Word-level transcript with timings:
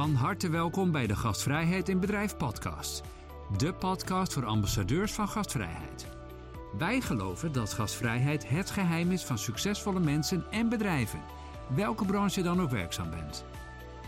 Van 0.00 0.14
harte 0.14 0.48
welkom 0.48 0.92
bij 0.92 1.06
de 1.06 1.16
Gastvrijheid 1.16 1.88
in 1.88 2.00
Bedrijf 2.00 2.36
podcast. 2.36 3.02
De 3.56 3.72
podcast 3.72 4.32
voor 4.32 4.44
ambassadeurs 4.44 5.12
van 5.12 5.28
gastvrijheid. 5.28 6.06
Wij 6.78 7.00
geloven 7.00 7.52
dat 7.52 7.72
gastvrijheid 7.72 8.48
het 8.48 8.70
geheim 8.70 9.10
is 9.10 9.24
van 9.24 9.38
succesvolle 9.38 10.00
mensen 10.00 10.44
en 10.50 10.68
bedrijven, 10.68 11.20
welke 11.74 12.04
branche 12.04 12.42
dan 12.42 12.60
ook 12.60 12.70
werkzaam 12.70 13.10
bent. 13.10 13.44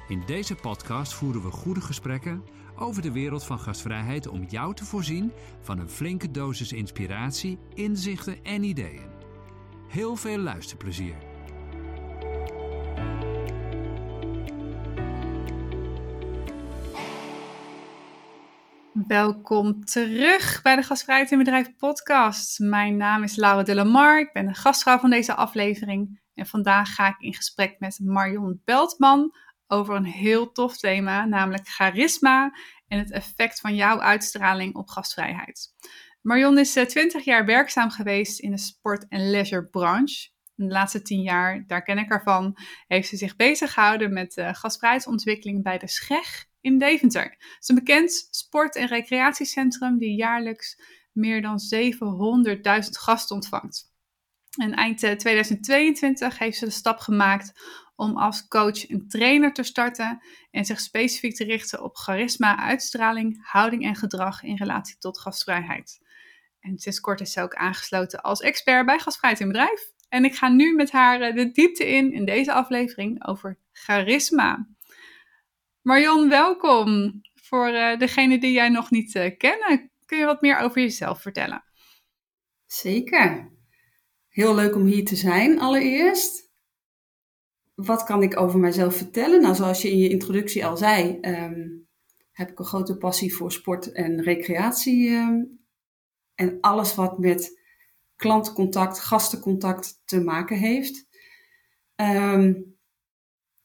In 0.08 0.22
deze 0.26 0.54
podcast 0.54 1.12
voeren 1.12 1.42
we 1.42 1.50
goede 1.50 1.80
gesprekken 1.80 2.44
over 2.76 3.02
de 3.02 3.12
wereld 3.12 3.44
van 3.44 3.58
gastvrijheid 3.58 4.28
om 4.28 4.44
jou 4.48 4.74
te 4.74 4.84
voorzien 4.84 5.32
van 5.60 5.78
een 5.78 5.90
flinke 5.90 6.30
dosis 6.30 6.72
inspiratie, 6.72 7.58
inzichten 7.74 8.44
en 8.44 8.62
ideeën. 8.62 9.10
Heel 9.88 10.16
veel 10.16 10.38
luisterplezier. 10.38 11.31
Welkom 19.12 19.84
terug 19.84 20.62
bij 20.62 20.76
de 20.76 20.82
Gastvrijheid 20.82 21.30
in 21.30 21.38
Bedrijf 21.38 21.76
podcast. 21.76 22.58
Mijn 22.58 22.96
naam 22.96 23.22
is 23.22 23.36
Laura 23.36 23.62
de 23.62 23.74
Lamar, 23.74 24.20
ik 24.20 24.32
ben 24.32 24.46
de 24.46 24.54
gastvrouw 24.54 24.98
van 24.98 25.10
deze 25.10 25.34
aflevering. 25.34 26.20
En 26.34 26.46
vandaag 26.46 26.94
ga 26.94 27.08
ik 27.08 27.16
in 27.18 27.34
gesprek 27.34 27.76
met 27.78 27.98
Marion 28.02 28.60
Beltman 28.64 29.36
over 29.66 29.94
een 29.94 30.04
heel 30.04 30.52
tof 30.52 30.76
thema, 30.76 31.24
namelijk 31.24 31.68
charisma 31.68 32.54
en 32.88 32.98
het 32.98 33.10
effect 33.10 33.60
van 33.60 33.74
jouw 33.74 34.00
uitstraling 34.00 34.74
op 34.74 34.88
gastvrijheid. 34.88 35.74
Marion 36.22 36.58
is 36.58 36.72
20 36.72 37.14
eh, 37.14 37.24
jaar 37.24 37.44
werkzaam 37.44 37.90
geweest 37.90 38.40
in 38.40 38.50
de 38.50 38.58
sport- 38.58 39.08
en 39.08 39.30
leisurebranche. 39.30 40.30
De 40.66 40.72
laatste 40.72 41.02
10 41.02 41.22
jaar, 41.22 41.64
daar 41.66 41.82
ken 41.82 41.98
ik 41.98 42.08
haar 42.08 42.22
van, 42.22 42.56
heeft 42.86 43.08
ze 43.08 43.16
zich 43.16 43.36
bezig 43.36 43.72
gehouden 43.72 44.12
met 44.12 44.32
de 44.34 44.54
gastvrijheidsontwikkeling 44.54 45.62
bij 45.62 45.78
de 45.78 45.88
SCHEG 45.88 46.46
in 46.60 46.78
Deventer. 46.78 47.22
Het 47.22 47.56
is 47.60 47.68
een 47.68 47.74
bekend 47.74 48.28
sport- 48.30 48.76
en 48.76 48.86
recreatiecentrum 48.86 49.98
die 49.98 50.16
jaarlijks 50.16 50.80
meer 51.12 51.42
dan 51.42 51.58
700.000 51.58 52.98
gasten 52.98 53.34
ontvangt. 53.34 53.90
En 54.60 54.74
eind 54.74 54.98
2022 54.98 56.32
eh, 56.32 56.38
heeft 56.38 56.58
ze 56.58 56.64
de 56.64 56.70
stap 56.70 56.98
gemaakt 56.98 57.52
om 57.96 58.16
als 58.16 58.48
coach 58.48 58.86
en 58.86 59.08
trainer 59.08 59.52
te 59.52 59.62
starten 59.62 60.22
en 60.50 60.64
zich 60.64 60.80
specifiek 60.80 61.34
te 61.36 61.44
richten 61.44 61.82
op 61.82 61.96
charisma, 61.96 62.58
uitstraling, 62.58 63.40
houding 63.42 63.84
en 63.84 63.94
gedrag 63.94 64.42
in 64.42 64.56
relatie 64.56 64.98
tot 64.98 65.18
gastvrijheid. 65.18 66.00
En 66.60 66.78
sinds 66.78 67.00
kort 67.00 67.20
is 67.20 67.32
ze 67.32 67.40
ook 67.40 67.54
aangesloten 67.54 68.22
als 68.22 68.40
expert 68.40 68.86
bij 68.86 68.98
Gastvrijheid 68.98 69.42
in 69.42 69.48
Bedrijf. 69.48 69.92
En 70.12 70.24
ik 70.24 70.34
ga 70.34 70.48
nu 70.48 70.74
met 70.74 70.90
haar 70.90 71.20
eh, 71.20 71.34
de 71.34 71.50
diepte 71.50 71.86
in 71.88 72.12
in 72.12 72.24
deze 72.24 72.52
aflevering 72.52 73.26
over 73.26 73.58
charisma. 73.72 74.68
Marion, 75.80 76.28
welkom. 76.28 77.20
Voor 77.34 77.68
uh, 77.68 77.98
degene 77.98 78.38
die 78.38 78.52
jij 78.52 78.68
nog 78.68 78.90
niet 78.90 79.14
uh, 79.14 79.36
kennen, 79.36 79.90
kun 80.06 80.18
je 80.18 80.24
wat 80.24 80.40
meer 80.40 80.58
over 80.58 80.80
jezelf 80.80 81.22
vertellen? 81.22 81.64
Zeker. 82.66 83.52
Heel 84.28 84.54
leuk 84.54 84.74
om 84.74 84.84
hier 84.84 85.04
te 85.04 85.16
zijn, 85.16 85.60
allereerst. 85.60 86.50
Wat 87.74 88.04
kan 88.04 88.22
ik 88.22 88.40
over 88.40 88.58
mijzelf 88.58 88.96
vertellen? 88.96 89.42
Nou, 89.42 89.54
zoals 89.54 89.82
je 89.82 89.90
in 89.90 89.98
je 89.98 90.08
introductie 90.08 90.66
al 90.66 90.76
zei, 90.76 91.18
ehm, 91.20 91.68
heb 92.32 92.50
ik 92.50 92.58
een 92.58 92.64
grote 92.64 92.96
passie 92.96 93.34
voor 93.34 93.52
sport 93.52 93.92
en 93.92 94.22
recreatie. 94.22 95.08
Ehm, 95.08 95.44
en 96.34 96.58
alles 96.60 96.94
wat 96.94 97.18
met 97.18 97.61
klantcontact, 98.22 99.00
gastencontact 99.00 100.02
te 100.04 100.20
maken 100.20 100.58
heeft. 100.58 101.06
Um, 101.96 102.76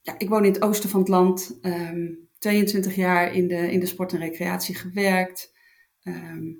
ja, 0.01 0.15
ik 0.17 0.29
woon 0.29 0.45
in 0.45 0.51
het 0.53 0.61
oosten 0.61 0.89
van 0.89 0.99
het 0.99 1.09
land. 1.09 1.59
22 2.37 2.91
ehm, 2.91 3.01
jaar 3.01 3.33
in 3.33 3.47
de, 3.47 3.71
in 3.71 3.79
de 3.79 3.85
sport 3.85 4.13
en 4.13 4.19
recreatie 4.19 4.75
gewerkt. 4.75 5.53
Ehm, 6.01 6.53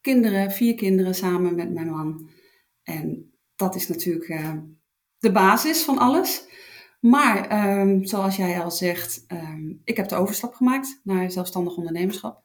kinderen, 0.00 0.50
vier 0.50 0.74
kinderen 0.74 1.14
samen 1.14 1.54
met 1.54 1.72
mijn 1.72 1.90
man. 1.90 2.30
En 2.82 3.32
dat 3.56 3.74
is 3.74 3.88
natuurlijk 3.88 4.28
uh, 4.28 4.56
de 5.18 5.32
basis 5.32 5.82
van 5.82 5.98
alles. 5.98 6.48
Maar 7.00 7.48
ehm, 7.48 8.04
zoals 8.04 8.36
jij 8.36 8.60
al 8.60 8.70
zegt, 8.70 9.26
ik 9.84 9.96
heb 9.96 10.08
de 10.08 10.16
overstap 10.16 10.54
gemaakt 10.54 11.00
naar 11.04 11.30
zelfstandig 11.30 11.76
ondernemerschap. 11.76 12.44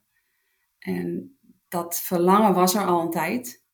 En 0.80 1.38
dat 1.68 2.00
verlangen 2.00 2.54
was 2.54 2.76
er 2.76 2.86
al 2.86 3.02
een 3.02 3.12
tijd. 3.12 3.65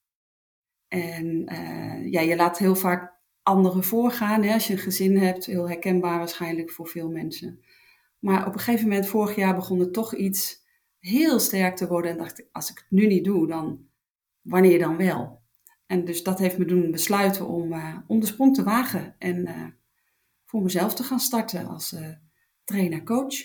En 0.92 1.54
uh, 1.54 2.12
ja, 2.12 2.22
je 2.22 2.36
laat 2.36 2.58
heel 2.58 2.76
vaak 2.76 3.14
anderen 3.44 3.84
voorgaan. 3.84 4.44
Hè? 4.44 4.54
Als 4.54 4.68
je 4.68 4.74
een 4.74 4.80
gezin 4.80 5.18
hebt, 5.18 5.46
heel 5.46 5.68
herkenbaar 5.68 6.18
waarschijnlijk 6.18 6.72
voor 6.72 6.88
veel 6.88 7.10
mensen. 7.10 7.64
Maar 8.20 8.48
op 8.48 8.54
een 8.54 8.60
gegeven 8.60 8.88
moment, 8.88 9.08
vorig 9.08 9.36
jaar, 9.36 9.56
begon 9.56 9.80
het 9.80 9.94
toch 9.94 10.16
iets 10.16 10.66
heel 11.00 11.40
sterk 11.40 11.76
te 11.76 11.88
worden. 11.88 12.12
En 12.12 12.18
dacht 12.18 12.40
ik, 12.40 12.48
als 12.52 12.70
ik 12.70 12.78
het 12.78 12.86
nu 12.90 13.08
niet 13.08 13.24
doe, 13.24 13.48
dan 13.48 13.88
wanneer 14.42 14.80
dan 14.80 14.98
wel? 14.98 15.42
En 15.86 16.06
dus 16.06 16.24
dat 16.24 16.40
heeft 16.40 16.58
me 16.58 16.66
doen 16.66 16.92
besluiten 16.92 17.48
om, 17.48 17.74
om 18.08 18.20
de 18.20 18.26
sprong 18.26 18.56
te 18.56 18.64
wagen. 18.64 19.16
En 19.18 19.38
uh, 19.38 19.66
voor 20.46 20.62
mezelf 20.62 20.94
te 20.94 21.04
gaan 21.04 21.20
starten 21.20 21.68
als 21.68 21.96
trainer-coach. 22.64 23.36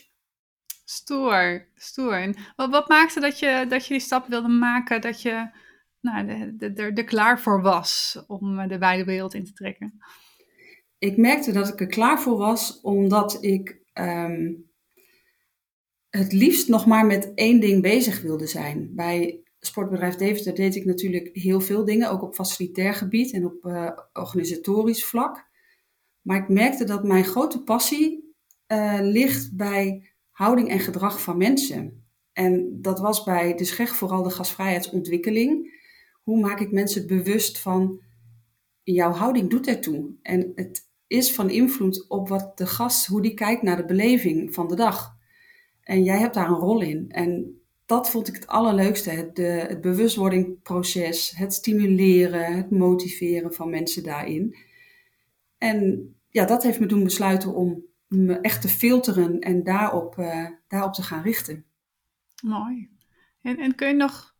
Stoer, 0.84 1.69
stoer. 1.75 2.34
Wat, 2.57 2.71
wat 2.71 2.89
maakte 2.89 3.21
dat 3.21 3.39
je, 3.39 3.67
dat 3.69 3.87
je 3.87 3.93
die 3.93 4.03
stap 4.03 4.27
wilde 4.27 4.49
maken, 4.49 5.01
dat 5.01 5.23
je 5.23 5.65
nou, 6.01 6.57
er 6.75 7.05
klaar 7.05 7.41
voor 7.41 7.62
was 7.62 8.23
om 8.27 8.59
eh, 8.59 8.69
de 8.69 8.79
wijde 8.79 9.05
wereld 9.05 9.34
in 9.34 9.45
te 9.45 9.53
trekken? 9.53 9.99
Ik 10.99 11.17
merkte 11.17 11.53
dat 11.53 11.69
ik 11.69 11.81
er 11.81 11.87
klaar 11.87 12.21
voor 12.21 12.37
was, 12.37 12.81
omdat 12.81 13.39
ik 13.41 13.81
ehm, 13.93 14.53
het 16.11 16.33
liefst 16.33 16.69
nog 16.69 16.87
maar 16.87 17.07
met 17.07 17.34
één 17.34 17.61
ding 17.61 17.83
bezig 17.83 18.23
wilde 18.23 18.47
zijn. 18.47 18.95
Bij 18.95 19.41
Sportbedrijf 19.59 20.15
Deventer 20.15 20.55
deed 20.55 20.77
ik 20.77 20.84
natuurlijk 20.84 21.31
heel 21.33 21.61
veel 21.61 21.84
dingen, 21.84 22.11
ook 22.11 22.23
op 22.23 22.34
facilitair 22.34 22.95
gebied 22.95 23.33
en 23.33 23.45
op 23.45 23.65
uh, 23.65 23.91
organisatorisch 24.13 25.05
vlak. 25.05 25.49
Maar 26.23 26.37
ik 26.37 26.49
merkte 26.49 26.84
dat 26.84 27.05
mijn 27.05 27.25
grote 27.25 27.63
passie 27.63 28.34
uh, 28.73 28.99
ligt 29.01 29.57
bij 29.57 30.11
houding 30.31 30.69
en 30.69 30.81
gedrag 30.81 31.23
van 31.23 31.37
mensen. 31.37 32.07
En 32.33 32.78
dat 32.81 32.99
was 32.99 33.25
bij 33.25 33.55
de 33.55 33.65
SCHEG 33.65 33.97
vooral 33.97 34.23
de 34.23 34.31
gastvrijheidsontwikkeling 34.31 35.75
hoe 36.26 36.41
maak 36.41 36.60
ik 36.60 36.72
mensen 36.72 37.06
bewust 37.06 37.59
van 37.59 38.00
jouw 38.82 39.10
houding 39.12 39.50
doet 39.50 39.66
ertoe. 39.66 40.10
En 40.22 40.53
het 40.54 40.88
is 41.06 41.34
van 41.34 41.50
invloed 41.50 42.09
op 42.09 42.28
wat 42.28 42.59
de 42.59 42.66
gast, 42.66 43.06
hoe 43.06 43.22
die 43.22 43.34
kijkt 43.34 43.62
naar 43.62 43.76
de 43.76 43.84
beleving 43.84 44.54
van 44.54 44.69
de 44.69 44.75
dag. 44.75 45.16
En 45.81 46.04
jij 46.04 46.19
hebt 46.19 46.34
daar 46.34 46.48
een 46.48 46.54
rol 46.54 46.81
in. 46.81 47.10
En 47.10 47.60
dat 47.84 48.10
vond 48.10 48.28
ik 48.28 48.34
het 48.34 48.47
allerleukste. 48.47 49.10
Het, 49.10 49.36
de, 49.36 49.42
het 49.42 49.81
bewustwordingproces, 49.81 51.31
het 51.36 51.54
stimuleren, 51.54 52.56
het 52.56 52.70
motiveren 52.70 53.54
van 53.54 53.70
mensen 53.70 54.03
daarin. 54.03 54.56
En 55.59 56.09
ja, 56.28 56.44
dat 56.44 56.62
heeft 56.62 56.81
me 56.81 56.86
doen 56.86 57.04
besluiten 57.04 57.54
om 57.54 57.84
me 58.09 58.41
echt 58.41 58.60
te 58.60 58.69
filteren 58.69 59.41
en 59.41 59.65
daarop, 59.65 60.19
uh, 60.19 60.48
daarop 60.69 60.92
te 60.92 61.03
gaan 61.03 61.22
richten. 61.22 61.65
Mooi. 62.44 62.91
En, 63.41 63.59
en 63.59 63.75
kun 63.75 63.88
je 63.88 63.94
nog 63.94 64.34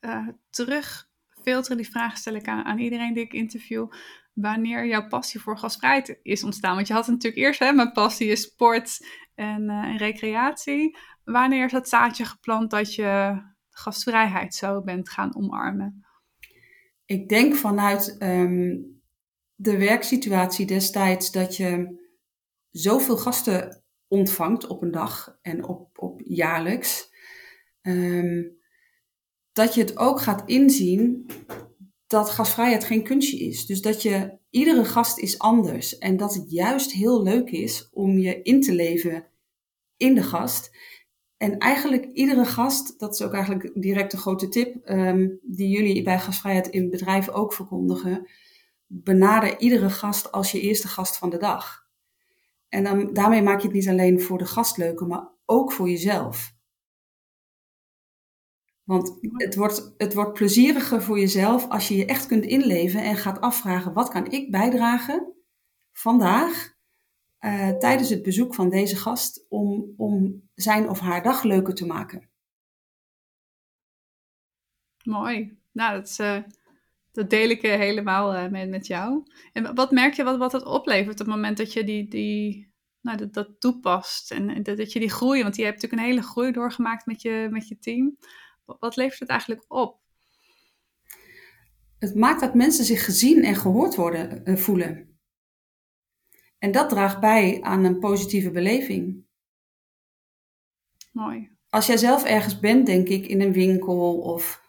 uh, 0.00 0.28
terug 0.50 1.07
filteren, 1.48 1.76
die 1.76 1.90
vraag 1.90 2.16
stel 2.16 2.34
ik 2.34 2.48
aan, 2.48 2.78
iedereen 2.78 3.14
die 3.14 3.24
ik 3.24 3.32
interview. 3.32 3.88
Wanneer 4.32 4.86
jouw 4.86 5.06
passie 5.08 5.40
voor 5.40 5.58
gastvrijheid 5.58 6.18
is 6.22 6.44
ontstaan. 6.44 6.74
Want 6.74 6.86
je 6.86 6.94
had 6.94 7.06
natuurlijk 7.06 7.42
eerst, 7.42 7.60
hè, 7.60 7.72
mijn 7.72 7.92
passie 7.92 8.28
is 8.28 8.42
sport 8.42 9.06
en, 9.34 9.62
uh, 9.62 9.84
en 9.84 9.96
recreatie. 9.96 10.96
Wanneer 11.24 11.64
is 11.64 11.72
dat 11.72 11.88
zaadje 11.88 12.24
geplant 12.24 12.70
dat 12.70 12.94
je 12.94 13.42
gastvrijheid 13.70 14.54
zo 14.54 14.82
bent 14.82 15.08
gaan 15.08 15.36
omarmen? 15.36 16.06
Ik 17.04 17.28
denk 17.28 17.54
vanuit 17.54 18.16
um, 18.22 19.02
de 19.54 19.78
werksituatie 19.78 20.66
destijds 20.66 21.32
dat 21.32 21.56
je 21.56 21.96
zoveel 22.70 23.16
gasten 23.16 23.82
ontvangt 24.08 24.66
op 24.66 24.82
een 24.82 24.90
dag 24.90 25.38
en 25.42 25.64
op, 25.64 25.98
op 25.98 26.20
jaarlijks. 26.24 27.08
Um, 27.82 28.57
dat 29.58 29.74
je 29.74 29.80
het 29.80 29.98
ook 29.98 30.20
gaat 30.20 30.42
inzien 30.46 31.26
dat 32.06 32.30
gastvrijheid 32.30 32.84
geen 32.84 33.02
kunstje 33.02 33.38
is. 33.38 33.66
Dus 33.66 33.82
dat 33.82 34.02
je, 34.02 34.38
iedere 34.50 34.84
gast 34.84 35.18
is 35.18 35.38
anders. 35.38 35.98
En 35.98 36.16
dat 36.16 36.34
het 36.34 36.50
juist 36.50 36.92
heel 36.92 37.22
leuk 37.22 37.50
is 37.50 37.88
om 37.92 38.18
je 38.18 38.42
in 38.42 38.60
te 38.60 38.72
leven 38.72 39.26
in 39.96 40.14
de 40.14 40.22
gast. 40.22 40.76
En 41.36 41.58
eigenlijk 41.58 42.04
iedere 42.12 42.44
gast, 42.44 42.98
dat 42.98 43.14
is 43.14 43.22
ook 43.22 43.32
eigenlijk 43.32 43.70
direct 43.74 44.12
een 44.12 44.18
grote 44.18 44.48
tip, 44.48 44.90
um, 44.90 45.38
die 45.42 45.68
jullie 45.68 46.02
bij 46.02 46.18
gastvrijheid 46.18 46.66
in 46.68 46.90
bedrijven 46.90 47.32
ook 47.32 47.52
verkondigen. 47.52 48.28
Benader 48.86 49.60
iedere 49.60 49.90
gast 49.90 50.32
als 50.32 50.52
je 50.52 50.60
eerste 50.60 50.88
gast 50.88 51.16
van 51.16 51.30
de 51.30 51.38
dag. 51.38 51.86
En 52.68 52.84
dan, 52.84 53.12
daarmee 53.12 53.42
maak 53.42 53.60
je 53.60 53.66
het 53.66 53.76
niet 53.76 53.88
alleen 53.88 54.20
voor 54.20 54.38
de 54.38 54.46
gast 54.46 54.76
leuker, 54.76 55.06
maar 55.06 55.28
ook 55.44 55.72
voor 55.72 55.88
jezelf. 55.88 56.56
Want 58.88 59.18
het 59.20 59.54
wordt, 59.54 59.94
het 59.96 60.14
wordt 60.14 60.32
plezieriger 60.32 61.02
voor 61.02 61.18
jezelf 61.18 61.68
als 61.68 61.88
je 61.88 61.96
je 61.96 62.04
echt 62.04 62.26
kunt 62.26 62.44
inleven 62.44 63.02
en 63.02 63.16
gaat 63.16 63.40
afvragen: 63.40 63.92
wat 63.92 64.08
kan 64.08 64.30
ik 64.30 64.50
bijdragen 64.50 65.34
vandaag 65.92 66.74
uh, 67.40 67.70
tijdens 67.70 68.08
het 68.08 68.22
bezoek 68.22 68.54
van 68.54 68.70
deze 68.70 68.96
gast 68.96 69.46
om, 69.48 69.94
om 69.96 70.42
zijn 70.54 70.88
of 70.88 71.00
haar 71.00 71.22
dag 71.22 71.42
leuker 71.42 71.74
te 71.74 71.86
maken. 71.86 72.28
Mooi. 75.04 75.58
Nou, 75.72 75.94
dat, 75.94 76.18
uh, 76.20 76.42
dat 77.12 77.30
deel 77.30 77.48
ik 77.48 77.62
helemaal 77.62 78.50
met, 78.50 78.68
met 78.68 78.86
jou. 78.86 79.22
En 79.52 79.74
wat 79.74 79.90
merk 79.90 80.14
je 80.14 80.24
wat, 80.24 80.38
wat 80.38 80.52
het 80.52 80.64
oplevert 80.64 81.20
op 81.20 81.26
het 81.26 81.34
moment 81.34 81.56
dat 81.56 81.72
je 81.72 81.84
die, 81.84 82.08
die, 82.08 82.72
nou, 83.00 83.16
dat, 83.16 83.34
dat 83.34 83.60
toepast 83.60 84.30
en 84.30 84.62
dat, 84.62 84.76
dat 84.76 84.92
je 84.92 85.00
die 85.00 85.10
groei, 85.10 85.42
want 85.42 85.56
je 85.56 85.64
hebt 85.64 85.74
natuurlijk 85.74 86.02
een 86.02 86.08
hele 86.08 86.26
groei 86.26 86.52
doorgemaakt 86.52 87.06
met 87.06 87.22
je, 87.22 87.48
met 87.50 87.68
je 87.68 87.78
team. 87.78 88.16
Wat 88.78 88.96
levert 88.96 89.18
het 89.18 89.28
eigenlijk 89.28 89.64
op? 89.68 90.00
Het 91.98 92.14
maakt 92.14 92.40
dat 92.40 92.54
mensen 92.54 92.84
zich 92.84 93.04
gezien 93.04 93.44
en 93.44 93.56
gehoord 93.56 93.94
worden, 93.94 94.50
uh, 94.50 94.56
voelen. 94.56 95.18
En 96.58 96.72
dat 96.72 96.88
draagt 96.88 97.20
bij 97.20 97.62
aan 97.62 97.84
een 97.84 97.98
positieve 97.98 98.50
beleving. 98.50 99.26
Mooi. 101.12 101.56
Als 101.68 101.86
jij 101.86 101.96
zelf 101.96 102.24
ergens 102.24 102.60
bent, 102.60 102.86
denk 102.86 103.08
ik, 103.08 103.26
in 103.26 103.40
een 103.40 103.52
winkel 103.52 104.20
of 104.20 104.62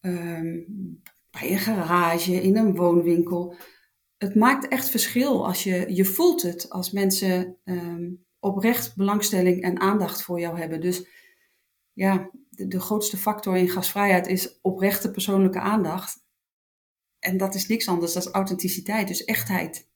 um, 0.00 1.02
bij 1.30 1.50
een 1.50 1.58
garage, 1.58 2.32
in 2.32 2.56
een 2.56 2.74
woonwinkel. 2.74 3.54
Het 4.16 4.34
maakt 4.34 4.68
echt 4.68 4.90
verschil 4.90 5.46
als 5.46 5.64
je, 5.64 5.94
je 5.94 6.04
voelt 6.04 6.42
het 6.42 6.70
als 6.70 6.90
mensen 6.90 7.56
um, 7.64 8.26
oprecht 8.38 8.96
belangstelling 8.96 9.62
en 9.62 9.80
aandacht 9.80 10.22
voor 10.22 10.40
jou 10.40 10.58
hebben. 10.58 10.80
Dus 10.80 11.06
ja, 11.96 12.30
de, 12.50 12.68
de 12.68 12.80
grootste 12.80 13.16
factor 13.16 13.56
in 13.56 13.68
gastvrijheid 13.68 14.26
is 14.26 14.60
oprechte 14.60 15.10
persoonlijke 15.10 15.60
aandacht. 15.60 16.24
En 17.18 17.36
dat 17.36 17.54
is 17.54 17.68
niks 17.68 17.88
anders 17.88 18.12
dan 18.12 18.32
authenticiteit, 18.32 19.08
dus 19.08 19.24
echtheid. 19.24 19.90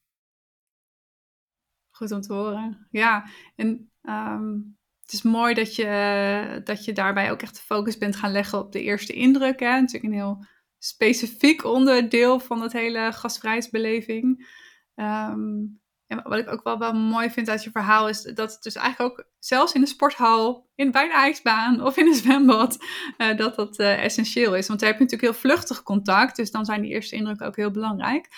Goed 1.91 2.13
om 2.13 2.21
te 2.21 2.33
horen. 2.33 2.87
Ja, 2.91 3.31
en 3.57 3.93
um, 4.03 4.79
het 5.01 5.13
is 5.13 5.23
mooi 5.23 5.55
dat 5.55 5.75
je, 5.75 6.61
dat 6.65 6.85
je 6.85 6.93
daarbij 6.93 7.31
ook 7.31 7.43
echt 7.43 7.55
de 7.55 7.63
focus 7.63 7.99
bent 7.99 8.17
gaan 8.17 8.33
leggen 8.33 8.59
op 8.59 8.73
de 8.73 8.83
eerste 8.83 9.13
indruk. 9.13 9.61
Natuurlijk 9.61 10.05
een 10.05 10.21
heel 10.21 10.47
specifiek 10.79 11.65
onderdeel 11.65 12.41
van 12.41 12.61
het 12.61 12.73
hele 12.73 13.13
gastvrijheidsbeleving. 13.13 14.49
Um, 14.95 15.80
en 16.11 16.21
wat 16.23 16.39
ik 16.39 16.53
ook 16.53 16.63
wel, 16.63 16.79
wel 16.79 16.93
mooi 16.93 17.31
vind 17.31 17.49
uit 17.49 17.65
je 17.65 17.71
verhaal 17.71 18.09
is 18.09 18.23
dat 18.23 18.53
het 18.53 18.63
dus 18.63 18.75
eigenlijk 18.75 19.13
ook 19.13 19.27
zelfs 19.39 19.73
in 19.73 19.81
de 19.81 19.87
sporthal, 19.87 20.69
in, 20.75 20.91
bij 20.91 21.07
de 21.07 21.13
ijsbaan 21.13 21.83
of 21.83 21.97
in 21.97 22.07
een 22.07 22.15
zwembad, 22.15 22.79
uh, 23.19 23.37
dat 23.37 23.55
dat 23.55 23.79
uh, 23.79 24.05
essentieel 24.05 24.57
is. 24.57 24.67
Want 24.67 24.81
daar 24.81 24.89
heb 24.89 24.99
je 24.99 25.05
natuurlijk 25.05 25.33
heel 25.33 25.41
vluchtig 25.41 25.83
contact, 25.83 26.37
dus 26.37 26.51
dan 26.51 26.65
zijn 26.65 26.83
die 26.83 26.91
eerste 26.91 27.17
indrukken 27.17 27.47
ook 27.47 27.57
heel 27.57 27.71
belangrijk. 27.71 28.29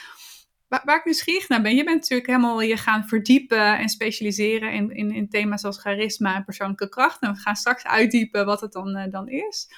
Waar, 0.69 0.83
waar 0.85 0.97
ik 0.97 1.05
nieuwsgierig 1.05 1.49
naar 1.49 1.63
ben, 1.63 1.75
je 1.75 1.85
bent 1.85 2.01
natuurlijk 2.01 2.29
helemaal 2.29 2.61
je 2.61 2.77
gaan 2.77 3.09
verdiepen 3.09 3.79
en 3.79 3.89
specialiseren 3.89 4.73
in, 4.73 4.91
in, 4.91 5.11
in 5.11 5.29
thema's 5.29 5.65
als 5.65 5.81
charisma 5.81 6.35
en 6.35 6.45
persoonlijke 6.45 6.89
kracht. 6.89 7.21
En 7.21 7.33
we 7.33 7.39
gaan 7.39 7.57
straks 7.57 7.85
uitdiepen 7.85 8.47
wat 8.47 8.61
het 8.61 8.73
dan, 8.73 8.97
uh, 8.97 9.05
dan 9.11 9.29
is. 9.29 9.69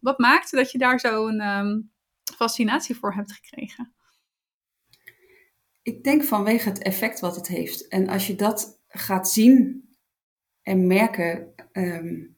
Wat 0.00 0.18
maakte 0.18 0.56
dat 0.56 0.70
je 0.72 0.78
daar 0.78 1.00
zo'n 1.00 1.40
um, 1.40 1.92
fascinatie 2.36 2.96
voor 2.96 3.14
hebt 3.14 3.32
gekregen? 3.32 3.95
Ik 5.86 6.04
denk 6.04 6.24
vanwege 6.24 6.68
het 6.68 6.82
effect 6.82 7.20
wat 7.20 7.36
het 7.36 7.46
heeft. 7.48 7.88
En 7.88 8.08
als 8.08 8.26
je 8.26 8.34
dat 8.34 8.80
gaat 8.88 9.30
zien 9.30 9.88
en 10.62 10.86
merken, 10.86 11.54
um, 11.72 12.36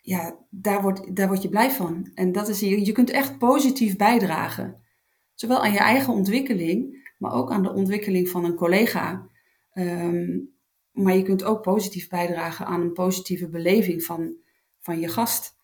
ja, 0.00 0.46
daar 0.50 0.82
word, 0.82 1.16
daar 1.16 1.28
word 1.28 1.42
je 1.42 1.48
blij 1.48 1.70
van. 1.70 2.10
En 2.14 2.32
dat 2.32 2.48
is, 2.48 2.60
je, 2.60 2.84
je 2.84 2.92
kunt 2.92 3.10
echt 3.10 3.38
positief 3.38 3.96
bijdragen. 3.96 4.82
Zowel 5.34 5.62
aan 5.62 5.72
je 5.72 5.78
eigen 5.78 6.12
ontwikkeling, 6.12 7.10
maar 7.18 7.32
ook 7.32 7.50
aan 7.50 7.62
de 7.62 7.72
ontwikkeling 7.72 8.28
van 8.28 8.44
een 8.44 8.54
collega. 8.54 9.28
Um, 9.74 10.54
maar 10.92 11.16
je 11.16 11.22
kunt 11.22 11.44
ook 11.44 11.62
positief 11.62 12.08
bijdragen 12.08 12.66
aan 12.66 12.80
een 12.80 12.92
positieve 12.92 13.48
beleving 13.48 14.04
van, 14.04 14.34
van 14.80 15.00
je 15.00 15.08
gast. 15.08 15.56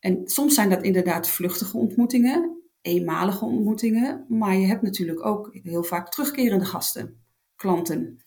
En 0.00 0.28
soms 0.28 0.54
zijn 0.54 0.70
dat 0.70 0.82
inderdaad 0.82 1.28
vluchtige 1.28 1.76
ontmoetingen 1.76 2.57
eenmalige 2.88 3.44
ontmoetingen, 3.44 4.24
maar 4.28 4.56
je 4.56 4.66
hebt 4.66 4.82
natuurlijk 4.82 5.26
ook 5.26 5.50
heel 5.52 5.82
vaak 5.82 6.10
terugkerende 6.10 6.64
gasten, 6.64 7.22
klanten. 7.56 8.20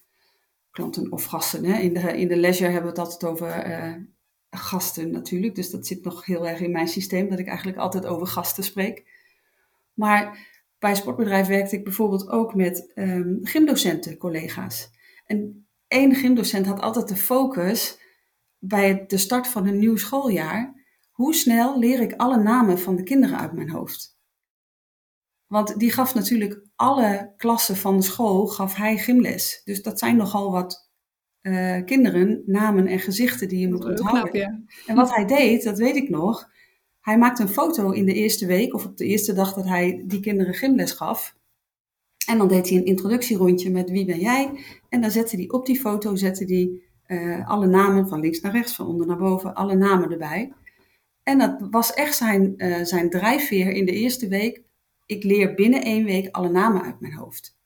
Klanten 0.72 1.12
of 1.12 1.24
gasten. 1.24 1.66
Hè? 1.66 1.80
In, 1.80 1.94
de, 1.94 2.18
in 2.18 2.28
de 2.28 2.36
leisure 2.36 2.72
hebben 2.72 2.94
we 2.94 3.00
het 3.00 3.08
altijd 3.12 3.32
over 3.32 3.68
uh, 3.68 3.96
gasten 4.50 5.12
natuurlijk, 5.12 5.56
dus 5.56 5.70
dat 5.70 5.88
zit 5.88 6.04
nog 6.04 6.26
heel 6.26 6.48
erg 6.48 6.60
in 6.60 6.72
mijn 6.72 6.88
systeem, 6.88 7.30
dat 7.30 7.40
ik 7.40 7.48
eigenlijk 7.48 7.78
altijd 7.78 8.06
over 8.06 8.28
gasten 8.28 8.64
spreek. 8.64 9.06
Maar 9.94 10.50
bij 10.80 10.90
een 10.90 10.96
sportbedrijf 10.96 11.48
werkte 11.48 11.76
ik 11.76 11.84
bijvoorbeeld 11.84 12.30
ook 12.30 12.56
met 12.56 12.92
um, 12.96 13.40
gymdocenten, 13.44 14.18
collega's. 14.18 14.90
En 15.26 15.68
één 15.88 16.16
gymdocent 16.16 16.66
had 16.66 16.82
altijd 16.82 17.08
de 17.08 17.16
focus 17.16 18.00
bij 18.60 19.06
de 19.08 19.18
start 19.18 19.48
van 19.48 19.68
een 19.68 19.80
nieuw 19.80 19.98
schooljaar. 19.98 20.74
Hoe 21.12 21.34
snel 21.34 21.80
leer 21.80 22.02
ik 22.02 22.14
alle 22.14 22.38
namen 22.38 22.80
van 22.80 22.96
de 22.96 23.04
kinderen 23.04 23.40
uit 23.40 23.54
mijn 23.54 23.70
hoofd? 23.70 24.11
Want 25.52 25.80
die 25.80 25.92
gaf 25.92 26.14
natuurlijk 26.14 26.62
alle 26.76 27.34
klassen 27.38 27.76
van 27.76 27.98
de 27.98 28.04
school, 28.04 28.48
gaf 28.48 28.76
hij 28.76 28.98
gymles. 28.98 29.62
Dus 29.64 29.82
dat 29.82 30.00
zijn 30.00 30.16
nogal 30.18 30.52
wat 30.52 30.90
uh, 31.42 31.84
kinderen, 31.86 32.44
namen 32.46 32.88
en 32.88 33.00
gezichten 33.00 33.48
die 33.48 33.60
je 33.60 33.70
moet 33.70 33.86
onthouden. 33.86 34.32
Knap, 34.32 34.34
ja. 34.34 34.62
En 34.86 34.96
wat 34.96 35.16
hij 35.16 35.26
deed, 35.26 35.64
dat 35.64 35.78
weet 35.78 35.96
ik 35.96 36.10
nog. 36.10 36.50
Hij 37.00 37.18
maakte 37.18 37.42
een 37.42 37.50
foto 37.50 37.92
in 37.92 38.06
de 38.06 38.14
eerste 38.14 38.46
week 38.46 38.74
of 38.74 38.86
op 38.86 38.98
de 38.98 39.06
eerste 39.06 39.34
dag 39.34 39.54
dat 39.54 39.68
hij 39.68 40.04
die 40.06 40.20
kinderen 40.20 40.54
gymles 40.54 40.92
gaf. 40.92 41.36
En 42.28 42.38
dan 42.38 42.48
deed 42.48 42.70
hij 42.70 42.78
een 42.78 42.86
introductierondje 42.86 43.70
met 43.70 43.90
wie 43.90 44.06
ben 44.06 44.20
jij. 44.20 44.52
En 44.90 45.02
dan 45.02 45.12
zette 45.12 45.36
hij 45.36 45.50
op 45.50 45.66
die 45.66 45.80
foto 45.80 46.16
zette 46.16 46.46
hij, 46.46 46.82
uh, 47.18 47.50
alle 47.50 47.68
namen 47.68 48.08
van 48.08 48.20
links 48.20 48.40
naar 48.42 48.52
rechts, 48.52 48.76
van 48.76 48.88
onder 48.88 49.08
naar 49.08 49.18
boven, 49.18 49.54
alle 49.54 49.76
namen 49.76 50.12
erbij. 50.12 50.54
En 51.24 51.38
dat 51.38 51.68
was 51.70 51.94
echt 51.94 52.16
zijn, 52.16 52.54
uh, 52.58 52.84
zijn 52.84 53.10
drijfveer 53.10 53.72
in 53.72 53.86
de 53.86 53.92
eerste 53.92 54.28
week 54.28 54.70
ik 55.12 55.24
leer 55.24 55.54
binnen 55.54 55.82
één 55.82 56.06
week 56.06 56.36
alle 56.36 56.50
namen 56.50 56.82
uit 56.82 57.00
mijn 57.00 57.14
hoofd. 57.14 57.58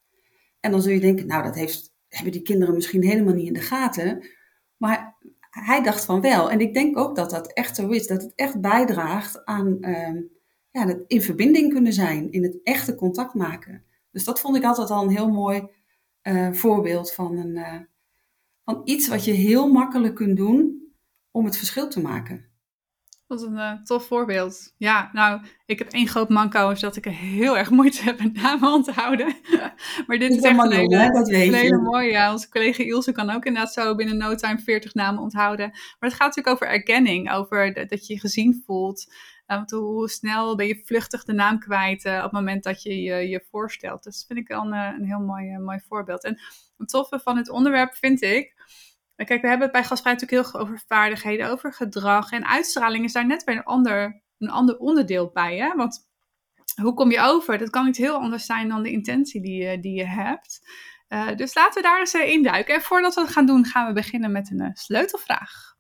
En 0.60 0.72
dan 0.72 0.82
zul 0.82 0.92
je 0.92 1.00
denken, 1.00 1.28
nou, 1.28 1.44
dat 1.44 1.56
heeft, 1.56 1.96
hebben 2.08 2.32
die 2.32 2.42
kinderen 2.42 2.76
misschien 2.76 3.04
helemaal 3.04 3.34
niet 3.34 3.48
in 3.48 3.54
de 3.54 3.60
gaten. 3.60 4.28
Maar 4.78 5.18
hij 5.50 5.84
dacht 5.84 6.06
van 6.06 6.22
wel. 6.22 6.52
En 6.52 6.60
ik 6.60 6.74
denk 6.74 6.98
ook 6.98 7.16
dat 7.16 7.30
dat 7.30 7.54
echt 7.54 7.76
zo 7.76 7.88
is. 7.88 8.08
Dat 8.08 8.22
het 8.22 8.32
echt 8.36 8.62
bijdraagt 8.62 9.46
aan 9.46 9.78
uh, 9.82 10.22
ja, 10.72 10.88
het 10.88 11.04
in 11.08 11.22
verbinding 11.22 11.74
kunnen 11.74 11.94
zijn. 11.94 12.32
In 12.32 12.44
het 12.44 12.60
echte 12.64 12.96
contact 12.96 13.34
maken. 13.34 13.84
Dus 14.12 14.24
dat 14.24 14.40
vond 14.40 14.56
ik 14.56 14.64
altijd 14.64 14.90
al 14.90 15.04
een 15.04 15.16
heel 15.16 15.32
mooi 15.32 15.68
uh, 16.24 16.52
voorbeeld 16.52 17.14
van, 17.14 17.38
een, 17.38 17.56
uh, 17.56 17.80
van 18.64 18.82
iets 18.84 19.08
wat 19.08 19.26
je 19.26 19.32
heel 19.32 19.72
makkelijk 19.72 20.16
kunt 20.16 20.38
doen 20.38 20.84
om 21.32 21.46
het 21.46 21.58
verschil 21.58 21.90
te 21.90 22.02
maken. 22.02 22.46
Wat 23.28 23.42
een 23.42 23.54
uh, 23.54 23.74
tof 23.84 24.06
voorbeeld. 24.06 24.74
Ja, 24.78 25.10
nou, 25.14 25.42
ik 25.66 25.80
heb 25.80 25.92
één 25.92 26.08
groot 26.08 26.30
manco, 26.30 26.70
is 26.70 26.80
dat 26.80 26.96
ik 26.96 27.06
er 27.06 27.12
heel 27.12 27.58
erg 27.58 27.70
moeite 27.70 28.04
heb 28.04 28.20
met 28.20 28.34
namen 28.34 28.72
onthouden. 28.72 29.36
maar 30.08 30.18
dit 30.18 30.32
is, 30.32 30.42
echt 30.42 30.60
een 30.60 30.72
hele, 30.72 31.12
dat 31.12 31.28
weet 31.30 31.48
een 31.48 31.54
hele 31.54 31.82
mooie. 31.82 32.12
Ja, 32.12 32.32
onze 32.32 32.50
collega 32.50 32.84
Ilse 32.84 33.12
kan 33.12 33.30
ook 33.30 33.46
inderdaad 33.46 33.74
zo 33.74 33.96
binnen 33.96 34.18
no 34.18 34.36
time 34.36 34.60
40 34.60 34.94
namen 34.94 35.22
onthouden. 35.22 35.70
Maar 35.70 36.10
het 36.10 36.14
gaat 36.14 36.36
natuurlijk 36.36 36.56
over 36.56 36.68
erkenning, 36.68 37.32
over 37.32 37.88
dat 37.88 38.08
je 38.08 38.14
je 38.14 38.20
gezien 38.20 38.64
voelt. 38.66 39.14
Uh, 39.48 39.62
hoe 39.68 40.10
snel 40.10 40.56
ben 40.56 40.68
je 40.68 40.82
vluchtig 40.86 41.24
de 41.24 41.34
naam 41.34 41.60
kwijt 41.60 42.06
uh, 42.06 42.16
op 42.16 42.24
het 42.24 42.32
moment 42.32 42.64
dat 42.64 42.84
je 42.84 43.02
je, 43.02 43.30
je 43.30 43.46
voorstelt. 43.52 44.04
Dus 44.04 44.16
dat 44.16 44.26
vind 44.28 44.40
ik 44.40 44.48
wel 44.48 44.62
een, 44.62 44.74
een 44.74 45.06
heel 45.06 45.20
mooi, 45.20 45.58
mooi 45.58 45.80
voorbeeld. 45.88 46.24
En 46.24 46.40
het 46.78 46.90
toffe 46.90 47.20
van 47.20 47.38
het 47.38 47.50
onderwerp 47.50 47.96
vind 47.96 48.22
ik 48.22 48.54
Kijk, 49.16 49.42
we 49.42 49.48
hebben 49.48 49.68
het 49.68 49.72
bij 49.72 49.84
gasvrij 49.84 50.14
natuurlijk 50.14 50.42
heel 50.42 50.52
veel 50.52 50.60
over 50.60 50.84
vaardigheden, 50.88 51.50
over 51.50 51.74
gedrag. 51.74 52.32
En 52.32 52.48
uitstraling 52.48 53.04
is 53.04 53.14
daar 53.14 53.26
net 53.26 53.44
weer 53.44 53.56
een 53.56 53.64
ander, 53.64 54.22
een 54.38 54.50
ander 54.50 54.78
onderdeel 54.78 55.30
bij. 55.34 55.58
Hè? 55.58 55.76
Want 55.76 56.08
hoe 56.82 56.94
kom 56.94 57.12
je 57.12 57.20
over? 57.20 57.58
Dat 57.58 57.70
kan 57.70 57.86
niet 57.86 57.98
heel 57.98 58.16
anders 58.16 58.46
zijn 58.46 58.68
dan 58.68 58.84
de 58.84 58.92
intentie 58.92 59.42
die 59.42 59.64
je, 59.64 59.80
die 59.80 59.96
je 59.96 60.06
hebt. 60.08 60.70
Uh, 61.10 61.36
dus 61.36 61.56
laten 61.56 61.82
we 61.82 61.88
daar 61.88 62.00
eens 62.00 62.14
uh, 62.14 62.30
induiken. 62.30 62.76
En 62.76 62.82
voordat 62.82 63.16
we 63.16 63.22
het 63.22 63.30
gaan 63.30 63.46
doen, 63.46 63.66
gaan 63.66 63.88
we 63.88 63.94
beginnen 63.94 64.32
met 64.32 64.52
een 64.52 64.62
uh, 64.62 64.70
sleutelvraag. 64.74 65.76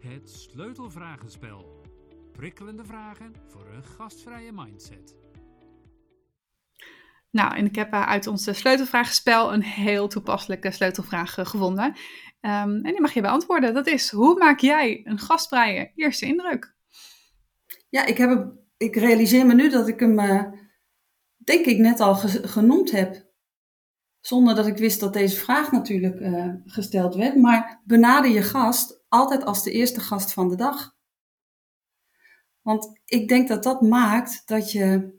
Het 0.00 0.30
sleutelvragenspel. 0.30 1.82
Prikkelende 2.32 2.84
vragen 2.84 3.32
voor 3.48 3.66
een 3.74 3.84
gastvrije 3.84 4.52
mindset. 4.52 5.16
Nou, 7.30 7.56
en 7.56 7.66
ik 7.66 7.74
heb 7.74 7.92
eh, 7.92 8.06
uit 8.06 8.26
ons 8.26 8.58
sleutelvragenspel 8.58 9.52
een 9.52 9.62
heel 9.62 10.08
toepasselijke 10.08 10.70
sleutelvraag 10.70 11.38
eh, 11.38 11.46
gevonden. 11.46 11.84
Um, 11.86 11.94
en 12.42 12.82
die 12.82 13.00
mag 13.00 13.12
je 13.12 13.20
beantwoorden. 13.20 13.74
Dat 13.74 13.86
is, 13.86 14.10
hoe 14.10 14.38
maak 14.38 14.58
jij 14.58 15.00
een 15.04 15.18
gastvrije 15.18 15.92
eerste 15.94 16.26
indruk? 16.26 16.74
Ja, 17.88 18.04
ik, 18.04 18.16
heb, 18.16 18.52
ik 18.76 18.96
realiseer 18.96 19.46
me 19.46 19.54
nu 19.54 19.68
dat 19.68 19.88
ik 19.88 20.00
hem, 20.00 20.18
uh, 20.18 20.44
denk 21.36 21.66
ik, 21.66 21.78
net 21.78 22.00
al 22.00 22.14
genoemd 22.42 22.90
heb. 22.90 23.28
Zonder 24.20 24.54
dat 24.54 24.66
ik 24.66 24.76
wist 24.76 25.00
dat 25.00 25.12
deze 25.12 25.36
vraag 25.36 25.72
natuurlijk 25.72 26.18
gesteld 26.64 27.14
werd. 27.14 27.36
Maar 27.36 27.80
benader 27.84 28.30
je 28.30 28.42
gast 28.42 29.04
altijd 29.08 29.44
als 29.44 29.62
de 29.62 29.70
eerste 29.70 30.00
gast 30.00 30.32
van 30.32 30.48
de 30.48 30.56
dag. 30.56 30.96
Want 32.62 33.00
ik 33.04 33.28
denk 33.28 33.48
dat 33.48 33.62
dat 33.62 33.80
maakt 33.80 34.42
dat 34.46 34.72
je 34.72 35.18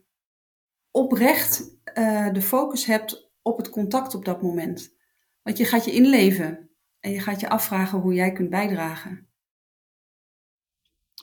oprecht 0.91 1.80
uh, 1.93 2.33
de 2.33 2.41
focus 2.41 2.85
hebt 2.85 3.31
op 3.41 3.57
het 3.57 3.69
contact 3.69 4.15
op 4.15 4.25
dat 4.25 4.41
moment. 4.41 4.95
Want 5.41 5.57
je 5.57 5.65
gaat 5.65 5.85
je 5.85 5.91
inleven 5.91 6.69
en 6.99 7.11
je 7.11 7.19
gaat 7.19 7.39
je 7.39 7.49
afvragen 7.49 7.99
hoe 7.99 8.13
jij 8.13 8.31
kunt 8.31 8.49
bijdragen. 8.49 9.29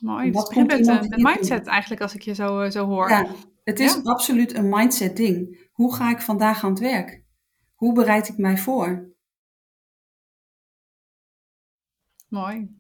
Mooi. 0.01 0.33
Wat 0.33 0.53
komt 0.53 0.67
met 0.67 0.89
een 0.89 1.23
mindset 1.23 1.67
eigenlijk 1.67 2.01
als 2.01 2.15
ik 2.15 2.23
je 2.23 2.35
zo, 2.35 2.61
eh, 2.61 2.71
zo 2.71 2.87
hoor. 2.87 3.11
Ja, 3.11 3.27
het 3.65 3.81
is 3.81 4.05
absoluut 4.05 4.55
een 4.55 4.69
mindset 4.69 5.17
ding. 5.17 5.69
Hoe 5.73 5.95
ga 5.95 6.11
ik 6.11 6.21
vandaag 6.21 6.65
aan 6.65 6.71
het 6.71 6.79
werk? 6.79 7.23
Hoe 7.75 7.93
bereid 7.95 8.29
ik 8.29 8.37
mij 8.37 8.59
voor? 8.59 9.09
Mooi. 12.29 12.77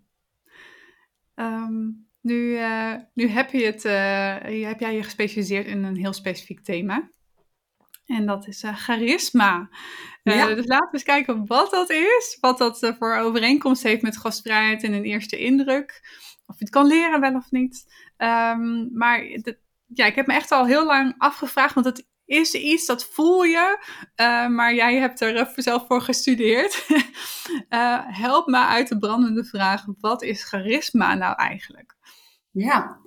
Ehm, 1.34 1.90
nu, 2.20 2.34
uh, 2.34 2.94
nu 3.14 3.28
heb, 3.28 3.50
je 3.50 3.64
het, 3.64 3.84
uh, 3.84 4.64
heb 4.68 4.80
jij 4.80 4.94
je 4.94 5.02
gespecialiseerd 5.02 5.66
in 5.66 5.84
een 5.84 5.96
heel 5.96 6.12
specifiek 6.12 6.60
thema. 6.60 7.10
En 8.08 8.26
dat 8.26 8.46
is 8.46 8.62
uh, 8.62 8.76
charisma. 8.76 9.68
Ja. 10.22 10.54
Dus 10.54 10.66
laten 10.66 10.86
we 10.86 10.92
eens 10.92 11.02
kijken 11.02 11.46
wat 11.46 11.70
dat 11.70 11.90
is. 11.90 12.38
Wat 12.40 12.58
dat 12.58 12.94
voor 12.98 13.16
overeenkomst 13.16 13.82
heeft 13.82 14.02
met 14.02 14.16
gastvrijheid 14.16 14.82
en 14.82 14.92
een 14.92 15.04
eerste 15.04 15.38
indruk. 15.38 16.00
Of 16.46 16.58
je 16.58 16.64
het 16.64 16.72
kan 16.72 16.86
leren 16.86 17.20
wel 17.20 17.34
of 17.34 17.50
niet. 17.50 17.84
Um, 18.16 18.90
maar 18.92 19.24
ja, 19.86 20.06
ik 20.06 20.14
heb 20.14 20.26
me 20.26 20.32
echt 20.32 20.50
al 20.50 20.66
heel 20.66 20.84
lang 20.84 21.14
afgevraagd. 21.18 21.74
Want 21.74 21.86
het 21.86 22.06
is 22.24 22.54
iets, 22.54 22.86
dat 22.86 23.04
voel 23.04 23.42
je, 23.42 23.78
maar 24.50 24.74
jij 24.74 24.96
hebt 24.96 25.20
er 25.20 25.52
zelf 25.54 25.86
voor 25.86 26.00
gestudeerd. 26.00 26.86
help 28.24 28.46
me 28.46 28.58
uit 28.58 28.88
de 28.88 28.98
brandende 28.98 29.44
vraag, 29.44 29.84
wat 30.00 30.22
is 30.22 30.44
charisma 30.44 31.14
nou 31.14 31.34
eigenlijk? 31.36 31.96
Ja, 32.50 33.00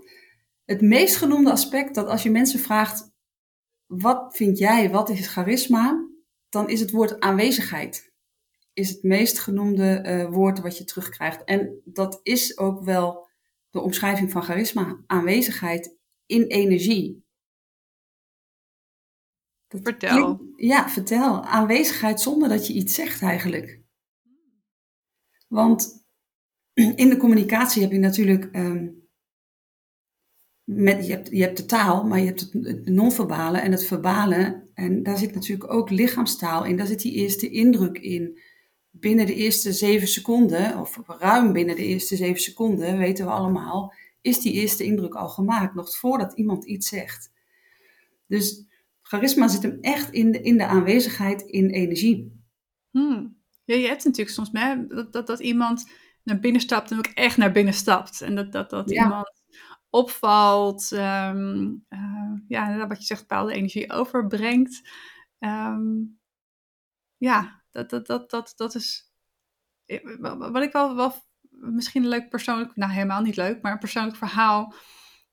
het 0.66 0.82
meest 0.82 1.16
genoemde 1.16 1.52
aspect 1.52 1.96
dat 1.96 2.08
als 2.08 2.24
je 2.24 2.32
mensen 2.32 2.60
vraagt, 2.60 3.11
wat 3.98 4.36
vind 4.36 4.58
jij, 4.58 4.90
wat 4.90 5.10
is 5.10 5.28
charisma? 5.28 6.08
Dan 6.50 6.70
is 6.70 6.80
het 6.80 6.92
woord 6.92 7.20
aanwezigheid. 7.20 8.14
Is 8.74 8.90
het 8.90 9.04
meest 9.04 9.40
genoemde 9.40 10.04
uh, 10.06 10.34
woord 10.34 10.60
wat 10.60 10.78
je 10.78 10.84
terugkrijgt. 10.84 11.44
En 11.44 11.82
dat 11.86 12.20
is 12.24 12.58
ook 12.58 12.84
wel 12.84 13.28
de 13.70 13.80
omschrijving 13.80 14.32
van 14.32 14.44
charisma. 14.44 15.02
Aanwezigheid 15.06 15.98
in 16.26 16.44
energie. 16.44 17.26
vertel. 19.68 20.42
ja, 20.56 20.90
vertel. 20.90 21.44
Aanwezigheid 21.44 22.22
zonder 22.22 22.50
dat 22.50 22.68
je 22.68 22.74
iets 22.74 22.96
zegt 22.96 23.22
eigenlijk. 23.22 23.82
Want 25.48 26.06
in 26.96 27.10
de 27.10 27.18
communicatie 27.18 27.82
heb 27.82 27.92
je 27.92 28.00
natuurlijk. 28.00 28.56
Um, 28.56 29.01
met, 30.74 31.06
je, 31.06 31.12
hebt, 31.12 31.30
je 31.32 31.42
hebt 31.42 31.58
de 31.58 31.66
taal, 31.66 32.04
maar 32.04 32.20
je 32.20 32.26
hebt 32.26 32.50
het 32.52 32.90
non-verbale 32.90 33.58
en 33.58 33.72
het 33.72 33.86
verbale. 33.86 34.68
En 34.74 35.04
daar 35.04 35.18
zit 35.18 35.34
natuurlijk 35.34 35.74
ook 35.74 35.90
lichaamstaal 35.90 36.66
in. 36.66 36.78
Daar 36.78 36.88
zit 36.88 37.02
die 37.02 37.14
eerste 37.14 37.50
indruk 37.50 37.98
in. 37.98 38.40
Binnen 38.90 39.26
de 39.26 39.36
eerste 39.36 39.74
zeven 39.74 40.08
seconden, 40.08 40.80
of 40.80 41.00
ruim 41.06 41.54
binnen 41.54 41.76
de 41.76 41.86
eerste 41.86 42.16
zeven 42.16 42.42
seconden, 42.42 42.98
weten 42.98 43.26
we 43.26 43.32
allemaal, 43.32 43.94
is 44.22 44.40
die 44.40 44.54
eerste 44.54 44.84
indruk 44.84 45.14
al 45.14 45.30
gemaakt, 45.30 45.76
nog 45.76 45.98
voordat 45.98 46.34
iemand 46.34 46.66
iets 46.66 46.88
zegt. 46.88 47.32
Dus 48.28 48.66
charisma 49.02 49.48
zit 49.48 49.64
hem 49.64 49.78
echt 49.82 50.12
in 50.12 50.32
de, 50.32 50.42
in 50.42 50.58
de 50.58 50.66
aanwezigheid 50.66 51.42
in 51.42 51.70
energie. 51.70 52.42
Hmm. 52.90 53.38
Ja, 53.64 53.76
je 53.76 53.88
hebt 53.88 54.04
natuurlijk 54.04 54.36
soms 54.36 54.50
hè, 54.52 54.88
dat, 54.88 55.14
dat, 55.14 55.28
dat 55.28 55.40
iemand 55.40 55.90
naar 56.24 56.40
binnen 56.40 56.62
stapt 56.62 56.92
en 56.92 56.98
ook 56.98 57.12
echt 57.14 57.38
naar 57.38 57.52
binnen 57.52 57.74
stapt. 57.74 58.22
En 58.22 58.36
dat, 58.36 58.52
dat, 58.52 58.70
dat 58.70 58.92
iemand 58.92 59.41
opvalt, 59.92 60.92
um, 60.92 61.86
uh, 61.90 62.34
ja, 62.48 62.88
wat 62.88 62.98
je 62.98 63.06
zegt, 63.06 63.28
bepaalde 63.28 63.54
energie 63.54 63.92
overbrengt. 63.92 64.90
Um, 65.40 66.20
ja, 67.18 67.64
dat, 67.72 67.90
dat, 67.90 68.08
dat, 68.08 68.30
dat, 68.30 68.54
dat 68.56 68.76
is 68.76 69.12
eh, 69.86 70.18
wat 70.52 70.64
ik 70.64 70.72
wel, 70.72 71.14
misschien 71.50 72.04
een 72.04 72.10
leuk 72.10 72.30
persoonlijk, 72.30 72.76
nou 72.76 72.92
helemaal 72.92 73.22
niet 73.22 73.36
leuk, 73.36 73.62
maar 73.62 73.72
een 73.72 73.80
persoonlijk 73.80 74.18
verhaal 74.18 74.74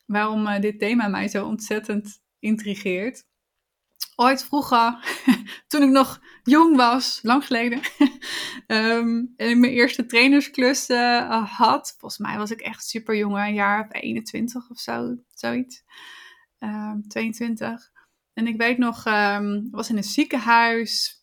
waarom 0.07 0.47
uh, 0.47 0.61
dit 0.61 0.79
thema 0.79 1.09
mij 1.09 1.29
zo 1.29 1.47
ontzettend 1.47 2.21
intrigeert. 2.38 3.27
Ooit 4.17 4.45
vroeger, 4.45 4.99
toen 5.69 5.83
ik 5.83 5.91
nog 5.91 6.21
jong 6.43 6.77
was, 6.77 7.19
lang 7.23 7.47
geleden, 7.47 7.81
um, 8.67 9.35
en 9.37 9.49
ik 9.49 9.57
mijn 9.57 9.73
eerste 9.73 10.07
trainersklus 10.07 10.91
uh, 10.91 11.57
had, 11.57 11.95
volgens 11.99 12.21
mij 12.21 12.37
was 12.37 12.51
ik 12.51 12.61
echt 12.61 12.85
super 12.85 13.17
jong, 13.17 13.37
een 13.37 13.55
jaar 13.55 13.85
of 13.85 13.89
21 13.91 14.71
of 14.71 14.79
zo, 14.79 15.17
zoiets, 15.29 15.83
um, 16.59 17.09
22. 17.09 17.91
En 18.33 18.47
ik 18.47 18.57
weet 18.57 18.79
nog, 18.79 19.07
um, 19.07 19.69
was 19.71 19.91
in 19.91 19.97
een 19.97 20.05
ziekenhuis, 20.05 21.23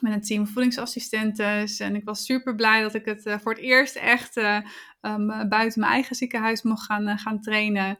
met 0.00 0.12
een 0.12 0.22
team 0.22 0.46
voedingsassistentes. 0.46 1.80
En 1.80 1.94
ik 1.94 2.04
was 2.04 2.24
super 2.24 2.54
blij 2.54 2.82
dat 2.82 2.94
ik 2.94 3.04
het 3.04 3.26
uh, 3.26 3.38
voor 3.38 3.52
het 3.52 3.62
eerst 3.62 3.96
echt 3.96 4.36
um, 4.36 5.48
buiten 5.48 5.80
mijn 5.80 5.92
eigen 5.92 6.16
ziekenhuis 6.16 6.62
mocht 6.62 6.84
gaan, 6.84 7.18
gaan 7.18 7.40
trainen. 7.40 7.98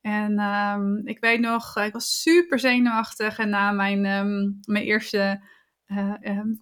En 0.00 1.02
ik 1.04 1.20
weet 1.20 1.40
nog, 1.40 1.76
ik 1.76 1.92
was 1.92 2.22
super 2.22 2.58
zenuwachtig. 2.58 3.38
En 3.38 3.48
na 3.48 3.70
mijn, 3.70 4.06
um, 4.06 4.58
mijn 4.66 4.84
eerste 4.84 5.40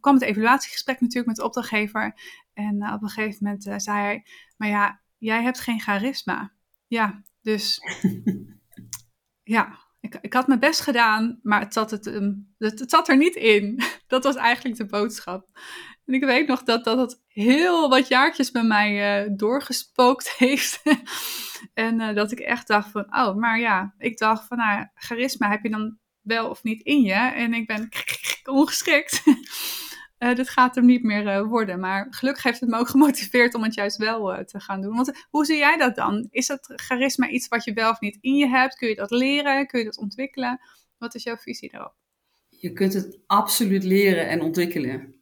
kwam 0.00 0.14
het 0.14 0.22
evaluatiegesprek 0.22 1.00
natuurlijk 1.00 1.26
met 1.26 1.36
de 1.36 1.44
opdrachtgever. 1.44 2.14
En 2.52 2.92
op 2.92 3.02
een 3.02 3.08
gegeven 3.08 3.38
moment 3.40 3.82
zei 3.82 3.98
hij, 3.98 4.26
maar 4.56 4.68
ja, 4.68 5.00
jij 5.18 5.42
hebt 5.42 5.60
geen 5.60 5.80
charisma. 5.80 6.52
Ja, 6.86 7.22
dus 7.42 7.80
ja, 9.54 9.78
ik, 10.00 10.18
ik 10.20 10.32
had 10.32 10.46
mijn 10.46 10.60
best 10.60 10.80
gedaan, 10.80 11.38
maar 11.42 11.60
het 11.60 11.72
zat, 11.72 11.90
het, 11.90 12.06
um, 12.06 12.54
het, 12.58 12.78
het, 12.78 12.90
zat 12.90 13.08
er 13.08 13.16
niet 13.16 13.34
in. 13.34 13.80
Dat 14.06 14.24
was 14.24 14.36
eigenlijk 14.36 14.76
de 14.76 14.86
boodschap. 14.86 15.48
En 16.04 16.14
ik 16.14 16.24
weet 16.24 16.46
nog 16.46 16.62
dat 16.62 16.84
dat, 16.84 16.96
dat 16.96 17.22
heel 17.26 17.88
wat 17.88 18.08
jaartjes 18.08 18.50
bij 18.50 18.62
mij 18.62 19.24
uh, 19.24 19.36
doorgespookt 19.36 20.32
heeft. 20.38 20.82
en 21.74 22.00
uh, 22.00 22.14
dat 22.14 22.32
ik 22.32 22.38
echt 22.38 22.66
dacht 22.66 22.90
van, 22.90 23.16
oh, 23.16 23.36
maar 23.36 23.58
ja, 23.58 23.94
ik 23.98 24.18
dacht 24.18 24.46
van, 24.46 24.56
nou, 24.56 24.86
charisma 24.94 25.50
heb 25.50 25.62
je 25.62 25.70
dan 25.70 25.98
wel 26.22 26.48
of 26.48 26.62
niet 26.62 26.82
in 26.82 27.02
je. 27.02 27.12
En 27.12 27.54
ik 27.54 27.66
ben 27.66 27.88
ongeschikt 28.44 29.22
uh, 30.22 30.34
dit 30.40 30.48
gaat 30.48 30.74
hem 30.74 30.84
niet 30.86 31.02
meer 31.02 31.26
uh, 31.26 31.48
worden. 31.48 31.80
Maar 31.80 32.06
gelukkig 32.10 32.42
heeft 32.42 32.60
het 32.60 32.68
me 32.68 32.78
ook 32.78 32.88
gemotiveerd 32.96 33.54
om 33.54 33.62
het 33.62 33.74
juist 33.74 33.96
wel 33.96 34.34
uh, 34.34 34.44
te 34.44 34.60
gaan 34.60 34.80
doen. 34.80 34.94
Want 34.94 35.26
hoe 35.30 35.44
zie 35.44 35.56
jij 35.56 35.76
dat 35.76 35.96
dan? 35.96 36.26
Is 36.30 36.46
dat 36.46 36.72
charisma 36.76 37.28
iets 37.28 37.48
wat 37.48 37.64
je 37.64 37.72
wel 37.72 37.90
of 37.90 38.00
niet 38.00 38.18
in 38.20 38.36
je 38.36 38.48
hebt? 38.48 38.74
Kun 38.74 38.88
je 38.88 38.94
dat 38.94 39.10
leren? 39.10 39.66
Kun 39.66 39.78
je 39.78 39.84
dat 39.84 39.98
ontwikkelen? 39.98 40.60
Wat 40.98 41.14
is 41.14 41.22
jouw 41.22 41.36
visie 41.36 41.70
daarop? 41.70 41.94
Je 42.48 42.72
kunt 42.72 42.92
het 42.92 43.18
absoluut 43.26 43.84
leren 43.84 44.28
en 44.28 44.40
ontwikkelen. 44.40 45.14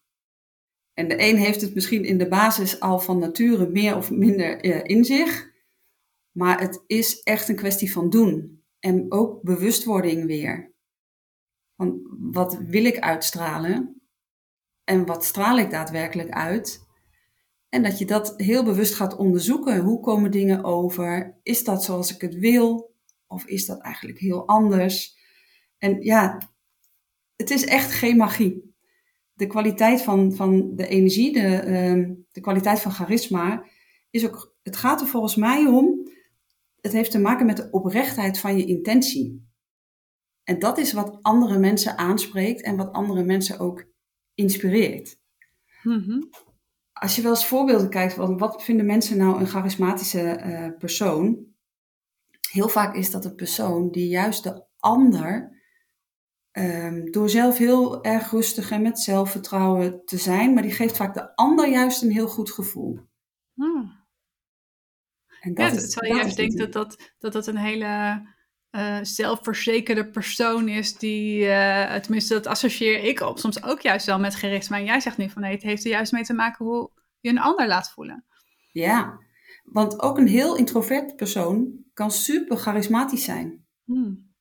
En 0.94 1.08
de 1.08 1.22
een 1.22 1.36
heeft 1.36 1.60
het 1.60 1.74
misschien 1.74 2.04
in 2.04 2.18
de 2.18 2.28
basis 2.28 2.80
al 2.80 2.98
van 2.98 3.18
nature 3.18 3.68
meer 3.68 3.96
of 3.96 4.10
minder 4.10 4.64
in 4.84 5.04
zich. 5.04 5.50
Maar 6.30 6.60
het 6.60 6.82
is 6.86 7.22
echt 7.22 7.48
een 7.48 7.56
kwestie 7.56 7.92
van 7.92 8.10
doen. 8.10 8.62
En 8.78 9.06
ook 9.08 9.42
bewustwording 9.42 10.26
weer. 10.26 10.69
Wat 12.18 12.58
wil 12.58 12.84
ik 12.84 12.98
uitstralen? 12.98 14.00
en 14.90 15.06
wat 15.06 15.24
straal 15.24 15.58
ik 15.58 15.70
daadwerkelijk 15.70 16.30
uit? 16.30 16.88
En 17.68 17.82
dat 17.82 17.98
je 17.98 18.04
dat 18.04 18.34
heel 18.36 18.64
bewust 18.64 18.94
gaat 18.94 19.16
onderzoeken. 19.16 19.80
Hoe 19.80 20.00
komen 20.00 20.30
dingen 20.30 20.64
over? 20.64 21.38
Is 21.42 21.64
dat 21.64 21.84
zoals 21.84 22.14
ik 22.14 22.20
het 22.20 22.34
wil? 22.34 22.94
Of 23.26 23.44
is 23.44 23.66
dat 23.66 23.80
eigenlijk 23.80 24.18
heel 24.18 24.46
anders? 24.46 25.16
En 25.78 26.02
ja, 26.02 26.50
het 27.36 27.50
is 27.50 27.64
echt 27.64 27.92
geen 27.92 28.16
magie. 28.16 28.74
De 29.32 29.46
kwaliteit 29.46 30.02
van, 30.02 30.32
van 30.34 30.76
de 30.76 30.86
energie, 30.86 31.32
de, 31.32 31.64
uh, 31.66 32.16
de 32.32 32.40
kwaliteit 32.40 32.80
van 32.80 32.92
charisma, 32.92 33.64
is 34.10 34.26
ook, 34.26 34.56
het 34.62 34.76
gaat 34.76 35.00
er 35.00 35.06
volgens 35.06 35.36
mij 35.36 35.66
om, 35.66 36.10
het 36.80 36.92
heeft 36.92 37.10
te 37.10 37.18
maken 37.18 37.46
met 37.46 37.56
de 37.56 37.68
oprechtheid 37.70 38.38
van 38.38 38.56
je 38.56 38.64
intentie. 38.64 39.49
En 40.44 40.58
dat 40.58 40.78
is 40.78 40.92
wat 40.92 41.18
andere 41.22 41.58
mensen 41.58 41.98
aanspreekt 41.98 42.62
en 42.62 42.76
wat 42.76 42.92
andere 42.92 43.24
mensen 43.24 43.58
ook 43.58 43.84
inspireert. 44.34 45.18
Mhm. 45.82 46.22
Als 46.92 47.16
je 47.16 47.22
wel 47.22 47.30
eens 47.30 47.46
voorbeelden 47.46 47.90
kijkt 47.90 48.14
van 48.14 48.38
wat 48.38 48.62
vinden 48.62 48.86
mensen 48.86 49.16
nou 49.16 49.40
een 49.40 49.46
charismatische 49.46 50.42
uh, 50.44 50.78
persoon, 50.78 51.46
heel 52.50 52.68
vaak 52.68 52.94
is 52.94 53.10
dat 53.10 53.24
een 53.24 53.34
persoon 53.34 53.90
die 53.90 54.08
juist 54.08 54.42
de 54.42 54.64
ander, 54.78 55.58
um, 56.52 57.10
door 57.10 57.28
zelf 57.28 57.58
heel 57.58 58.04
erg 58.04 58.30
rustig 58.30 58.70
en 58.70 58.82
met 58.82 58.98
zelfvertrouwen 58.98 60.04
te 60.04 60.18
zijn, 60.18 60.54
maar 60.54 60.62
die 60.62 60.72
geeft 60.72 60.96
vaak 60.96 61.14
de 61.14 61.36
ander 61.36 61.68
juist 61.68 62.02
een 62.02 62.10
heel 62.10 62.28
goed 62.28 62.50
gevoel. 62.50 63.00
Hmm. 63.54 63.98
En 65.40 65.54
dat 65.54 65.70
ja, 65.70 65.76
is, 65.76 65.90
terwijl 65.90 66.14
je 66.14 66.20
juist 66.20 66.36
denkt 66.36 66.58
dat 66.58 66.72
dat, 66.72 67.12
dat 67.18 67.32
dat 67.32 67.46
een 67.46 67.56
hele 67.56 68.22
uh, 68.70 68.98
zelfverzekerde 69.02 70.10
persoon 70.10 70.68
is 70.68 70.96
die, 70.96 71.42
uh, 71.42 71.94
tenminste 71.94 72.34
dat 72.34 72.46
associeer 72.46 73.04
ik 73.04 73.20
op, 73.20 73.38
soms 73.38 73.62
ook 73.62 73.80
juist 73.80 74.06
wel 74.06 74.18
met 74.18 74.34
charisma. 74.34 74.76
En 74.76 74.84
jij 74.84 75.00
zegt 75.00 75.16
nu 75.16 75.30
van 75.30 75.42
nee, 75.42 75.52
het 75.52 75.62
heeft 75.62 75.84
er 75.84 75.90
juist 75.90 76.12
mee 76.12 76.22
te 76.22 76.32
maken 76.32 76.64
hoe 76.64 76.90
je 77.20 77.30
een 77.30 77.38
ander 77.38 77.66
laat 77.66 77.90
voelen. 77.90 78.24
Ja, 78.72 79.18
want 79.64 80.00
ook 80.00 80.18
een 80.18 80.28
heel 80.28 80.56
introvert 80.56 81.16
persoon 81.16 81.84
kan 81.94 82.10
super 82.10 82.56
charismatisch 82.56 83.24
zijn. 83.24 83.66
Hmm. 83.84 84.32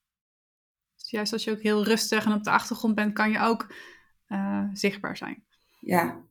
Dus 0.95 1.09
juist 1.09 1.33
als 1.33 1.43
je 1.43 1.51
ook 1.51 1.61
heel 1.61 1.83
rustig 1.83 2.25
en 2.25 2.33
op 2.33 2.43
de 2.43 2.49
achtergrond 2.49 2.95
bent, 2.95 3.13
kan 3.13 3.31
je 3.31 3.39
ook 3.39 3.73
uh, 4.27 4.63
zichtbaar 4.73 5.17
zijn. 5.17 5.45
Ja, 5.79 6.23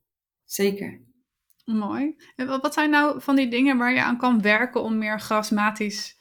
zeker. 0.44 1.06
Mooi. 1.64 2.16
En 2.36 2.46
wat 2.46 2.74
zijn 2.74 2.90
nou 2.90 3.22
van 3.22 3.36
die 3.36 3.48
dingen 3.48 3.78
waar 3.78 3.92
je 3.92 4.02
aan 4.02 4.18
kan 4.18 4.42
werken 4.42 4.82
om 4.82 4.98
meer 4.98 5.20
charismatisch 5.20 6.12
eh, 6.12 6.17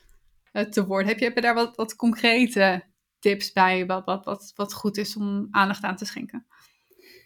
te 0.69 0.85
worden? 0.85 1.07
Heb 1.07 1.19
je, 1.19 1.41
daar 1.41 1.53
wat, 1.53 1.75
wat 1.75 1.95
concrete 1.95 2.83
tips 3.19 3.51
bij, 3.51 3.85
wat, 3.85 4.05
wat, 4.05 4.25
wat, 4.25 4.51
wat 4.55 4.73
goed 4.73 4.97
is 4.97 5.15
om 5.15 5.47
aandacht 5.51 5.83
aan 5.83 5.95
te 5.95 6.05
schenken? 6.05 6.45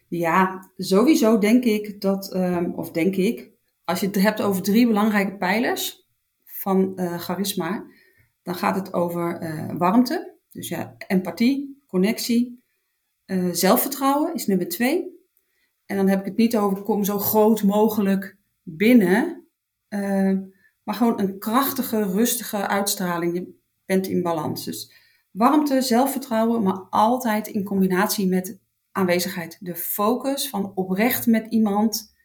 Ja, 0.08 0.72
sowieso 0.78 1.38
denk 1.38 1.64
ik 1.64 2.02
dat, 2.02 2.36
um, 2.36 2.74
of 2.74 2.92
denk 2.92 3.16
ik, 3.16 3.52
als 3.84 4.00
je 4.00 4.06
het 4.06 4.22
hebt 4.22 4.42
over 4.42 4.62
drie 4.62 4.88
belangrijke 4.88 5.38
pijlers 5.38 6.08
van 6.44 6.94
uh, 6.96 7.20
charisma, 7.20 7.86
dan 8.44 8.56
gaat 8.56 8.76
het 8.76 8.94
over 8.94 9.42
uh, 9.42 9.78
warmte, 9.78 10.38
dus 10.50 10.68
ja, 10.68 10.96
empathie, 11.08 11.84
connectie, 11.88 12.64
zelfvertrouwen 13.52 14.34
is 14.34 14.48
nummer 14.48 14.68
twee. 14.68 15.20
En 15.86 15.96
dan 15.96 16.08
heb 16.08 16.20
ik 16.20 16.26
het 16.26 16.38
niet 16.38 16.58
over 16.58 16.84
kom 16.84 17.04
zo 17.04 17.20
groot 17.20 17.64
mogelijk 17.64 18.38
binnen, 18.64 19.48
maar 20.92 21.00
gewoon 21.00 21.20
een 21.20 21.40
krachtige, 21.40 22.04
rustige 22.04 22.68
uitstraling. 22.68 23.34
Je 23.34 23.60
bent 23.86 24.08
in 24.08 24.22
balans. 24.22 24.66
Dus 24.66 24.94
warmte, 25.32 25.82
zelfvertrouwen, 25.82 26.64
maar 26.64 26.88
altijd 26.90 27.48
in 27.48 27.64
combinatie 27.64 28.28
met 28.28 28.60
aanwezigheid. 28.92 29.58
De 29.60 29.76
focus 29.76 30.50
van 30.50 30.72
oprecht 30.76 31.26
met 31.26 31.48
iemand. 31.48 32.16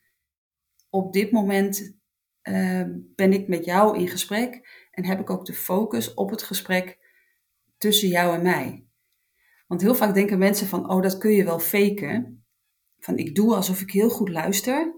Op 0.91 1.13
dit 1.13 1.31
moment 1.31 1.99
uh, 2.49 2.83
ben 3.15 3.33
ik 3.33 3.49
met 3.49 3.65
jou 3.65 3.99
in 3.99 4.09
gesprek 4.09 4.69
en 4.91 5.05
heb 5.05 5.21
ik 5.21 5.31
ook 5.31 5.47
de 5.47 5.55
focus 5.55 6.15
op 6.15 6.31
het 6.31 6.43
gesprek 6.43 6.99
tussen 7.79 8.09
jou 8.09 8.35
en 8.35 8.43
mij. 8.43 8.87
Want 9.67 9.81
heel 9.81 9.95
vaak 9.95 10.15
denken 10.15 10.39
mensen 10.39 10.67
van, 10.67 10.91
oh, 10.91 11.03
dat 11.03 11.19
kun 11.19 11.31
je 11.31 11.45
wel 11.45 11.59
faken. 11.59 12.45
Van, 12.99 13.17
ik 13.17 13.35
doe 13.35 13.55
alsof 13.55 13.81
ik 13.81 13.91
heel 13.91 14.11
goed 14.11 14.29
luister. 14.29 14.95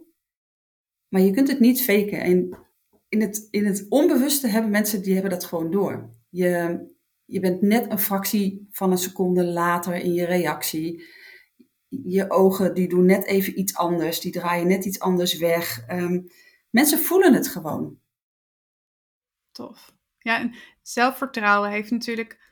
Maar 1.08 1.20
je 1.20 1.30
kunt 1.30 1.48
het 1.48 1.60
niet 1.60 1.82
faken. 1.82 2.20
En 2.20 2.67
in 3.08 3.20
het, 3.20 3.48
in 3.50 3.66
het 3.66 3.86
onbewuste 3.88 4.48
hebben 4.48 4.70
mensen, 4.70 5.02
die 5.02 5.12
hebben 5.12 5.30
dat 5.30 5.44
gewoon 5.44 5.70
door. 5.70 6.10
Je, 6.28 6.80
je 7.24 7.40
bent 7.40 7.62
net 7.62 7.90
een 7.90 7.98
fractie 7.98 8.68
van 8.70 8.90
een 8.90 8.98
seconde 8.98 9.44
later 9.44 9.94
in 9.94 10.12
je 10.12 10.24
reactie. 10.24 11.04
Je 11.88 12.30
ogen 12.30 12.74
die 12.74 12.88
doen 12.88 13.04
net 13.04 13.26
even 13.26 13.58
iets 13.58 13.74
anders, 13.74 14.20
die 14.20 14.32
draaien 14.32 14.66
net 14.66 14.84
iets 14.84 15.00
anders 15.00 15.38
weg. 15.38 15.84
Um, 15.90 16.28
mensen 16.70 16.98
voelen 16.98 17.34
het 17.34 17.48
gewoon. 17.48 17.98
Tof. 19.52 19.96
Ja, 20.18 20.40
en 20.40 20.54
zelfvertrouwen 20.82 21.70
heeft 21.70 21.90
natuurlijk. 21.90 22.46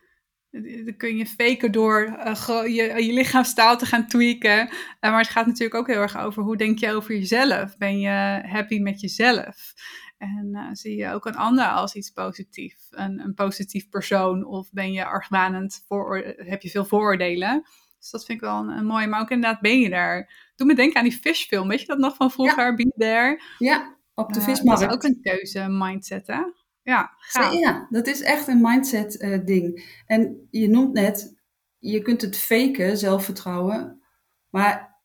Dan 0.84 0.96
kun 0.96 1.16
je 1.16 1.26
faken 1.26 1.72
door 1.72 2.02
uh, 2.02 2.46
je, 2.48 3.04
je 3.04 3.12
lichaamstaal 3.12 3.78
te 3.78 3.86
gaan 3.86 4.06
tweaken. 4.06 4.66
Uh, 4.68 4.70
maar 5.00 5.18
het 5.18 5.28
gaat 5.28 5.46
natuurlijk 5.46 5.74
ook 5.74 5.86
heel 5.86 6.00
erg 6.00 6.16
over 6.16 6.42
hoe 6.42 6.56
denk 6.56 6.78
je 6.78 6.92
over 6.92 7.14
jezelf. 7.14 7.76
Ben 7.76 8.00
je 8.00 8.42
happy 8.46 8.78
met 8.78 9.00
jezelf? 9.00 9.74
En 10.18 10.48
uh, 10.52 10.68
zie 10.72 10.96
je 10.96 11.12
ook 11.12 11.26
een 11.26 11.36
ander 11.36 11.66
als 11.66 11.94
iets 11.94 12.10
positiefs, 12.10 12.86
een, 12.90 13.20
een 13.20 13.34
positief 13.34 13.88
persoon, 13.88 14.44
of 14.44 14.72
ben 14.72 14.92
je 14.92 15.04
argwanend, 15.04 15.84
voor, 15.86 16.16
heb 16.36 16.62
je 16.62 16.70
veel 16.70 16.84
vooroordelen? 16.84 17.64
Dus 17.98 18.10
dat 18.10 18.24
vind 18.24 18.42
ik 18.42 18.48
wel 18.48 18.58
een, 18.58 18.68
een 18.68 18.86
mooi. 18.86 19.06
Maar 19.06 19.20
ook 19.20 19.30
inderdaad, 19.30 19.60
ben 19.60 19.80
je 19.80 19.88
daar? 19.88 20.50
Doe 20.56 20.66
me 20.66 20.74
denken 20.74 20.96
aan 20.96 21.08
die 21.08 21.18
fishfilm. 21.18 21.68
Weet 21.68 21.80
je 21.80 21.86
dat 21.86 21.98
nog 21.98 22.16
van 22.16 22.30
vroeger? 22.30 22.66
Ja. 22.66 22.74
Be 22.74 22.92
There. 22.96 23.42
Ja, 23.58 23.96
op 24.14 24.32
de 24.32 24.38
uh, 24.38 24.44
vismarkt. 24.44 24.80
Dat 24.80 24.90
is 24.90 24.96
ook 24.96 25.02
een 25.02 25.20
keuze, 25.20 25.66
mindset, 25.68 26.26
hè? 26.26 26.42
Ja, 26.82 27.14
gaaf. 27.18 27.52
ja, 27.52 27.86
dat 27.90 28.06
is 28.06 28.22
echt 28.22 28.48
een 28.48 28.60
mindset 28.60 29.22
uh, 29.22 29.44
ding. 29.44 30.00
En 30.06 30.46
je 30.50 30.68
noemt 30.68 30.92
net, 30.92 31.36
je 31.78 32.02
kunt 32.02 32.22
het 32.22 32.38
faken, 32.38 32.98
zelfvertrouwen. 32.98 34.02
Maar 34.50 34.95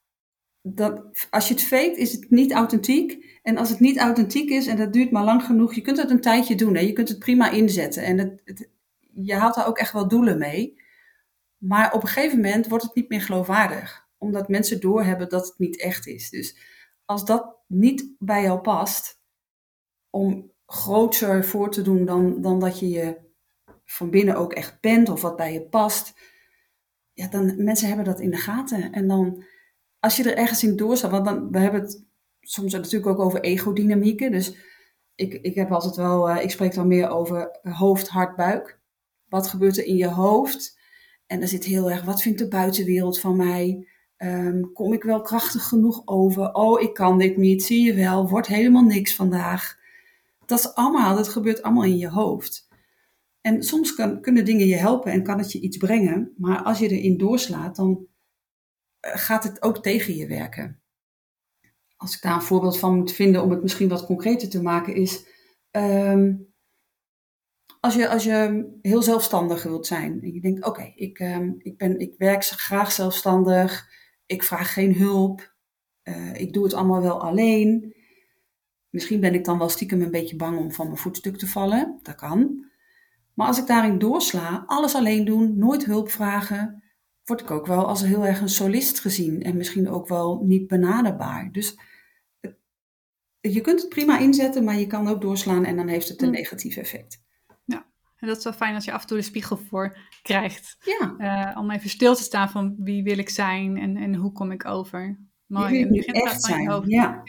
dat, 0.62 1.04
als 1.30 1.47
je 1.47 1.54
het 1.54 1.63
fake, 1.63 1.95
is 1.95 2.12
het 2.12 2.30
niet 2.30 2.52
authentiek. 2.52 3.39
En 3.43 3.58
als 3.58 3.69
het 3.69 3.80
niet 3.80 3.97
authentiek 3.97 4.50
is 4.50 4.67
en 4.67 4.78
dat 4.78 4.93
duurt 4.93 5.12
maar 5.12 5.24
lang 5.24 5.43
genoeg, 5.43 5.74
je 5.74 5.82
kunt 5.82 5.97
het 5.97 6.10
een 6.10 6.21
tijdje 6.21 6.56
doen. 6.56 6.76
Hè? 6.76 6.82
Je 6.82 6.93
kunt 6.93 7.10
het 7.10 7.19
prima 7.19 7.50
inzetten. 7.50 8.04
En 8.04 8.41
je 9.13 9.36
haalt 9.36 9.56
daar 9.56 9.67
ook 9.67 9.78
echt 9.78 9.93
wel 9.93 10.08
doelen 10.08 10.38
mee. 10.38 10.80
Maar 11.58 11.93
op 11.93 12.02
een 12.02 12.08
gegeven 12.08 12.39
moment 12.39 12.67
wordt 12.67 12.84
het 12.84 12.95
niet 12.95 13.10
meer 13.10 13.21
geloofwaardig. 13.21 14.08
Omdat 14.17 14.50
mensen 14.50 14.80
doorhebben 14.80 15.30
dat 15.30 15.47
het 15.47 15.58
niet 15.58 15.82
echt 15.82 16.08
is. 16.08 16.30
Dus 16.30 16.58
als 17.06 17.26
dat 17.26 17.56
niet 17.67 18.15
bij 18.19 18.41
jou 18.43 18.60
past, 18.60 19.19
om 20.10 20.52
groter 20.65 21.45
voor 21.45 21.71
te 21.71 21.82
doen 21.82 22.06
dan, 22.06 22.41
dan 22.41 22.60
dat 22.60 22.80
je 22.80 22.89
je 22.89 23.17
van 23.86 24.10
binnen 24.10 24.36
ook 24.36 24.54
echt 24.54 24.82
bent 24.82 25.10
of 25.10 25.21
wat 25.21 25.36
bij 25.36 25.54
je 25.54 25.62
past. 25.62 26.13
Ja, 27.13 27.28
dan 27.28 27.63
mensen 27.63 27.88
hebben 27.88 28.06
dat 28.06 28.19
in 28.19 28.30
de 28.30 28.38
gaten. 28.38 28.91
En 28.91 29.08
dan 29.08 29.43
als 30.01 30.15
je 30.15 30.23
er 30.23 30.37
ergens 30.37 30.63
in 30.63 30.75
doorstaat, 30.75 31.11
want 31.11 31.25
dan, 31.25 31.51
we 31.51 31.59
hebben 31.59 31.81
het 31.81 32.05
soms 32.41 32.73
natuurlijk 32.73 33.07
ook 33.07 33.19
over 33.19 33.41
ego-dynamieken. 33.41 34.31
Dus 34.31 34.55
ik, 35.15 35.33
ik 35.33 35.55
heb 35.55 35.71
altijd 35.71 35.95
wel, 35.95 36.29
uh, 36.29 36.43
ik 36.43 36.51
spreek 36.51 36.73
dan 36.73 36.87
meer 36.87 37.09
over 37.09 37.59
hoofd, 37.61 38.07
hart, 38.07 38.35
buik. 38.35 38.79
Wat 39.27 39.47
gebeurt 39.47 39.77
er 39.77 39.85
in 39.85 39.95
je 39.95 40.07
hoofd? 40.07 40.79
En 41.27 41.39
dan 41.39 41.47
zit 41.47 41.63
heel 41.63 41.91
erg, 41.91 42.03
wat 42.03 42.21
vindt 42.21 42.39
de 42.39 42.47
buitenwereld 42.47 43.19
van 43.19 43.35
mij? 43.37 43.87
Um, 44.17 44.73
kom 44.73 44.93
ik 44.93 45.03
wel 45.03 45.21
krachtig 45.21 45.67
genoeg 45.67 46.01
over? 46.05 46.53
Oh, 46.53 46.81
ik 46.81 46.93
kan 46.93 47.17
dit 47.17 47.37
niet, 47.37 47.63
zie 47.63 47.85
je 47.85 47.93
wel, 47.93 48.29
wordt 48.29 48.47
helemaal 48.47 48.83
niks 48.83 49.15
vandaag. 49.15 49.79
Dat 50.45 50.59
is 50.59 50.75
allemaal, 50.75 51.15
dat 51.15 51.29
gebeurt 51.29 51.61
allemaal 51.61 51.83
in 51.83 51.97
je 51.97 52.09
hoofd. 52.09 52.67
En 53.41 53.63
soms 53.63 53.95
kan, 53.95 54.21
kunnen 54.21 54.45
dingen 54.45 54.67
je 54.67 54.75
helpen 54.75 55.11
en 55.11 55.23
kan 55.23 55.37
het 55.37 55.51
je 55.51 55.59
iets 55.59 55.77
brengen. 55.77 56.33
Maar 56.37 56.63
als 56.63 56.79
je 56.79 56.87
erin 56.87 57.17
doorslaat, 57.17 57.75
dan 57.75 58.05
gaat 59.01 59.43
het 59.43 59.61
ook 59.61 59.83
tegen 59.83 60.15
je 60.15 60.27
werken. 60.27 60.81
Als 61.95 62.15
ik 62.15 62.21
daar 62.21 62.33
een 62.33 62.41
voorbeeld 62.41 62.79
van 62.79 62.95
moet 62.95 63.11
vinden 63.11 63.43
om 63.43 63.51
het 63.51 63.61
misschien 63.61 63.89
wat 63.89 64.05
concreter 64.05 64.49
te 64.49 64.61
maken, 64.61 64.95
is 64.95 65.25
um, 65.71 66.53
als, 67.79 67.95
je, 67.95 68.09
als 68.09 68.23
je 68.23 68.69
heel 68.81 69.01
zelfstandig 69.01 69.63
wilt 69.63 69.87
zijn 69.87 70.21
en 70.21 70.33
je 70.33 70.41
denkt: 70.41 70.65
oké, 70.65 70.91
ik, 70.95 71.19
um, 71.19 71.55
ik, 71.57 71.77
ben, 71.77 71.99
ik 71.99 72.13
werk 72.17 72.43
graag 72.43 72.91
zelfstandig, 72.91 73.89
ik 74.25 74.43
vraag 74.43 74.73
geen 74.73 74.95
hulp, 74.95 75.55
uh, 76.03 76.33
ik 76.33 76.53
doe 76.53 76.63
het 76.63 76.73
allemaal 76.73 77.01
wel 77.01 77.21
alleen. 77.21 77.95
Misschien 78.89 79.19
ben 79.19 79.33
ik 79.33 79.45
dan 79.45 79.57
wel 79.57 79.69
stiekem 79.69 80.01
een 80.01 80.11
beetje 80.11 80.35
bang 80.35 80.57
om 80.57 80.71
van 80.71 80.85
mijn 80.85 80.97
voetstuk 80.97 81.37
te 81.37 81.47
vallen, 81.47 81.99
dat 82.01 82.15
kan. 82.15 82.65
Maar 83.33 83.47
als 83.47 83.59
ik 83.59 83.67
daarin 83.67 83.99
doorsla, 83.99 84.63
alles 84.65 84.95
alleen 84.95 85.25
doen, 85.25 85.57
nooit 85.57 85.85
hulp 85.85 86.09
vragen, 86.09 86.80
word 87.31 87.43
ik 87.43 87.51
ook 87.51 87.67
wel 87.67 87.87
als 87.87 88.01
heel 88.01 88.25
erg 88.25 88.41
een 88.41 88.49
solist 88.49 88.99
gezien 88.99 89.43
en 89.43 89.57
misschien 89.57 89.89
ook 89.89 90.07
wel 90.07 90.43
niet 90.43 90.67
benaderbaar. 90.67 91.51
Dus 91.51 91.77
je 93.39 93.61
kunt 93.61 93.81
het 93.81 93.89
prima 93.89 94.17
inzetten, 94.19 94.63
maar 94.63 94.79
je 94.79 94.87
kan 94.87 95.07
ook 95.07 95.21
doorslaan 95.21 95.65
en 95.65 95.75
dan 95.75 95.87
heeft 95.87 96.07
het 96.09 96.21
een 96.21 96.27
mm. 96.27 96.33
negatief 96.33 96.75
effect. 96.75 97.23
Ja, 97.65 97.85
en 98.15 98.27
dat 98.27 98.37
is 98.37 98.43
wel 98.43 98.53
fijn 98.53 98.75
als 98.75 98.85
je 98.85 98.91
af 98.91 99.01
en 99.01 99.07
toe 99.07 99.17
de 99.17 99.23
spiegel 99.23 99.57
voor 99.57 99.97
krijgt. 100.21 100.77
Ja. 100.99 101.15
Uh, 101.51 101.57
om 101.57 101.71
even 101.71 101.89
stil 101.89 102.15
te 102.15 102.23
staan 102.23 102.49
van 102.49 102.75
wie 102.77 103.03
wil 103.03 103.17
ik 103.17 103.29
zijn 103.29 103.77
en, 103.77 103.97
en 103.97 104.15
hoe 104.15 104.31
kom 104.31 104.51
ik 104.51 104.65
over. 104.65 105.19
Mooi. 105.45 105.77
Je 105.77 106.11
wil 106.11 106.23
echt 106.23 106.43
zijn, 106.43 106.63
ja. 106.63 106.81
ja. 106.85 107.21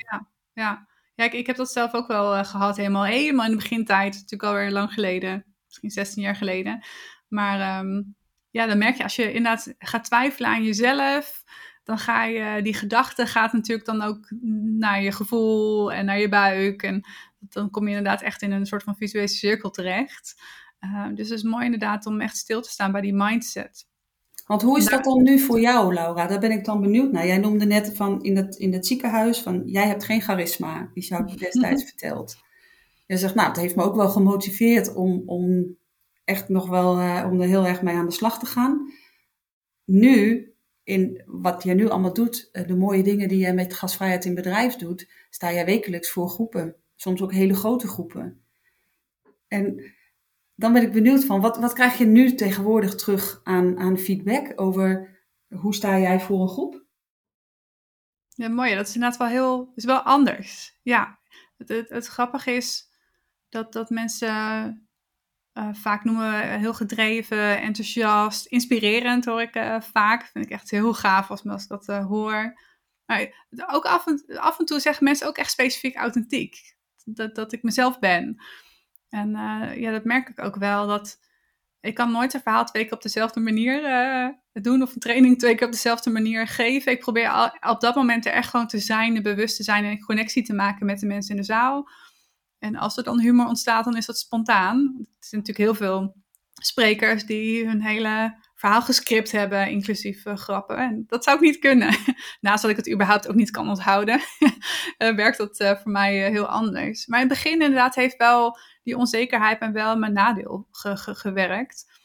Ja, 0.52 0.88
ja. 1.14 1.24
ik, 1.24 1.32
ik 1.32 1.46
heb 1.46 1.56
dat 1.56 1.72
zelf 1.72 1.92
ook 1.92 2.06
wel 2.06 2.36
uh, 2.36 2.44
gehad, 2.44 2.76
helemaal, 2.76 3.04
helemaal 3.04 3.44
in 3.44 3.50
de 3.50 3.56
begintijd. 3.56 4.14
Natuurlijk 4.14 4.42
alweer 4.42 4.70
lang 4.70 4.92
geleden, 4.92 5.44
misschien 5.66 5.90
16 5.90 6.22
jaar 6.22 6.36
geleden. 6.36 6.84
Maar 7.28 7.84
um, 7.84 8.16
ja, 8.52 8.66
dan 8.66 8.78
merk 8.78 8.96
je 8.96 9.02
als 9.02 9.16
je 9.16 9.32
inderdaad 9.32 9.74
gaat 9.78 10.04
twijfelen 10.04 10.50
aan 10.50 10.64
jezelf, 10.64 11.44
dan 11.84 11.98
ga 11.98 12.24
je, 12.24 12.62
die 12.62 12.74
gedachte 12.74 13.26
gaat 13.26 13.52
natuurlijk 13.52 13.86
dan 13.86 14.02
ook 14.02 14.30
naar 14.78 15.02
je 15.02 15.12
gevoel 15.12 15.92
en 15.92 16.04
naar 16.04 16.18
je 16.18 16.28
buik. 16.28 16.82
En 16.82 17.04
dan 17.40 17.70
kom 17.70 17.88
je 17.88 17.96
inderdaad 17.96 18.22
echt 18.22 18.42
in 18.42 18.52
een 18.52 18.66
soort 18.66 18.82
van 18.82 18.96
visuele 18.96 19.28
cirkel 19.28 19.70
terecht. 19.70 20.42
Uh, 20.80 21.06
dus 21.14 21.28
het 21.28 21.38
is 21.38 21.44
mooi 21.44 21.64
inderdaad 21.64 22.06
om 22.06 22.20
echt 22.20 22.36
stil 22.36 22.62
te 22.62 22.70
staan 22.70 22.92
bij 22.92 23.00
die 23.00 23.14
mindset. 23.14 23.86
Want 24.46 24.62
hoe 24.62 24.78
is 24.78 24.84
dat 24.84 25.04
dan 25.04 25.22
nu 25.22 25.38
voor 25.38 25.60
jou, 25.60 25.94
Laura? 25.94 26.26
Daar 26.26 26.40
ben 26.40 26.50
ik 26.50 26.64
dan 26.64 26.80
benieuwd 26.80 27.12
naar. 27.12 27.26
Jij 27.26 27.38
noemde 27.38 27.64
net 27.64 27.96
van 27.96 28.22
in 28.22 28.36
het, 28.36 28.56
in 28.56 28.72
het 28.72 28.86
ziekenhuis 28.86 29.38
van 29.38 29.62
jij 29.64 29.86
hebt 29.86 30.04
geen 30.04 30.22
charisma. 30.22 30.90
Die 30.94 31.02
zou 31.02 31.24
ik 31.26 31.38
destijds 31.38 31.84
verteld. 31.84 32.36
Je 33.06 33.16
zegt, 33.16 33.34
nou, 33.34 33.48
het 33.48 33.56
heeft 33.56 33.76
me 33.76 33.82
ook 33.82 33.96
wel 33.96 34.08
gemotiveerd 34.08 34.94
om, 34.94 35.22
om 35.26 35.76
echt 36.24 36.48
nog 36.48 36.68
wel 36.68 36.98
uh, 36.98 37.28
om 37.30 37.40
er 37.40 37.48
heel 37.48 37.66
erg 37.66 37.82
mee 37.82 37.94
aan 37.94 38.06
de 38.06 38.12
slag 38.12 38.38
te 38.38 38.46
gaan. 38.46 38.92
Nu, 39.85 40.46
in 40.82 41.22
wat 41.26 41.62
je 41.62 41.74
nu 41.74 41.88
allemaal 41.88 42.12
doet, 42.12 42.48
uh, 42.52 42.66
de 42.66 42.76
mooie 42.76 43.02
dingen 43.02 43.28
die 43.28 43.46
je 43.46 43.52
met 43.52 43.74
gasvrijheid 43.74 44.24
in 44.24 44.35
bedrijf 44.35 44.76
doet, 44.76 45.11
sta 45.30 45.52
jij 45.52 45.64
wekelijks 45.64 46.11
voor 46.11 46.28
groepen. 46.28 46.76
Soms 46.96 47.22
ook 47.22 47.32
hele 47.32 47.54
grote 47.54 47.88
groepen. 47.88 48.44
En 49.48 49.94
dan 50.54 50.72
ben 50.72 50.82
ik 50.82 50.92
benieuwd 50.92 51.24
van, 51.24 51.40
wat, 51.40 51.58
wat 51.58 51.72
krijg 51.72 51.98
je 51.98 52.04
nu 52.04 52.35
tegenwoordig 52.35 52.94
terug 52.94 53.40
aan, 53.44 53.78
aan 53.78 53.98
feedback 53.98 54.52
over 54.61 55.11
hoe 55.48 55.74
sta 55.74 55.98
jij 55.98 56.20
voor 56.20 56.40
een 56.40 56.48
groep? 56.48 56.85
Ja, 58.28 58.48
mooi. 58.48 58.74
Dat 58.74 58.88
is 58.88 58.94
inderdaad 58.94 59.18
wel 59.18 59.28
heel, 59.28 59.72
is 59.74 59.85
wel 59.85 60.00
anders. 60.00 60.78
Ja, 60.82 61.18
het, 61.56 61.68
het, 61.68 61.88
het 61.88 62.06
grappige 62.06 62.50
is 62.50 62.90
dat, 63.48 63.72
dat 63.72 63.90
mensen 63.90 64.88
uh, 65.54 65.68
vaak 65.72 66.04
noemen 66.04 66.30
we 66.30 66.36
heel 66.36 66.74
gedreven, 66.74 67.60
enthousiast, 67.60 68.46
inspirerend 68.46 69.24
hoor 69.24 69.40
ik 69.40 69.56
uh, 69.56 69.80
vaak. 69.80 70.26
Vind 70.26 70.44
ik 70.44 70.50
echt 70.50 70.70
heel 70.70 70.94
gaaf 70.94 71.30
als, 71.30 71.42
ik 71.42 71.68
dat 71.68 71.88
uh, 71.88 72.06
hoor. 72.06 72.60
Maar 73.06 73.46
ook 73.66 73.84
af 73.84 74.06
en, 74.06 74.24
af 74.38 74.58
en 74.58 74.64
toe 74.64 74.80
zeggen 74.80 75.04
mensen 75.04 75.26
ook 75.26 75.36
echt 75.36 75.50
specifiek 75.50 75.96
authentiek. 75.96 76.76
Dat, 77.04 77.34
dat 77.34 77.52
ik 77.52 77.62
mezelf 77.62 77.98
ben. 77.98 78.42
En 79.08 79.30
ja, 79.76 79.90
dat 79.90 80.04
merk 80.04 80.28
ik 80.28 80.40
ook 80.40 80.56
wel. 80.56 80.86
Dat 80.86 81.20
ik 81.80 81.94
kan 81.94 82.12
nooit 82.12 82.34
een 82.34 82.40
verhaal 82.40 82.64
twee 82.64 82.82
keer 82.84 82.92
op 82.92 83.02
dezelfde 83.02 83.40
manier 83.40 83.82
doen. 84.52 84.82
Of 84.82 84.94
een 84.94 85.00
training 85.00 85.38
twee 85.38 85.54
keer 85.54 85.66
op 85.66 85.72
dezelfde 85.72 86.10
manier 86.10 86.46
geven. 86.46 86.92
Ik 86.92 87.00
probeer 87.00 87.52
op 87.60 87.80
dat 87.80 87.94
moment 87.94 88.26
er 88.26 88.32
echt 88.32 88.50
gewoon 88.50 88.66
te 88.66 88.78
zijn. 88.78 89.22
Bewust 89.22 89.56
te 89.56 89.62
zijn. 89.62 89.84
En 89.84 90.00
connectie 90.00 90.42
te 90.42 90.54
maken 90.54 90.86
met 90.86 91.00
de 91.00 91.06
mensen 91.06 91.34
in 91.34 91.40
de 91.40 91.46
zaal. 91.46 91.88
En 92.62 92.77
als 92.77 92.96
er 92.96 93.05
dan 93.05 93.20
humor 93.20 93.46
ontstaat, 93.46 93.85
dan 93.85 93.96
is 93.96 94.07
dat 94.07 94.18
spontaan. 94.18 94.79
Er 94.98 95.27
zijn 95.27 95.40
natuurlijk 95.40 95.59
heel 95.59 95.75
veel 95.75 96.14
sprekers 96.53 97.25
die 97.25 97.66
hun 97.66 97.83
hele 97.83 98.37
verhaal 98.55 98.83
gescript 98.83 99.33
hebben, 99.33 99.70
inclusief 99.70 100.25
uh, 100.25 100.37
grappen. 100.37 100.77
En 100.77 101.05
dat 101.07 101.25
zou 101.25 101.37
ik 101.37 101.42
niet 101.42 101.59
kunnen. 101.59 101.96
Naast 102.40 102.62
dat 102.62 102.70
ik 102.70 102.77
het 102.77 102.92
überhaupt 102.92 103.29
ook 103.29 103.35
niet 103.35 103.51
kan 103.51 103.68
onthouden, 103.68 104.20
uh, 104.98 105.14
werkt 105.22 105.38
dat 105.38 105.61
uh, 105.61 105.77
voor 105.77 105.90
mij 105.90 106.31
heel 106.31 106.46
anders. 106.46 107.07
Maar 107.07 107.20
in 107.20 107.29
het 107.29 107.35
begin 107.35 107.53
inderdaad 107.53 107.94
heeft 107.94 108.16
wel 108.16 108.59
die 108.83 108.96
onzekerheid 108.96 109.61
me 109.61 109.70
wel 109.70 109.96
mijn 109.96 110.12
nadeel 110.12 110.68
ge 110.70 110.96
ge 110.96 111.14
gewerkt. 111.14 112.01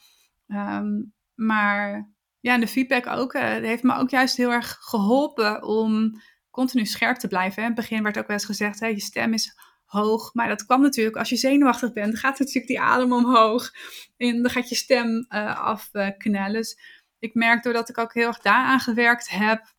Um, 0.48 1.14
maar 1.36 2.12
ja, 2.40 2.54
en 2.54 2.60
de 2.60 2.68
feedback 2.68 3.08
ook, 3.08 3.34
heeft 3.34 3.84
me 3.84 3.96
ook 3.96 4.10
juist 4.10 4.38
heel 4.38 4.52
erg 4.52 4.78
geholpen 4.80 5.64
om 5.64 6.22
continu 6.50 6.86
scherp 6.86 7.18
te 7.18 7.28
blijven. 7.28 7.62
In 7.62 7.68
het 7.68 7.78
begin 7.78 8.04
werd 8.04 8.18
ook 8.18 8.28
wel 8.28 8.36
eens 8.36 8.46
gezegd, 8.46 8.80
hè, 8.80 8.88
je 8.88 9.00
stem 9.00 9.34
is 9.34 9.56
hoog. 9.88 10.34
Maar 10.34 10.48
dat 10.48 10.66
kwam 10.66 10.82
natuurlijk 10.82 11.18
als 11.18 11.30
je 11.30 11.36
zenuwachtig 11.36 11.94
bent, 11.94 12.20
gaat 12.20 12.40
natuurlijk 12.40 12.68
die 12.68 12.82
adem 12.82 13.14
omhoog. 13.14 13.72
En 14.18 14.42
dan 14.42 14.52
gaat 14.52 14.70
je 14.70 14.76
stem 14.76 15.26
uh, 15.30 15.60
afknellen. 15.60 16.54
Dus 16.54 16.80
ik 17.20 17.34
merk 17.34 17.64
doordat 17.64 17.90
ik 17.90 17.98
ook 17.98 18.14
heel 18.14 18.28
erg 18.28 18.40
daaraan 18.40 18.80
gewerkt 18.80 19.30
heb, 19.30 19.76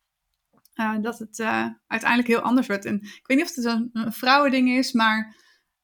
uh, 0.75 0.95
dat 1.01 1.19
het 1.19 1.39
uiteindelijk 1.87 2.27
heel 2.27 2.39
anders 2.39 2.67
wordt. 2.67 2.85
En 2.85 2.95
ik 2.95 3.27
weet 3.27 3.37
niet 3.37 3.49
of 3.49 3.55
het 3.55 3.65
een, 3.65 3.89
een 3.93 4.13
vrouwending 4.13 4.69
is, 4.69 4.91
maar 4.91 5.35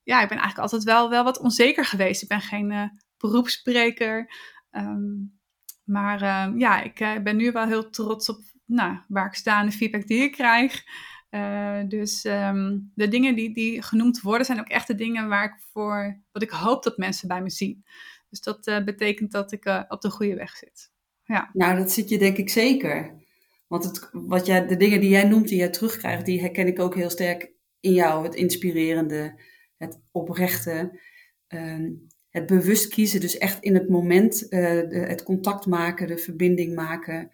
ja, 0.03 0.21
ik 0.21 0.27
ben 0.27 0.37
eigenlijk 0.37 0.71
altijd 0.71 0.83
wel, 0.83 1.09
wel 1.09 1.23
wat 1.23 1.39
onzeker 1.39 1.85
geweest. 1.85 2.21
Ik 2.21 2.27
ben 2.27 2.41
geen 2.41 2.99
beroepsspreker. 3.17 4.31
Um, 4.71 5.39
maar 5.83 6.19
ja, 6.57 6.81
ik 6.81 7.23
ben 7.23 7.35
nu 7.35 7.51
wel 7.51 7.65
heel 7.65 7.89
trots 7.89 8.29
op 8.29 8.43
nou, 8.65 8.97
waar 9.07 9.25
ik 9.25 9.33
sta 9.33 9.59
en 9.59 9.65
de 9.65 9.71
feedback 9.71 10.07
die 10.07 10.23
ik 10.23 10.31
krijg. 10.31 10.83
Uh, 11.29 11.79
dus 11.87 12.25
um, 12.25 12.91
de 12.95 13.07
dingen 13.07 13.35
die, 13.35 13.53
die 13.53 13.81
genoemd 13.81 14.21
worden 14.21 14.45
zijn 14.45 14.59
ook 14.59 14.67
echt 14.67 14.87
de 14.87 14.95
dingen 14.95 15.27
waar 15.27 15.45
ik 15.45 15.63
voor, 15.71 16.21
wat 16.31 16.41
ik 16.41 16.49
hoop 16.49 16.83
dat 16.83 16.97
mensen 16.97 17.27
bij 17.27 17.41
me 17.41 17.49
zien. 17.49 17.85
Dus 18.29 18.41
dat 18.41 18.67
uh, 18.67 18.83
betekent 18.83 19.31
dat 19.31 19.51
ik 19.51 19.65
uh, 19.65 19.83
op 19.87 20.01
de 20.01 20.09
goede 20.09 20.35
weg 20.35 20.55
zit. 20.55 20.91
Ja. 21.23 21.49
Nou, 21.53 21.77
dat 21.77 21.91
zit 21.91 22.09
je 22.09 22.17
denk 22.17 22.37
ik 22.37 22.49
zeker. 22.49 23.23
Want 23.67 23.83
het, 23.83 24.09
wat 24.11 24.45
jij, 24.45 24.67
de 24.67 24.77
dingen 24.77 24.99
die 24.99 25.09
jij 25.09 25.27
noemt, 25.27 25.47
die 25.47 25.57
jij 25.57 25.69
terugkrijgt, 25.69 26.25
die 26.25 26.39
herken 26.39 26.67
ik 26.67 26.79
ook 26.79 26.95
heel 26.95 27.09
sterk 27.09 27.51
in 27.79 27.93
jou. 27.93 28.23
Het 28.23 28.35
inspirerende, 28.35 29.39
het 29.77 30.01
oprechte, 30.11 30.99
um, 31.47 32.07
het 32.29 32.45
bewust 32.45 32.87
kiezen. 32.87 33.19
Dus 33.19 33.37
echt 33.37 33.63
in 33.63 33.73
het 33.73 33.89
moment 33.89 34.49
de, 34.49 35.05
het 35.07 35.23
contact 35.23 35.65
maken, 35.65 36.07
de 36.07 36.17
verbinding 36.17 36.75
maken 36.75 37.31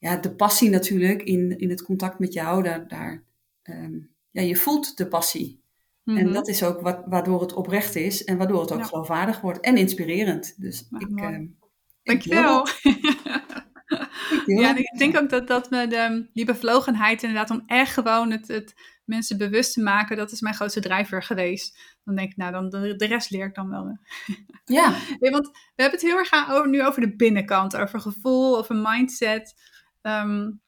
ja, 0.00 0.16
de 0.16 0.34
passie 0.34 0.70
natuurlijk 0.70 1.22
in, 1.22 1.58
in 1.58 1.70
het 1.70 1.82
contact 1.82 2.18
met 2.18 2.32
jou, 2.32 2.62
daar, 2.62 2.88
daar 2.88 3.24
um, 3.62 4.10
ja, 4.30 4.42
je 4.42 4.56
voelt 4.56 4.96
de 4.96 5.08
passie. 5.08 5.62
Mm 6.04 6.16
-hmm. 6.16 6.26
En 6.26 6.32
dat 6.32 6.48
is 6.48 6.62
ook 6.62 6.80
wat, 6.80 7.02
waardoor 7.06 7.40
het 7.40 7.52
oprecht 7.52 7.94
is 7.94 8.24
en 8.24 8.36
waardoor 8.36 8.60
het 8.60 8.72
ook 8.72 8.78
ja. 8.78 8.84
geloofwaardig 8.84 9.40
wordt 9.40 9.60
en 9.60 9.76
inspirerend. 9.76 10.60
Dus 10.60 10.86
nou, 10.90 11.04
ik, 11.04 11.20
uh, 11.20 11.48
Dankjewel. 12.02 12.66
ja, 14.60 14.76
ik 14.76 14.98
denk 14.98 15.16
ook 15.16 15.30
dat, 15.30 15.46
dat 15.46 15.70
me 15.70 15.86
de, 15.86 16.28
die 16.32 16.44
bevlogenheid 16.44 17.22
inderdaad 17.22 17.50
om 17.50 17.62
echt 17.66 17.92
gewoon 17.92 18.30
het, 18.30 18.48
het 18.48 18.74
mensen 19.04 19.38
bewust 19.38 19.72
te 19.72 19.82
maken, 19.82 20.16
dat 20.16 20.32
is 20.32 20.40
mijn 20.40 20.54
grootste 20.54 20.80
drijver 20.80 21.22
geweest. 21.22 21.98
Dan 22.04 22.14
denk 22.14 22.30
ik, 22.30 22.36
nou, 22.36 22.52
dan 22.52 22.68
de, 22.68 22.96
de 22.96 23.06
rest 23.06 23.30
leer 23.30 23.46
ik 23.46 23.54
dan 23.54 23.70
wel. 23.70 23.98
Ja. 24.64 24.90
nee, 25.20 25.30
want 25.30 25.46
we 25.46 25.82
hebben 25.82 25.98
het 26.00 26.08
heel 26.08 26.18
erg 26.18 26.50
over, 26.50 26.68
nu 26.68 26.84
over 26.84 27.00
de 27.00 27.16
binnenkant, 27.16 27.76
over 27.76 28.00
gevoel, 28.00 28.58
over 28.58 28.76
mindset. 28.76 29.54
Um, 30.02 30.62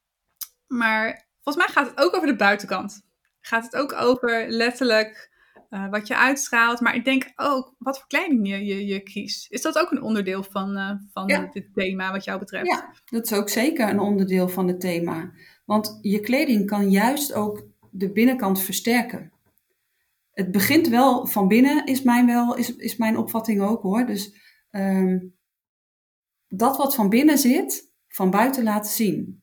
maar 0.67 1.29
volgens 1.43 1.65
mij 1.65 1.75
gaat 1.75 1.91
het 1.91 2.05
ook 2.05 2.15
over 2.15 2.29
de 2.29 2.37
buitenkant. 2.37 3.03
Gaat 3.41 3.65
het 3.65 3.77
ook 3.77 3.93
over 3.93 4.49
letterlijk 4.49 5.31
uh, 5.71 5.89
wat 5.91 6.07
je 6.07 6.17
uitstraalt. 6.17 6.81
Maar 6.81 6.95
ik 6.95 7.05
denk 7.05 7.33
ook 7.37 7.75
wat 7.79 7.99
voor 7.99 8.07
kleding 8.07 8.49
je, 8.49 8.65
je, 8.65 8.87
je 8.87 9.01
kiest. 9.01 9.51
Is 9.51 9.63
dat 9.63 9.79
ook 9.79 9.91
een 9.91 10.03
onderdeel 10.03 10.43
van, 10.43 10.77
uh, 10.77 10.91
van 11.13 11.27
ja. 11.27 11.49
dit 11.53 11.75
thema 11.75 12.11
wat 12.11 12.25
jou 12.25 12.39
betreft? 12.39 12.67
Ja, 12.67 12.95
dat 13.05 13.25
is 13.25 13.33
ook 13.33 13.49
zeker 13.49 13.89
een 13.89 14.01
onderdeel 14.01 14.49
van 14.49 14.69
het 14.69 14.81
thema. 14.81 15.33
Want 15.65 15.99
je 16.01 16.21
kleding 16.21 16.67
kan 16.67 16.91
juist 16.91 17.33
ook 17.33 17.67
de 17.91 18.13
binnenkant 18.13 18.63
versterken. 18.63 19.33
Het 20.33 20.51
begint 20.51 20.89
wel 20.89 21.27
van 21.27 21.49
binnen, 21.49 21.87
is 21.87 22.03
mijn, 22.03 22.27
wel, 22.27 22.57
is, 22.57 22.77
is 22.77 22.97
mijn 22.97 23.17
opvatting 23.17 23.63
ook 23.63 23.83
hoor. 23.83 24.07
Dus 24.07 24.35
um, 24.71 25.37
dat 26.49 26.77
wat 26.77 26.95
van 26.95 27.09
binnen 27.09 27.39
zit, 27.39 27.92
van 28.13 28.31
buiten 28.31 28.65
laten 28.65 28.91
zien. 28.91 29.43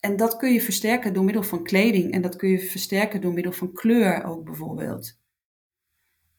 En 0.00 0.16
dat 0.16 0.36
kun 0.36 0.52
je 0.52 0.60
versterken 0.60 1.12
door 1.12 1.24
middel 1.24 1.42
van 1.42 1.62
kleding 1.62 2.12
en 2.12 2.22
dat 2.22 2.36
kun 2.36 2.48
je 2.48 2.58
versterken 2.58 3.20
door 3.20 3.32
middel 3.32 3.52
van 3.52 3.72
kleur 3.72 4.24
ook 4.24 4.44
bijvoorbeeld. 4.44 5.18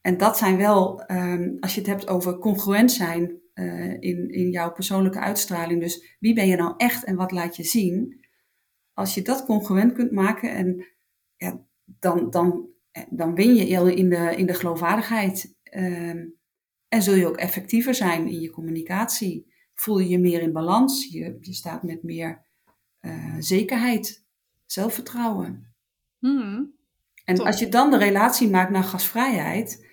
En 0.02 0.18
dat 0.18 0.38
zijn 0.38 0.58
wel, 0.58 1.12
um, 1.12 1.58
als 1.60 1.74
je 1.74 1.80
het 1.80 1.90
hebt 1.90 2.08
over 2.08 2.38
congruent 2.38 2.92
zijn 2.92 3.40
uh, 3.54 3.94
in, 4.00 4.30
in 4.30 4.50
jouw 4.50 4.72
persoonlijke 4.72 5.20
uitstraling, 5.20 5.82
dus 5.82 6.18
wie 6.20 6.34
ben 6.34 6.48
je 6.48 6.56
nou 6.56 6.74
echt 6.78 7.04
en 7.04 7.16
wat 7.16 7.32
laat 7.32 7.56
je 7.56 7.64
zien, 7.64 8.26
als 8.94 9.14
je 9.14 9.22
dat 9.22 9.46
congruent 9.46 9.94
kunt 9.94 10.12
maken 10.12 10.52
en 10.52 10.86
ja, 11.36 11.66
dan, 11.86 12.30
dan, 12.30 12.70
dan 13.10 13.36
win 13.36 13.56
je 13.56 13.96
in 13.96 14.10
de, 14.10 14.36
in 14.36 14.46
de 14.46 14.54
geloofwaardigheid 14.54 15.56
um, 15.76 16.40
en 16.88 17.02
zul 17.02 17.16
je 17.16 17.28
ook 17.28 17.38
effectiever 17.38 17.96
zijn 17.96 18.28
in 18.28 18.40
je 18.40 18.50
communicatie 18.50 19.51
voel 19.82 20.00
je 20.00 20.10
je 20.10 20.20
meer 20.20 20.42
in 20.42 20.52
balans. 20.52 21.08
Je, 21.12 21.38
je 21.40 21.54
staat 21.54 21.84
met 21.84 22.04
meer 22.04 22.46
uh, 23.02 23.36
zekerheid, 23.40 24.26
zelfvertrouwen. 24.66 25.76
Hmm, 26.20 26.76
en 27.26 27.36
top. 27.36 27.46
als 27.46 27.60
je 27.60 27.70
dan 27.70 27.92
de 27.92 27.98
relatie 27.98 28.50
maakt 28.50 28.72
naar 28.72 28.84
gasvrijheid, 28.84 29.90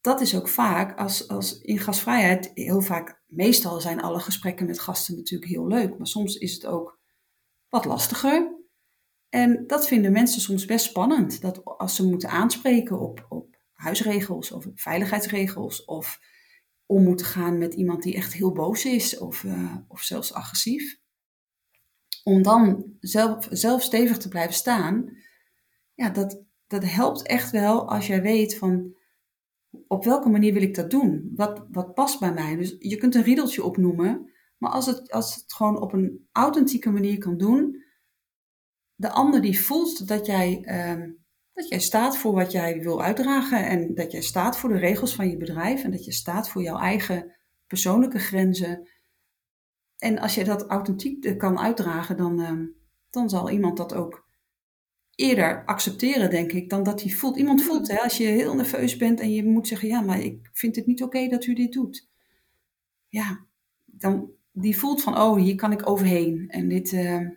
dat 0.00 0.20
is 0.20 0.36
ook 0.36 0.48
vaak, 0.48 0.98
als, 0.98 1.28
als 1.28 1.60
in 1.60 1.78
gasvrijheid, 1.78 2.50
heel 2.54 2.80
vaak, 2.80 3.22
meestal 3.26 3.80
zijn 3.80 4.00
alle 4.00 4.20
gesprekken 4.20 4.66
met 4.66 4.80
gasten 4.80 5.16
natuurlijk 5.16 5.50
heel 5.50 5.66
leuk, 5.66 5.98
maar 5.98 6.06
soms 6.06 6.36
is 6.36 6.52
het 6.54 6.66
ook 6.66 6.98
wat 7.68 7.84
lastiger. 7.84 8.58
En 9.28 9.66
dat 9.66 9.86
vinden 9.86 10.12
mensen 10.12 10.40
soms 10.40 10.64
best 10.64 10.84
spannend, 10.84 11.40
dat 11.40 11.64
als 11.64 11.96
ze 11.96 12.06
moeten 12.06 12.28
aanspreken 12.28 13.00
op, 13.00 13.26
op 13.28 13.56
huisregels 13.72 14.52
of 14.52 14.66
veiligheidsregels 14.74 15.84
of 15.84 16.18
om 16.90 17.02
moeten 17.02 17.26
gaan 17.26 17.58
met 17.58 17.74
iemand 17.74 18.02
die 18.02 18.14
echt 18.14 18.32
heel 18.32 18.52
boos 18.52 18.84
is 18.84 19.18
of, 19.18 19.42
uh, 19.42 19.76
of 19.88 20.02
zelfs 20.02 20.32
agressief. 20.32 20.98
Om 22.24 22.42
dan 22.42 22.96
zelf, 23.00 23.46
zelf 23.50 23.82
stevig 23.82 24.18
te 24.18 24.28
blijven 24.28 24.54
staan, 24.54 25.16
ja, 25.94 26.10
dat, 26.10 26.42
dat 26.66 26.84
helpt 26.84 27.26
echt 27.26 27.50
wel 27.50 27.88
als 27.88 28.06
jij 28.06 28.22
weet 28.22 28.58
van 28.58 28.96
op 29.86 30.04
welke 30.04 30.28
manier 30.28 30.52
wil 30.52 30.62
ik 30.62 30.74
dat 30.74 30.90
doen? 30.90 31.30
Wat, 31.34 31.66
wat 31.70 31.94
past 31.94 32.20
bij 32.20 32.32
mij? 32.32 32.56
Dus 32.56 32.76
je 32.78 32.96
kunt 32.96 33.14
een 33.14 33.22
riedeltje 33.22 33.64
opnoemen, 33.64 34.30
maar 34.58 34.70
als 34.70 34.86
het, 34.86 35.10
als 35.10 35.34
het 35.34 35.52
gewoon 35.52 35.80
op 35.80 35.92
een 35.92 36.28
authentieke 36.32 36.90
manier 36.90 37.18
kan 37.18 37.36
doen, 37.36 37.84
de 38.94 39.10
ander 39.10 39.40
die 39.40 39.60
voelt 39.60 40.08
dat 40.08 40.26
jij 40.26 40.62
uh, 40.62 41.12
dat 41.60 41.68
jij 41.68 41.80
staat 41.80 42.16
voor 42.16 42.32
wat 42.32 42.52
jij 42.52 42.80
wil 42.80 43.02
uitdragen 43.02 43.66
en 43.66 43.94
dat 43.94 44.12
jij 44.12 44.20
staat 44.22 44.58
voor 44.58 44.68
de 44.68 44.78
regels 44.78 45.14
van 45.14 45.28
je 45.28 45.36
bedrijf 45.36 45.84
en 45.84 45.90
dat 45.90 46.04
je 46.04 46.12
staat 46.12 46.48
voor 46.48 46.62
jouw 46.62 46.78
eigen 46.78 47.36
persoonlijke 47.66 48.18
grenzen. 48.18 48.88
En 49.98 50.18
als 50.18 50.34
je 50.34 50.44
dat 50.44 50.66
authentiek 50.66 51.24
eh, 51.24 51.36
kan 51.36 51.58
uitdragen, 51.58 52.16
dan, 52.16 52.40
uh, 52.40 52.68
dan 53.10 53.30
zal 53.30 53.50
iemand 53.50 53.76
dat 53.76 53.94
ook 53.94 54.28
eerder 55.14 55.64
accepteren, 55.64 56.30
denk 56.30 56.52
ik, 56.52 56.70
dan 56.70 56.82
dat 56.82 57.02
hij 57.02 57.10
voelt. 57.10 57.36
Iemand 57.36 57.62
voelt, 57.62 57.88
hè, 57.88 57.98
als 57.98 58.16
je 58.16 58.24
heel 58.24 58.54
nerveus 58.54 58.96
bent 58.96 59.20
en 59.20 59.32
je 59.32 59.44
moet 59.44 59.68
zeggen, 59.68 59.88
ja, 59.88 60.00
maar 60.00 60.20
ik 60.20 60.50
vind 60.52 60.76
het 60.76 60.86
niet 60.86 61.02
oké 61.02 61.16
okay 61.16 61.28
dat 61.28 61.46
u 61.46 61.54
dit 61.54 61.72
doet. 61.72 62.08
Ja, 63.08 63.46
dan 63.84 64.30
die 64.52 64.78
voelt 64.78 65.02
van, 65.02 65.18
oh, 65.18 65.36
hier 65.36 65.54
kan 65.54 65.72
ik 65.72 65.88
overheen 65.88 66.48
en 66.48 66.68
dit, 66.68 66.92
uh, 66.92 67.28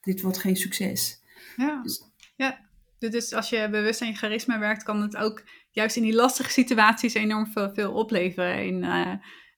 dit 0.00 0.20
wordt 0.20 0.38
geen 0.38 0.56
succes. 0.56 1.22
Ja, 1.56 1.82
dus, 1.82 2.02
ja. 2.36 2.70
Dus 3.10 3.32
als 3.32 3.48
je 3.48 3.68
bewust 3.70 4.02
aan 4.02 4.08
je 4.08 4.14
charisma 4.14 4.58
werkt, 4.58 4.82
kan 4.82 5.02
het 5.02 5.16
ook 5.16 5.42
juist 5.70 5.96
in 5.96 6.02
die 6.02 6.14
lastige 6.14 6.50
situaties 6.50 7.14
enorm 7.14 7.46
veel, 7.46 7.74
veel 7.74 7.92
opleveren 7.92 8.66
in, 8.66 8.82
uh, 8.82 9.12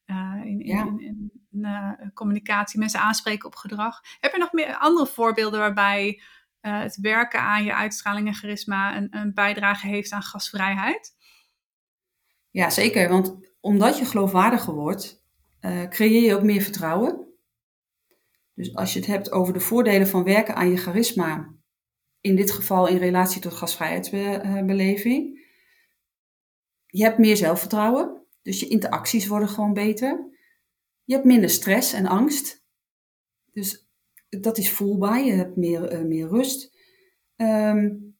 uh, 0.06 0.44
in, 0.44 0.58
ja. 0.58 0.82
in, 0.82 1.00
in, 1.00 1.32
in 1.50 1.58
uh, 1.60 1.90
communicatie, 2.14 2.78
mensen 2.78 3.00
aanspreken 3.00 3.46
op 3.46 3.54
gedrag. 3.54 4.00
Heb 4.20 4.32
je 4.32 4.38
nog 4.38 4.52
meer 4.52 4.76
andere 4.76 5.06
voorbeelden 5.06 5.60
waarbij 5.60 6.20
het 6.60 6.96
werken 7.00 7.40
aan 7.40 7.64
je 7.64 7.74
uitstraling 7.74 8.26
en 8.26 8.34
charisma 8.34 8.96
een, 8.96 9.06
een 9.10 9.34
bijdrage 9.34 9.86
heeft 9.86 10.12
aan 10.12 10.22
gastvrijheid? 10.22 11.16
Ja, 12.50 12.70
zeker. 12.70 13.08
Want 13.08 13.36
omdat 13.60 13.98
je 13.98 14.04
geloofwaardiger 14.04 14.74
wordt, 14.74 15.24
creëer 15.88 16.22
je 16.22 16.34
ook 16.34 16.42
meer 16.42 16.62
vertrouwen. 16.62 17.24
Dus 18.54 18.74
als 18.74 18.92
je 18.92 18.98
het 18.98 19.08
hebt 19.08 19.30
over 19.30 19.52
de 19.52 19.60
voordelen 19.60 20.08
van 20.08 20.24
werken 20.24 20.54
aan 20.54 20.70
je 20.70 20.76
charisma, 20.76 21.53
in 22.24 22.36
dit 22.36 22.50
geval 22.50 22.86
in 22.86 22.96
relatie 22.96 23.40
tot 23.40 23.52
gastvrijheidsbeleving, 23.52 25.42
je 26.86 27.02
hebt 27.02 27.18
meer 27.18 27.36
zelfvertrouwen, 27.36 28.26
dus 28.42 28.60
je 28.60 28.68
interacties 28.68 29.26
worden 29.26 29.48
gewoon 29.48 29.72
beter. 29.72 30.32
Je 31.04 31.14
hebt 31.14 31.26
minder 31.26 31.50
stress 31.50 31.92
en 31.92 32.06
angst. 32.06 32.64
Dus 33.52 33.88
dat 34.28 34.58
is 34.58 34.70
voelbaar. 34.70 35.24
Je 35.24 35.32
hebt 35.32 35.56
meer, 35.56 35.92
uh, 35.92 36.00
meer 36.00 36.28
rust. 36.28 36.76
Um, 37.36 38.16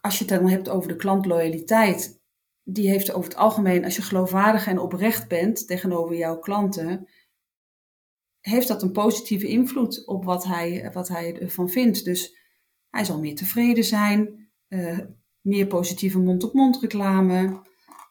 als 0.00 0.18
je 0.18 0.24
het 0.24 0.38
dan 0.38 0.48
hebt 0.48 0.68
over 0.68 0.88
de 0.88 0.96
klantloyaliteit, 0.96 2.20
die 2.62 2.88
heeft 2.88 3.12
over 3.12 3.30
het 3.30 3.38
algemeen, 3.38 3.84
als 3.84 3.96
je 3.96 4.02
geloofwaardig 4.02 4.66
en 4.66 4.78
oprecht 4.78 5.28
bent 5.28 5.66
tegenover 5.66 6.16
jouw 6.16 6.38
klanten, 6.38 7.08
heeft 8.40 8.68
dat 8.68 8.82
een 8.82 8.92
positieve 8.92 9.46
invloed 9.46 10.06
op 10.06 10.24
wat 10.24 10.44
hij, 10.44 10.90
wat 10.92 11.08
hij 11.08 11.40
ervan 11.40 11.68
vindt. 11.68 12.04
Dus 12.04 12.42
hij 12.94 13.04
zal 13.04 13.20
meer 13.20 13.34
tevreden 13.34 13.84
zijn, 13.84 14.48
uh, 14.68 14.98
meer 15.40 15.66
positieve 15.66 16.18
mond-op-mond 16.18 16.80
reclame. 16.80 17.62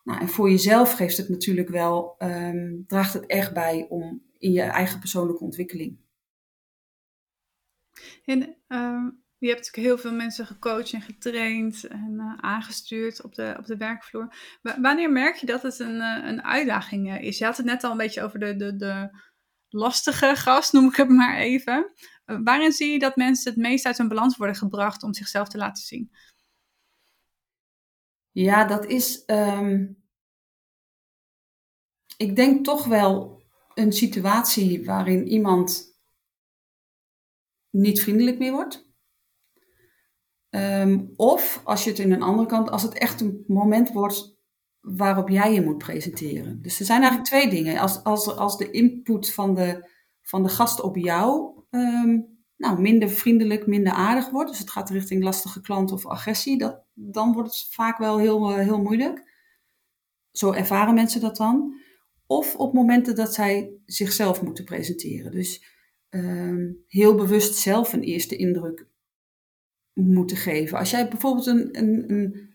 Nou, 0.03 0.19
en 0.19 0.27
voor 0.27 0.49
jezelf 0.49 0.93
geeft 0.93 1.17
het 1.17 1.29
natuurlijk 1.29 1.69
wel, 1.69 2.15
um, 2.19 2.83
draagt 2.87 3.13
het 3.13 3.25
echt 3.25 3.53
bij 3.53 3.85
om 3.89 4.23
in 4.37 4.51
je 4.51 4.61
eigen 4.61 4.99
persoonlijke 4.99 5.43
ontwikkeling. 5.43 5.97
En 8.25 8.41
um, 8.67 9.23
je 9.37 9.47
hebt 9.47 9.59
natuurlijk 9.65 9.75
heel 9.75 9.97
veel 9.97 10.13
mensen 10.13 10.45
gecoacht 10.45 10.93
en 10.93 11.01
getraind 11.01 11.87
en 11.87 12.13
uh, 12.13 12.33
aangestuurd 12.37 13.23
op 13.23 13.35
de, 13.35 13.55
op 13.57 13.65
de 13.65 13.77
werkvloer. 13.77 14.35
wanneer 14.61 15.11
merk 15.11 15.35
je 15.35 15.45
dat 15.45 15.61
het 15.61 15.79
een, 15.79 15.95
uh, 15.95 16.19
een 16.23 16.43
uitdaging 16.43 17.19
is? 17.19 17.37
Je 17.37 17.45
had 17.45 17.57
het 17.57 17.65
net 17.65 17.83
al 17.83 17.91
een 17.91 17.97
beetje 17.97 18.21
over 18.21 18.39
de, 18.39 18.55
de, 18.55 18.75
de 18.75 19.09
lastige 19.73 20.35
gast, 20.35 20.73
noem 20.73 20.87
ik 20.87 20.95
het 20.95 21.09
maar 21.09 21.37
even. 21.37 21.91
waarin 22.25 22.71
zie 22.71 22.91
je 22.91 22.99
dat 22.99 23.15
mensen 23.15 23.51
het 23.51 23.61
meest 23.61 23.85
uit 23.85 23.97
hun 23.97 24.07
balans 24.07 24.37
worden 24.37 24.55
gebracht 24.55 25.03
om 25.03 25.13
zichzelf 25.13 25.47
te 25.47 25.57
laten 25.57 25.83
zien? 25.83 26.11
Ja, 28.31 28.65
dat 28.65 28.85
is. 28.85 29.23
Um, 29.25 30.03
ik 32.17 32.35
denk 32.35 32.65
toch 32.65 32.85
wel 32.85 33.41
een 33.73 33.91
situatie 33.91 34.85
waarin 34.85 35.27
iemand 35.27 35.97
niet 37.69 38.01
vriendelijk 38.01 38.37
meer 38.37 38.51
wordt. 38.51 38.91
Um, 40.49 41.13
of 41.15 41.61
als 41.63 41.83
je 41.83 41.89
het 41.89 41.99
in 41.99 42.11
een 42.11 42.21
andere 42.21 42.47
kant, 42.47 42.69
als 42.69 42.81
het 42.81 42.97
echt 42.97 43.21
een 43.21 43.43
moment 43.47 43.91
wordt 43.91 44.32
waarop 44.83 45.29
jij 45.29 45.53
je 45.53 45.61
moet 45.61 45.77
presenteren. 45.77 46.61
Dus 46.61 46.79
er 46.79 46.85
zijn 46.85 47.01
eigenlijk 47.01 47.29
twee 47.29 47.49
dingen. 47.49 47.79
Als, 47.79 48.03
als, 48.03 48.27
als 48.27 48.57
de 48.57 48.71
input 48.71 49.33
van 49.33 49.55
de, 49.55 49.89
van 50.21 50.43
de 50.43 50.49
gast 50.49 50.81
op 50.81 50.95
jou 50.97 51.61
um, 51.69 52.33
nou, 52.57 52.81
minder 52.81 53.09
vriendelijk, 53.09 53.67
minder 53.67 53.93
aardig 53.93 54.29
wordt. 54.29 54.49
Dus 54.49 54.59
het 54.59 54.69
gaat 54.69 54.89
richting 54.89 55.23
lastige 55.23 55.61
klant 55.61 55.91
of 55.91 56.05
agressie. 56.05 56.57
Dat, 56.57 56.83
dan 56.93 57.33
wordt 57.33 57.49
het 57.49 57.67
vaak 57.71 57.97
wel 57.97 58.17
heel, 58.17 58.51
uh, 58.51 58.57
heel 58.57 58.81
moeilijk. 58.81 59.31
Zo 60.31 60.51
ervaren 60.51 60.93
mensen 60.93 61.21
dat 61.21 61.37
dan. 61.37 61.81
Of 62.25 62.55
op 62.55 62.73
momenten 62.73 63.15
dat 63.15 63.33
zij 63.33 63.71
zichzelf 63.85 64.41
moeten 64.41 64.63
presenteren. 64.63 65.31
Dus 65.31 65.63
um, 66.09 66.83
heel 66.87 67.15
bewust 67.15 67.55
zelf 67.55 67.93
een 67.93 68.03
eerste 68.03 68.35
indruk 68.35 68.87
moeten 69.93 70.37
geven. 70.37 70.77
Als 70.77 70.91
jij 70.91 71.07
bijvoorbeeld 71.07 71.45
een, 71.45 71.77
een, 71.77 72.11
een, 72.11 72.52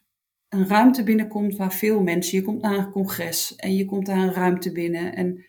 een 0.49 0.67
ruimte 0.67 1.03
binnenkomt 1.03 1.57
waar 1.57 1.73
veel 1.73 2.01
mensen, 2.03 2.39
je 2.39 2.45
komt 2.45 2.63
naar 2.63 2.79
een 2.79 2.91
congres 2.91 3.57
en 3.57 3.77
je 3.77 3.85
komt 3.85 4.07
daar 4.07 4.19
een 4.19 4.33
ruimte 4.33 4.73
binnen 4.73 5.15
en 5.15 5.45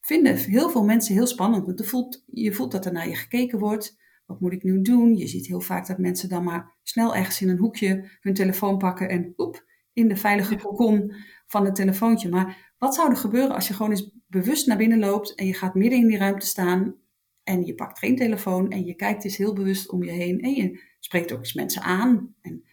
vinden 0.00 0.36
heel 0.36 0.70
veel 0.70 0.84
mensen 0.84 1.14
heel 1.14 1.26
spannend. 1.26 1.66
Want 1.66 1.78
je 1.78 1.84
voelt, 1.84 2.24
je 2.26 2.52
voelt 2.52 2.72
dat 2.72 2.84
er 2.84 2.92
naar 2.92 3.08
je 3.08 3.14
gekeken 3.14 3.58
wordt. 3.58 3.98
Wat 4.26 4.40
moet 4.40 4.52
ik 4.52 4.62
nu 4.62 4.82
doen? 4.82 5.16
Je 5.16 5.26
ziet 5.26 5.46
heel 5.46 5.60
vaak 5.60 5.86
dat 5.86 5.98
mensen 5.98 6.28
dan 6.28 6.44
maar 6.44 6.76
snel 6.82 7.16
ergens 7.16 7.40
in 7.40 7.48
een 7.48 7.58
hoekje 7.58 8.10
hun 8.20 8.34
telefoon 8.34 8.78
pakken 8.78 9.08
en 9.08 9.32
oep, 9.36 9.64
in 9.92 10.08
de 10.08 10.16
veilige 10.16 10.56
kokon 10.56 11.14
van 11.46 11.64
het 11.64 11.74
telefoontje. 11.74 12.28
Maar 12.28 12.74
wat 12.78 12.94
zou 12.94 13.10
er 13.10 13.16
gebeuren 13.16 13.54
als 13.54 13.68
je 13.68 13.74
gewoon 13.74 13.90
eens 13.90 14.10
bewust 14.26 14.66
naar 14.66 14.76
binnen 14.76 14.98
loopt 14.98 15.34
en 15.34 15.46
je 15.46 15.54
gaat 15.54 15.74
midden 15.74 15.98
in 15.98 16.06
die 16.06 16.18
ruimte 16.18 16.46
staan 16.46 16.94
en 17.42 17.66
je 17.66 17.74
pakt 17.74 17.98
geen 17.98 18.16
telefoon 18.16 18.70
en 18.70 18.84
je 18.84 18.94
kijkt 18.94 19.24
eens 19.24 19.36
heel 19.36 19.52
bewust 19.52 19.90
om 19.90 20.04
je 20.04 20.10
heen 20.10 20.40
en 20.40 20.54
je 20.54 20.80
spreekt 20.98 21.32
ook 21.32 21.38
eens 21.38 21.54
mensen 21.54 21.82
aan. 21.82 22.34
En 22.40 22.64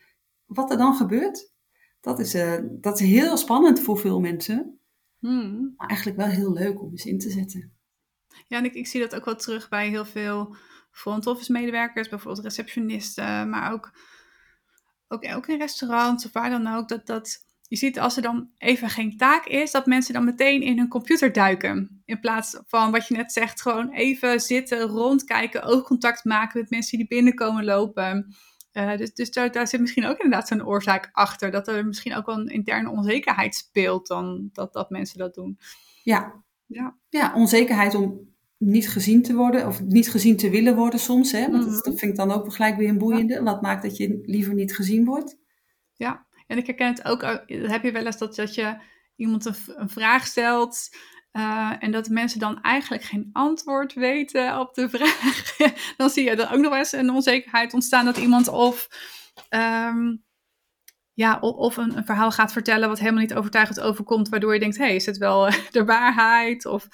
wat 0.45 0.71
er 0.71 0.77
dan 0.77 0.95
gebeurt, 0.95 1.55
dat 2.07 2.19
is, 2.19 2.35
uh, 2.35 2.53
dat 2.71 2.99
is 2.99 3.07
heel 3.07 3.37
spannend 3.37 3.79
voor 3.79 3.97
veel 3.97 4.19
mensen. 4.19 4.79
Hmm. 5.19 5.73
Maar 5.77 5.87
eigenlijk 5.87 6.19
wel 6.19 6.27
heel 6.27 6.53
leuk 6.53 6.81
om 6.81 6.91
eens 6.91 7.05
in 7.05 7.19
te 7.19 7.29
zetten. 7.29 7.71
Ja, 8.47 8.57
en 8.57 8.65
ik, 8.65 8.73
ik 8.73 8.87
zie 8.87 9.01
dat 9.01 9.15
ook 9.15 9.25
wel 9.25 9.35
terug 9.35 9.69
bij 9.69 9.89
heel 9.89 10.05
veel 10.05 10.55
front 10.91 11.27
office 11.27 11.51
medewerkers, 11.51 12.09
bijvoorbeeld 12.09 12.45
receptionisten, 12.45 13.49
maar 13.49 13.71
ook, 13.71 13.91
ook, 15.07 15.27
ook 15.35 15.47
in 15.47 15.57
restaurants 15.57 16.25
of 16.25 16.33
waar 16.33 16.49
dan 16.49 16.67
ook. 16.67 16.87
Dat, 16.87 17.05
dat, 17.05 17.45
je 17.61 17.75
ziet 17.75 17.99
als 17.99 18.15
er 18.15 18.21
dan 18.21 18.49
even 18.57 18.89
geen 18.89 19.17
taak 19.17 19.45
is, 19.45 19.71
dat 19.71 19.85
mensen 19.85 20.13
dan 20.13 20.23
meteen 20.23 20.61
in 20.61 20.77
hun 20.77 20.87
computer 20.87 21.31
duiken. 21.31 22.01
In 22.05 22.19
plaats 22.19 22.59
van 22.65 22.91
wat 22.91 23.07
je 23.07 23.15
net 23.15 23.31
zegt, 23.31 23.61
gewoon 23.61 23.91
even 23.91 24.39
zitten, 24.39 24.81
rondkijken, 24.81 25.63
oogcontact 25.63 26.23
maken 26.23 26.59
met 26.59 26.69
mensen 26.69 26.97
die 26.97 27.07
binnenkomen 27.07 27.65
lopen. 27.65 28.35
Uh, 28.77 28.97
dus 28.97 29.13
dus 29.13 29.31
daar, 29.31 29.51
daar, 29.51 29.67
zit 29.67 29.79
misschien 29.79 30.05
ook 30.05 30.17
inderdaad 30.17 30.47
zo'n 30.47 30.65
oorzaak 30.65 31.09
achter. 31.11 31.51
Dat 31.51 31.67
er 31.67 31.85
misschien 31.85 32.15
ook 32.15 32.25
wel 32.25 32.39
een 32.39 32.47
interne 32.47 32.89
onzekerheid 32.89 33.55
speelt 33.55 34.07
dan 34.07 34.49
dat, 34.53 34.73
dat 34.73 34.89
mensen 34.89 35.17
dat 35.17 35.33
doen. 35.33 35.59
Ja. 36.03 36.43
Ja. 36.65 36.97
ja, 37.09 37.33
onzekerheid 37.35 37.95
om 37.95 38.35
niet 38.57 38.89
gezien 38.89 39.21
te 39.21 39.33
worden 39.33 39.67
of 39.67 39.81
niet 39.81 40.09
gezien 40.09 40.37
te 40.37 40.49
willen 40.49 40.75
worden 40.75 40.99
soms. 40.99 41.31
Hè? 41.31 41.51
Want 41.51 41.63
dat, 41.63 41.85
mhm. 41.85 41.97
vind 41.97 42.11
ik 42.11 42.15
dan 42.17 42.31
ook 42.31 42.53
gelijk 42.53 42.77
weer 42.77 42.89
een 42.89 42.97
boeiende. 42.97 43.43
Wat 43.43 43.61
maakt 43.61 43.83
dat 43.83 43.97
je 43.97 44.21
liever 44.25 44.53
niet 44.53 44.75
gezien 44.75 45.05
wordt? 45.05 45.37
Ja, 45.93 46.25
en 46.47 46.57
ik 46.57 46.65
herken 46.65 46.87
het 46.87 47.05
ook, 47.05 47.21
heb 47.47 47.83
je 47.83 47.91
wel 47.91 48.05
eens 48.05 48.17
dat, 48.17 48.35
dat 48.35 48.55
je 48.55 48.77
iemand 49.15 49.45
een, 49.45 49.55
een 49.67 49.89
vraag 49.89 50.25
stelt 50.25 50.89
uh, 51.37 51.73
en 51.79 51.91
dat 51.91 52.09
mensen 52.09 52.39
dan 52.39 52.61
eigenlijk 52.61 53.03
geen 53.03 53.29
antwoord 53.33 53.93
weten 53.93 54.59
op 54.59 54.73
de 54.73 54.89
vraag. 54.97 55.57
dan 55.97 56.09
zie 56.09 56.23
je 56.23 56.31
er 56.31 56.53
ook 56.53 56.59
nog 56.59 56.73
eens 56.73 56.91
een 56.91 57.09
onzekerheid 57.09 57.73
ontstaan 57.73 58.05
dat 58.05 58.17
iemand 58.17 58.47
of, 58.47 58.87
um, 59.49 60.23
ja, 61.13 61.39
of, 61.39 61.77
een, 61.77 62.05
verhaal 62.05 62.31
gaat 62.31 62.51
vertellen 62.51 62.89
wat 62.89 62.99
helemaal 62.99 63.21
niet 63.21 63.33
overtuigend 63.33 63.79
overkomt, 63.79 64.29
waardoor 64.29 64.53
je 64.53 64.59
denkt, 64.59 64.77
hé, 64.77 64.83
hey, 64.83 64.95
is 64.95 65.05
het 65.05 65.17
wel 65.17 65.49
de 65.71 65.85
waarheid? 65.85 66.65
Of, 66.65 66.87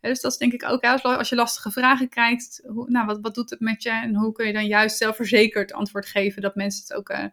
dus 0.00 0.20
dat 0.20 0.32
is 0.32 0.38
denk 0.38 0.52
ik 0.52 0.64
ook, 0.64 0.82
als 0.82 1.28
je 1.28 1.34
lastige 1.34 1.70
vragen 1.70 2.08
krijgt, 2.08 2.60
nou, 2.86 3.06
wat, 3.06 3.18
wat 3.20 3.34
doet 3.34 3.50
het 3.50 3.60
met 3.60 3.82
je 3.82 3.90
en 3.90 4.14
hoe 4.14 4.32
kun 4.32 4.46
je 4.46 4.52
dan 4.52 4.66
juist 4.66 4.96
zelfverzekerd 4.96 5.72
antwoord 5.72 6.06
geven 6.06 6.42
dat 6.42 6.54
mensen 6.54 6.82
het 6.82 6.94
ook... 6.94 7.10
Uh, 7.10 7.24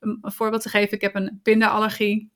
een 0.00 0.18
voorbeeld 0.22 0.62
te 0.62 0.68
geven, 0.68 0.92
ik 0.92 1.00
heb 1.00 1.14
een 1.14 1.40
pindaallergie. 1.42 2.32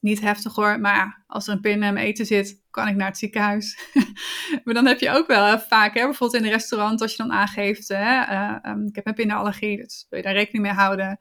Niet 0.00 0.20
heftig 0.20 0.54
hoor, 0.54 0.80
maar 0.80 1.24
als 1.26 1.46
er 1.46 1.52
een 1.52 1.60
pin 1.60 1.72
in 1.72 1.78
mijn 1.78 1.96
eten 1.96 2.26
zit, 2.26 2.62
kan 2.70 2.88
ik 2.88 2.96
naar 2.96 3.06
het 3.06 3.18
ziekenhuis. 3.18 3.78
maar 4.64 4.74
dan 4.74 4.86
heb 4.86 5.00
je 5.00 5.10
ook 5.10 5.26
wel 5.26 5.58
vaak, 5.58 5.94
hè, 5.94 6.04
bijvoorbeeld 6.04 6.40
in 6.40 6.44
een 6.44 6.54
restaurant, 6.54 7.00
als 7.00 7.10
je 7.10 7.16
dan 7.16 7.32
aangeeft, 7.32 7.88
hè, 7.88 8.32
uh, 8.32 8.56
um, 8.62 8.86
ik 8.86 8.94
heb 8.94 9.06
een 9.06 9.14
pindaallergie, 9.14 9.76
dus 9.76 10.06
wil 10.08 10.18
je 10.18 10.24
daar 10.24 10.34
rekening 10.34 10.64
mee 10.64 10.72
houden. 10.72 11.18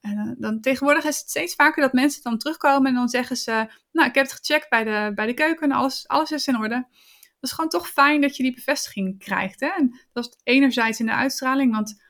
En 0.00 0.26
uh, 0.26 0.32
dan 0.38 0.60
tegenwoordig 0.60 1.04
is 1.04 1.18
het 1.18 1.28
steeds 1.28 1.54
vaker 1.54 1.82
dat 1.82 1.92
mensen 1.92 2.22
dan 2.22 2.38
terugkomen 2.38 2.86
en 2.86 2.94
dan 2.94 3.08
zeggen 3.08 3.36
ze, 3.36 3.66
nou, 3.92 4.08
ik 4.08 4.14
heb 4.14 4.24
het 4.24 4.32
gecheckt 4.32 4.68
bij 4.68 4.84
de, 4.84 5.12
bij 5.14 5.26
de 5.26 5.34
keuken 5.34 5.70
en 5.70 5.76
alles, 5.76 6.08
alles 6.08 6.30
is 6.30 6.46
in 6.46 6.58
orde. 6.58 6.86
Dat 7.40 7.50
is 7.50 7.52
gewoon 7.52 7.70
toch 7.70 7.88
fijn 7.88 8.20
dat 8.20 8.36
je 8.36 8.42
die 8.42 8.54
bevestiging 8.54 9.18
krijgt. 9.18 9.60
Hè? 9.60 9.66
En 9.66 10.00
dat 10.12 10.24
is 10.24 10.40
enerzijds 10.42 11.00
in 11.00 11.06
de 11.06 11.12
uitstraling, 11.12 11.72
want 11.72 12.02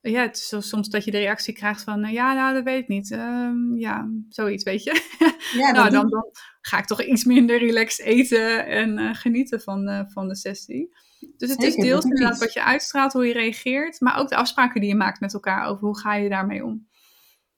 ja, 0.00 0.20
het 0.20 0.36
is 0.36 0.68
soms 0.68 0.88
dat 0.88 1.04
je 1.04 1.10
de 1.10 1.18
reactie 1.18 1.54
krijgt 1.54 1.82
van, 1.82 2.04
uh, 2.04 2.12
ja, 2.12 2.32
nou, 2.32 2.54
dat 2.54 2.64
weet 2.64 2.82
ik 2.82 2.88
niet. 2.88 3.10
Uh, 3.10 3.52
ja, 3.74 4.10
zoiets, 4.28 4.64
weet 4.64 4.82
je. 4.82 5.02
Ja, 5.52 5.70
nou, 5.70 5.90
dan, 5.90 6.10
dan, 6.10 6.30
ga 6.60 6.78
ik 6.78 6.84
toch 6.84 7.02
iets 7.02 7.24
minder 7.24 7.58
relaxed 7.58 8.06
eten 8.06 8.66
en 8.66 8.98
uh, 8.98 9.14
genieten 9.14 9.60
van, 9.60 9.88
uh, 9.88 10.02
van 10.06 10.28
de 10.28 10.36
sessie. 10.36 10.96
Dus 11.36 11.50
het 11.50 11.62
Zeker, 11.62 11.78
is 11.78 11.84
deels 11.84 12.04
inderdaad 12.04 12.38
wat 12.38 12.52
je 12.52 12.64
uitstraalt, 12.64 13.12
hoe 13.12 13.26
je 13.26 13.32
reageert, 13.32 14.00
maar 14.00 14.18
ook 14.18 14.28
de 14.28 14.36
afspraken 14.36 14.80
die 14.80 14.90
je 14.90 14.96
maakt 14.96 15.20
met 15.20 15.34
elkaar 15.34 15.66
over 15.66 15.86
hoe 15.86 15.98
ga 15.98 16.14
je 16.14 16.28
daarmee 16.28 16.64
om. 16.64 16.88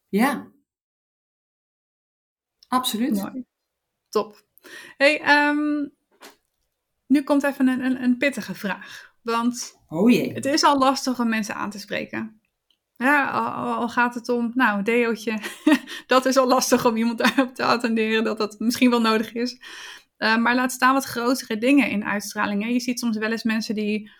Ja, 0.08 0.50
absoluut. 2.68 3.14
Mooi. 3.14 3.44
Top. 4.08 4.46
Hey, 4.96 5.48
um, 5.48 5.92
nu 7.06 7.22
komt 7.22 7.42
even 7.42 7.68
een, 7.68 7.84
een, 7.84 8.02
een 8.02 8.16
pittige 8.16 8.54
vraag. 8.54 9.11
Want 9.22 9.80
oh 9.88 10.10
jee. 10.10 10.32
het 10.32 10.44
is 10.44 10.62
al 10.62 10.78
lastig 10.78 11.20
om 11.20 11.28
mensen 11.28 11.54
aan 11.54 11.70
te 11.70 11.78
spreken. 11.78 12.40
Ja, 12.96 13.30
al, 13.30 13.72
al 13.72 13.88
gaat 13.88 14.14
het 14.14 14.28
om, 14.28 14.50
nou, 14.54 14.82
een 14.84 15.40
dat 16.06 16.26
is 16.26 16.36
al 16.36 16.46
lastig 16.46 16.86
om 16.86 16.96
iemand 16.96 17.18
daarop 17.24 17.54
te 17.54 17.64
attenderen 17.64 18.24
dat 18.24 18.38
dat 18.38 18.58
misschien 18.58 18.90
wel 18.90 19.00
nodig 19.00 19.32
is. 19.32 19.60
Uh, 20.18 20.36
maar 20.36 20.54
laat 20.54 20.72
staan 20.72 20.94
wat 20.94 21.04
grotere 21.04 21.58
dingen 21.58 21.90
in 21.90 22.04
uitstraling. 22.04 22.62
Hè. 22.62 22.68
Je 22.68 22.80
ziet 22.80 22.98
soms 22.98 23.16
wel 23.16 23.30
eens 23.30 23.42
mensen 23.42 23.74
die 23.74 24.10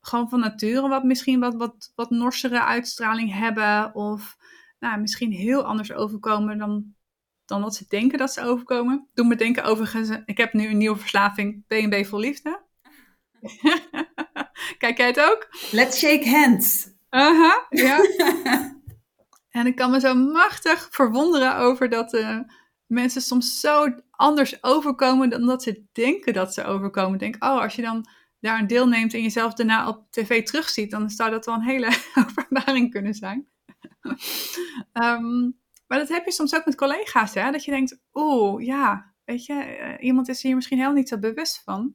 gewoon 0.00 0.28
van 0.28 0.40
nature 0.40 0.88
wat, 0.88 1.04
misschien 1.04 1.40
wat, 1.40 1.54
wat, 1.54 1.92
wat 1.94 2.10
norsere 2.10 2.64
uitstraling 2.64 3.32
hebben. 3.32 3.94
Of 3.94 4.36
nou, 4.78 5.00
misschien 5.00 5.32
heel 5.32 5.64
anders 5.64 5.92
overkomen 5.92 6.58
dan, 6.58 6.94
dan 7.44 7.62
wat 7.62 7.74
ze 7.74 7.84
denken 7.88 8.18
dat 8.18 8.32
ze 8.32 8.42
overkomen. 8.42 9.08
Doe 9.14 9.26
me 9.26 9.36
denken 9.36 9.64
overigens, 9.64 10.10
ik 10.24 10.36
heb 10.36 10.52
nu 10.52 10.66
een 10.66 10.78
nieuwe 10.78 10.98
verslaving, 10.98 11.64
B&B 11.66 12.06
voor 12.06 12.20
liefde. 12.20 12.60
Kijk 14.78 14.96
jij 14.96 15.06
het 15.06 15.20
ook? 15.20 15.48
Let's 15.70 15.98
shake 15.98 16.28
hands. 16.28 16.90
Aha, 17.08 17.66
ja. 17.70 18.00
en 19.58 19.66
ik 19.66 19.76
kan 19.76 19.90
me 19.90 20.00
zo 20.00 20.14
machtig 20.14 20.88
verwonderen 20.90 21.56
over 21.56 21.88
dat 21.88 22.14
uh, 22.14 22.38
mensen 22.86 23.22
soms 23.22 23.60
zo 23.60 23.94
anders 24.10 24.62
overkomen 24.62 25.30
dan 25.30 25.46
dat 25.46 25.62
ze 25.62 25.84
denken 25.92 26.32
dat 26.32 26.54
ze 26.54 26.64
overkomen. 26.64 27.18
Denk, 27.18 27.44
oh, 27.44 27.60
als 27.60 27.74
je 27.74 27.82
dan 27.82 28.08
daar 28.40 28.58
een 28.58 28.66
deelneemt 28.66 29.14
en 29.14 29.22
jezelf 29.22 29.54
daarna 29.54 29.88
op 29.88 30.06
tv 30.10 30.44
terugziet, 30.44 30.90
dan 30.90 31.10
zou 31.10 31.30
dat 31.30 31.46
wel 31.46 31.54
een 31.54 31.62
hele 31.62 31.96
openbaring 32.28 32.90
kunnen 32.90 33.14
zijn. 33.14 33.48
um, 34.92 35.58
maar 35.88 35.98
dat 35.98 36.08
heb 36.08 36.24
je 36.24 36.32
soms 36.32 36.54
ook 36.54 36.64
met 36.64 36.74
collega's, 36.76 37.34
hè? 37.34 37.50
dat 37.50 37.64
je 37.64 37.70
denkt, 37.70 38.00
oeh, 38.12 38.64
ja, 38.64 39.14
weet 39.24 39.44
je, 39.44 39.78
uh, 39.80 40.04
iemand 40.06 40.28
is 40.28 40.42
hier 40.42 40.54
misschien 40.54 40.76
helemaal 40.78 40.98
niet 40.98 41.08
zo 41.08 41.18
bewust 41.18 41.62
van. 41.64 41.94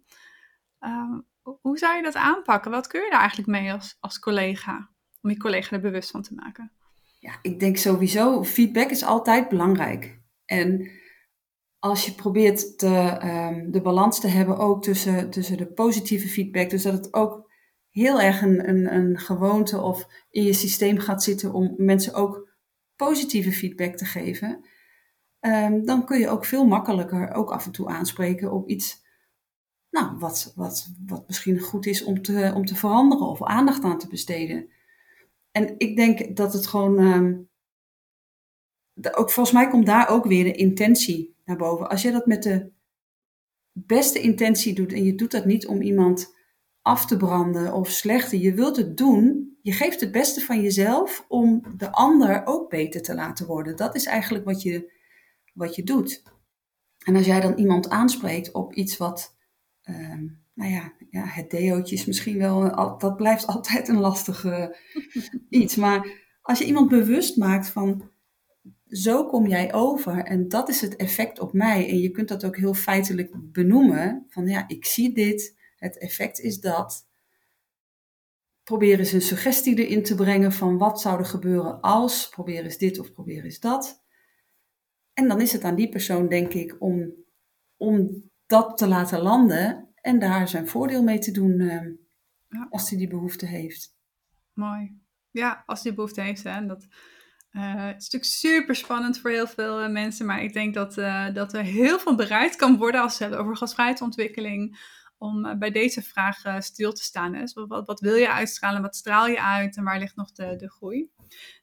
Uh, 0.79 1.17
hoe 1.61 1.77
zou 1.77 1.95
je 1.95 2.03
dat 2.03 2.15
aanpakken? 2.15 2.71
Wat 2.71 2.87
kun 2.87 3.03
je 3.03 3.09
daar 3.09 3.19
eigenlijk 3.19 3.49
mee 3.49 3.71
als, 3.71 3.97
als 3.99 4.19
collega? 4.19 4.89
Om 5.21 5.29
je 5.29 5.37
collega 5.37 5.75
er 5.75 5.81
bewust 5.81 6.11
van 6.11 6.21
te 6.21 6.33
maken. 6.33 6.71
Ja, 7.19 7.39
ik 7.41 7.59
denk 7.59 7.77
sowieso, 7.77 8.43
feedback 8.43 8.89
is 8.89 9.03
altijd 9.03 9.49
belangrijk. 9.49 10.19
En 10.45 10.89
als 11.79 12.05
je 12.05 12.13
probeert 12.13 12.79
de, 12.79 13.19
um, 13.23 13.71
de 13.71 13.81
balans 13.81 14.19
te 14.19 14.27
hebben 14.27 14.57
ook 14.57 14.83
tussen, 14.83 15.29
tussen 15.29 15.57
de 15.57 15.73
positieve 15.73 16.27
feedback, 16.27 16.69
dus 16.69 16.83
dat 16.83 16.93
het 16.93 17.13
ook 17.13 17.51
heel 17.89 18.21
erg 18.21 18.41
een, 18.41 18.69
een, 18.69 18.93
een 18.95 19.19
gewoonte 19.19 19.81
of 19.81 20.07
in 20.29 20.43
je 20.43 20.53
systeem 20.53 20.97
gaat 20.97 21.23
zitten 21.23 21.53
om 21.53 21.73
mensen 21.77 22.13
ook 22.13 22.51
positieve 22.95 23.51
feedback 23.51 23.95
te 23.95 24.05
geven, 24.05 24.65
um, 25.39 25.85
dan 25.85 26.05
kun 26.05 26.19
je 26.19 26.29
ook 26.29 26.45
veel 26.45 26.65
makkelijker 26.65 27.33
ook 27.33 27.51
af 27.51 27.65
en 27.65 27.71
toe 27.71 27.87
aanspreken 27.87 28.51
op 28.51 28.69
iets 28.69 29.02
nou, 29.93 30.17
wat, 30.17 30.53
wat, 30.55 30.89
wat 31.05 31.27
misschien 31.27 31.59
goed 31.59 31.85
is 31.85 32.03
om 32.03 32.21
te, 32.21 32.51
om 32.55 32.65
te 32.65 32.75
veranderen 32.75 33.27
of 33.27 33.43
aandacht 33.43 33.83
aan 33.83 33.97
te 33.97 34.07
besteden. 34.07 34.69
En 35.51 35.75
ik 35.77 35.95
denk 35.95 36.35
dat 36.35 36.53
het 36.53 36.67
gewoon. 36.67 36.99
Um, 36.99 37.49
ook, 39.11 39.31
volgens 39.31 39.55
mij 39.55 39.67
komt 39.67 39.85
daar 39.85 40.09
ook 40.09 40.25
weer 40.25 40.43
de 40.43 40.51
intentie 40.51 41.35
naar 41.45 41.57
boven. 41.57 41.89
Als 41.89 42.01
je 42.01 42.11
dat 42.11 42.25
met 42.25 42.43
de 42.43 42.71
beste 43.71 44.19
intentie 44.19 44.73
doet 44.73 44.93
en 44.93 45.03
je 45.03 45.15
doet 45.15 45.31
dat 45.31 45.45
niet 45.45 45.67
om 45.67 45.81
iemand 45.81 46.35
af 46.81 47.05
te 47.05 47.17
branden 47.17 47.73
of 47.73 47.89
slechter, 47.89 48.37
je 48.37 48.53
wilt 48.53 48.77
het 48.77 48.97
doen, 48.97 49.57
je 49.61 49.71
geeft 49.71 49.99
het 49.99 50.11
beste 50.11 50.41
van 50.41 50.61
jezelf 50.61 51.25
om 51.27 51.63
de 51.77 51.91
ander 51.91 52.45
ook 52.45 52.69
beter 52.69 53.01
te 53.01 53.15
laten 53.15 53.45
worden. 53.45 53.75
Dat 53.75 53.95
is 53.95 54.05
eigenlijk 54.05 54.45
wat 54.45 54.61
je, 54.61 54.91
wat 55.53 55.75
je 55.75 55.83
doet. 55.83 56.23
En 57.05 57.15
als 57.15 57.25
jij 57.25 57.39
dan 57.39 57.57
iemand 57.57 57.89
aanspreekt 57.89 58.51
op 58.51 58.73
iets 58.73 58.97
wat 58.97 59.35
Ehm, 59.83 60.25
nou 60.53 60.71
ja, 60.71 60.93
ja, 61.09 61.25
het 61.25 61.49
deootje 61.49 61.95
is 61.95 62.05
misschien 62.05 62.37
wel, 62.37 62.75
dat 62.97 63.15
blijft 63.15 63.47
altijd 63.47 63.87
een 63.87 63.99
lastig 63.99 64.45
iets. 65.49 65.75
Maar 65.75 66.21
als 66.41 66.59
je 66.59 66.65
iemand 66.65 66.89
bewust 66.89 67.37
maakt 67.37 67.67
van, 67.67 68.11
zo 68.87 69.25
kom 69.25 69.47
jij 69.47 69.73
over 69.73 70.23
en 70.23 70.47
dat 70.47 70.69
is 70.69 70.81
het 70.81 70.95
effect 70.95 71.39
op 71.39 71.53
mij. 71.53 71.89
En 71.89 71.99
je 71.99 72.11
kunt 72.11 72.27
dat 72.27 72.45
ook 72.45 72.57
heel 72.57 72.73
feitelijk 72.73 73.31
benoemen, 73.51 74.25
van 74.29 74.47
ja, 74.47 74.67
ik 74.67 74.85
zie 74.85 75.13
dit, 75.13 75.55
het 75.75 75.97
effect 75.97 76.39
is 76.39 76.59
dat. 76.59 77.07
Probeer 78.63 78.99
eens 78.99 79.11
een 79.11 79.21
suggestie 79.21 79.85
erin 79.85 80.03
te 80.03 80.15
brengen 80.15 80.51
van 80.51 80.77
wat 80.77 81.01
zou 81.01 81.19
er 81.19 81.25
gebeuren 81.25 81.81
als, 81.81 82.29
probeer 82.29 82.63
eens 82.63 82.77
dit 82.77 82.99
of 82.99 83.13
probeer 83.13 83.43
eens 83.43 83.59
dat. 83.59 84.03
En 85.13 85.27
dan 85.27 85.41
is 85.41 85.51
het 85.51 85.63
aan 85.63 85.75
die 85.75 85.89
persoon, 85.89 86.27
denk 86.27 86.53
ik, 86.53 86.75
om, 86.79 87.13
om 87.77 88.23
dat 88.45 88.77
te 88.77 88.87
laten 88.87 89.21
landen 89.21 89.93
en 90.01 90.19
daar 90.19 90.47
zijn 90.47 90.67
voordeel 90.67 91.03
mee 91.03 91.19
te 91.19 91.31
doen 91.31 91.59
uh, 91.59 91.81
ja. 92.47 92.67
als 92.69 92.89
hij 92.89 92.97
die 92.97 93.07
behoefte 93.07 93.45
heeft. 93.45 93.95
Mooi. 94.53 95.01
Ja, 95.31 95.63
als 95.65 95.81
hij 95.81 95.91
die 95.91 95.93
behoefte 95.93 96.21
heeft. 96.21 96.43
Hè. 96.43 96.65
Dat, 96.65 96.87
uh, 97.51 97.85
het 97.85 98.01
is 98.01 98.09
natuurlijk 98.09 98.31
super 98.31 98.75
spannend 98.75 99.19
voor 99.19 99.29
heel 99.29 99.47
veel 99.47 99.83
uh, 99.83 99.89
mensen, 99.89 100.25
maar 100.25 100.43
ik 100.43 100.53
denk 100.53 100.73
dat, 100.73 100.93
dat 101.35 101.53
er 101.53 101.63
heel 101.63 101.99
veel 101.99 102.15
bereid 102.15 102.55
kan 102.55 102.77
worden 102.77 103.01
als 103.01 103.15
ze 103.15 103.21
hebben 103.23 103.41
over 103.41 103.57
gastvrijheidsontwikkeling. 103.57 104.91
Om 105.17 105.59
bij 105.59 105.71
deze 105.71 106.01
vraag 106.01 106.63
stil 106.63 106.93
te 106.93 107.03
staan. 107.03 107.33
Hè. 107.33 107.39
Dus 107.39 107.53
wat, 107.53 107.85
wat, 107.85 107.99
wil 107.99 108.15
je 108.15 108.31
uitstralen? 108.31 108.81
Wat 108.81 108.95
straal 108.95 109.27
je 109.27 109.41
uit? 109.41 109.77
En 109.77 109.83
waar 109.83 109.99
ligt 109.99 110.15
nog 110.15 110.31
de, 110.31 110.55
de 110.55 110.69
groei? 110.69 111.09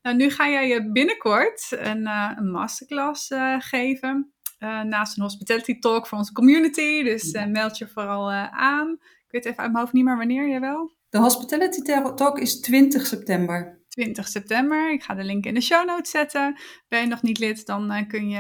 Nou, 0.03 0.17
nu 0.17 0.31
ga 0.31 0.49
jij 0.49 0.69
je 0.69 0.91
binnenkort 0.93 1.67
een, 1.71 2.07
een 2.07 2.51
masterclass 2.51 3.35
geven 3.59 4.33
uh, 4.61 4.83
naast 4.83 5.17
een 5.17 5.23
hospitality 5.23 5.79
talk 5.79 6.07
voor 6.07 6.19
onze 6.19 6.33
community. 6.33 7.03
Dus 7.03 7.33
uh, 7.33 7.47
meld 7.47 7.79
je 7.79 7.89
vooral 7.89 8.31
uh, 8.31 8.53
aan. 8.53 8.99
Ik 9.01 9.31
weet 9.31 9.45
even 9.45 9.59
uit 9.59 9.73
mijn 9.73 9.83
hoofd 9.83 9.93
niet 9.93 10.05
meer 10.05 10.17
wanneer, 10.17 10.49
jij 10.49 10.61
wel? 10.61 10.93
De 11.09 11.19
hospitality 11.19 11.83
talk 12.15 12.39
is 12.39 12.61
20 12.61 13.07
september. 13.07 13.79
20 13.89 14.29
september. 14.29 14.93
Ik 14.93 15.03
ga 15.03 15.15
de 15.15 15.25
link 15.25 15.45
in 15.45 15.55
de 15.55 15.61
show 15.61 15.87
notes 15.87 16.11
zetten. 16.11 16.59
Ben 16.89 17.01
je 17.01 17.07
nog 17.07 17.23
niet 17.23 17.39
lid, 17.39 17.67
dan 17.67 18.07
kun 18.09 18.29
je 18.29 18.39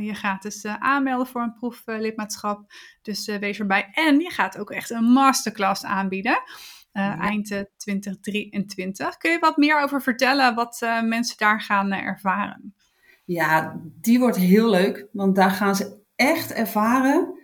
je 0.00 0.14
gratis 0.14 0.64
aanmelden 0.64 1.26
voor 1.26 1.42
een 1.42 1.54
proeflidmaatschap. 1.54 2.72
Dus 3.02 3.26
wees 3.26 3.58
erbij. 3.58 3.88
En 3.92 4.20
je 4.20 4.30
gaat 4.30 4.58
ook 4.58 4.70
echt 4.70 4.90
een 4.90 5.04
masterclass 5.04 5.84
aanbieden. 5.84 6.42
Ja. 6.92 7.18
Eind 7.18 7.64
2023. 7.76 9.16
Kun 9.16 9.30
je 9.30 9.38
wat 9.38 9.56
meer 9.56 9.82
over 9.82 10.02
vertellen 10.02 10.54
wat 10.54 10.80
mensen 11.02 11.36
daar 11.36 11.60
gaan 11.60 11.92
ervaren? 11.92 12.75
Ja, 13.26 13.80
die 14.00 14.18
wordt 14.18 14.36
heel 14.36 14.70
leuk, 14.70 15.08
want 15.12 15.34
daar 15.34 15.50
gaan 15.50 15.76
ze 15.76 16.02
echt 16.14 16.52
ervaren 16.52 17.34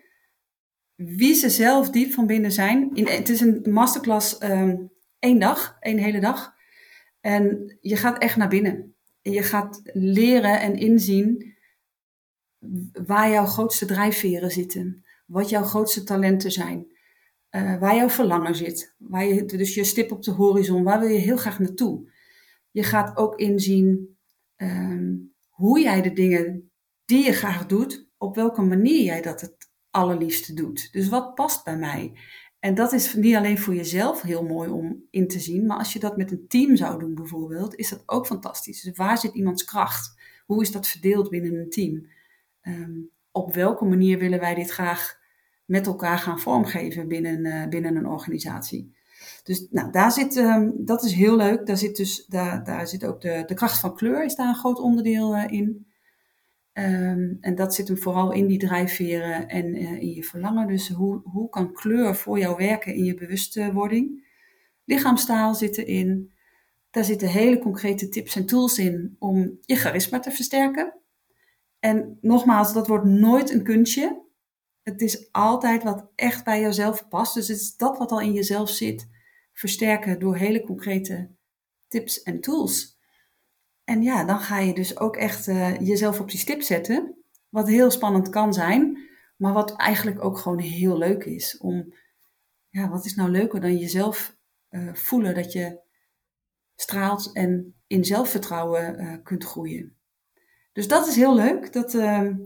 wie 0.94 1.34
ze 1.34 1.50
zelf 1.50 1.90
diep 1.90 2.12
van 2.12 2.26
binnen 2.26 2.52
zijn. 2.52 2.90
Het 2.94 3.28
is 3.28 3.40
een 3.40 3.66
masterclass 3.70 4.42
um, 4.42 4.90
één 5.18 5.38
dag, 5.38 5.76
één 5.80 5.98
hele 5.98 6.20
dag. 6.20 6.54
En 7.20 7.76
je 7.80 7.96
gaat 7.96 8.18
echt 8.18 8.36
naar 8.36 8.48
binnen. 8.48 8.94
En 9.22 9.32
je 9.32 9.42
gaat 9.42 9.80
leren 9.92 10.60
en 10.60 10.76
inzien 10.76 11.54
waar 13.06 13.30
jouw 13.30 13.46
grootste 13.46 13.86
drijfveren 13.86 14.50
zitten. 14.50 15.04
Wat 15.26 15.48
jouw 15.48 15.62
grootste 15.62 16.04
talenten 16.04 16.52
zijn. 16.52 16.86
Uh, 17.50 17.78
waar 17.78 17.96
jouw 17.96 18.08
verlangen 18.08 18.54
zit. 18.54 18.94
Waar 18.98 19.24
je, 19.24 19.44
dus 19.44 19.74
je 19.74 19.84
stip 19.84 20.12
op 20.12 20.22
de 20.22 20.30
horizon. 20.30 20.82
Waar 20.82 21.00
wil 21.00 21.08
je 21.08 21.18
heel 21.18 21.36
graag 21.36 21.58
naartoe? 21.58 22.10
Je 22.70 22.82
gaat 22.82 23.16
ook 23.16 23.38
inzien 23.38 24.16
um, 24.56 25.31
hoe 25.62 25.80
jij 25.80 26.02
de 26.02 26.12
dingen 26.12 26.70
die 27.04 27.24
je 27.24 27.32
graag 27.32 27.66
doet, 27.66 28.08
op 28.18 28.34
welke 28.34 28.62
manier 28.62 29.02
jij 29.02 29.22
dat 29.22 29.40
het 29.40 29.70
allerliefste 29.90 30.54
doet. 30.54 30.92
Dus 30.92 31.08
wat 31.08 31.34
past 31.34 31.64
bij 31.64 31.76
mij? 31.76 32.12
En 32.58 32.74
dat 32.74 32.92
is 32.92 33.14
niet 33.14 33.34
alleen 33.36 33.58
voor 33.58 33.74
jezelf 33.74 34.22
heel 34.22 34.44
mooi 34.44 34.70
om 34.70 35.06
in 35.10 35.28
te 35.28 35.40
zien, 35.40 35.66
maar 35.66 35.78
als 35.78 35.92
je 35.92 35.98
dat 35.98 36.16
met 36.16 36.30
een 36.30 36.48
team 36.48 36.76
zou 36.76 36.98
doen 36.98 37.14
bijvoorbeeld, 37.14 37.74
is 37.74 37.88
dat 37.88 38.02
ook 38.06 38.26
fantastisch. 38.26 38.82
Dus 38.82 38.96
waar 38.96 39.18
zit 39.18 39.34
iemands 39.34 39.64
kracht? 39.64 40.20
Hoe 40.46 40.62
is 40.62 40.72
dat 40.72 40.88
verdeeld 40.88 41.30
binnen 41.30 41.54
een 41.54 41.70
team? 41.70 42.06
Um, 42.62 43.10
op 43.30 43.54
welke 43.54 43.84
manier 43.84 44.18
willen 44.18 44.40
wij 44.40 44.54
dit 44.54 44.70
graag 44.70 45.18
met 45.64 45.86
elkaar 45.86 46.18
gaan 46.18 46.40
vormgeven 46.40 47.08
binnen, 47.08 47.44
uh, 47.44 47.68
binnen 47.68 47.96
een 47.96 48.06
organisatie? 48.06 48.96
Dus 49.42 49.66
nou, 49.70 49.90
daar 49.90 50.12
zit, 50.12 50.36
um, 50.36 50.72
dat 50.84 51.04
is 51.04 51.12
heel 51.12 51.36
leuk. 51.36 51.66
Daar 51.66 51.76
zit, 51.76 51.96
dus, 51.96 52.26
daar, 52.26 52.64
daar 52.64 52.86
zit 52.86 53.04
ook 53.04 53.20
de, 53.20 53.42
de 53.46 53.54
kracht 53.54 53.80
van 53.80 53.94
kleur 53.94 54.24
is 54.24 54.34
daar 54.34 54.48
een 54.48 54.54
groot 54.54 54.78
onderdeel 54.78 55.36
uh, 55.36 55.44
in. 55.50 55.86
Um, 56.72 57.38
en 57.40 57.54
dat 57.54 57.74
zit 57.74 57.88
hem 57.88 57.98
vooral 57.98 58.32
in 58.32 58.46
die 58.46 58.58
drijfveren 58.58 59.48
en 59.48 59.82
uh, 59.82 59.92
in 59.92 60.10
je 60.14 60.22
verlangen. 60.22 60.66
Dus 60.66 60.88
hoe, 60.88 61.20
hoe 61.24 61.48
kan 61.48 61.72
kleur 61.72 62.16
voor 62.16 62.38
jou 62.38 62.56
werken 62.56 62.94
in 62.94 63.04
je 63.04 63.14
bewustwording? 63.14 64.30
Lichaamstaal 64.84 65.54
zit 65.54 65.78
erin. 65.78 66.32
Daar 66.90 67.04
zitten 67.04 67.28
hele 67.28 67.58
concrete 67.58 68.08
tips 68.08 68.36
en 68.36 68.46
tools 68.46 68.78
in 68.78 69.16
om 69.18 69.58
je 69.60 69.76
charisma 69.76 70.18
te 70.18 70.30
versterken. 70.30 70.94
En 71.78 72.18
nogmaals, 72.20 72.72
dat 72.72 72.86
wordt 72.86 73.04
nooit 73.04 73.50
een 73.50 73.62
kunstje. 73.62 74.22
Het 74.82 75.00
is 75.00 75.32
altijd 75.32 75.82
wat 75.82 76.10
echt 76.14 76.44
bij 76.44 76.60
jezelf 76.60 77.08
past. 77.08 77.34
Dus 77.34 77.48
het 77.48 77.60
is 77.60 77.76
dat 77.76 77.98
wat 77.98 78.10
al 78.10 78.20
in 78.20 78.32
jezelf 78.32 78.70
zit 78.70 79.08
versterken 79.52 80.18
door 80.18 80.36
hele 80.36 80.62
concrete 80.62 81.30
tips 81.88 82.22
en 82.22 82.40
tools. 82.40 83.00
En 83.84 84.02
ja, 84.02 84.24
dan 84.24 84.40
ga 84.40 84.58
je 84.58 84.74
dus 84.74 84.98
ook 84.98 85.16
echt 85.16 85.46
uh, 85.46 85.80
jezelf 85.80 86.20
op 86.20 86.30
die 86.30 86.38
stip 86.38 86.62
zetten. 86.62 87.24
Wat 87.48 87.68
heel 87.68 87.90
spannend 87.90 88.28
kan 88.28 88.52
zijn, 88.54 89.08
maar 89.36 89.52
wat 89.52 89.76
eigenlijk 89.76 90.24
ook 90.24 90.38
gewoon 90.38 90.58
heel 90.58 90.98
leuk 90.98 91.24
is. 91.24 91.58
Om, 91.58 91.94
ja, 92.68 92.88
wat 92.88 93.04
is 93.04 93.14
nou 93.14 93.30
leuker 93.30 93.60
dan 93.60 93.76
jezelf 93.76 94.36
uh, 94.70 94.94
voelen 94.94 95.34
dat 95.34 95.52
je 95.52 95.80
straalt 96.76 97.32
en 97.32 97.74
in 97.86 98.04
zelfvertrouwen 98.04 99.00
uh, 99.00 99.16
kunt 99.22 99.44
groeien. 99.44 99.96
Dus 100.72 100.88
dat 100.88 101.06
is 101.06 101.16
heel 101.16 101.34
leuk. 101.34 101.72
Dat, 101.72 101.90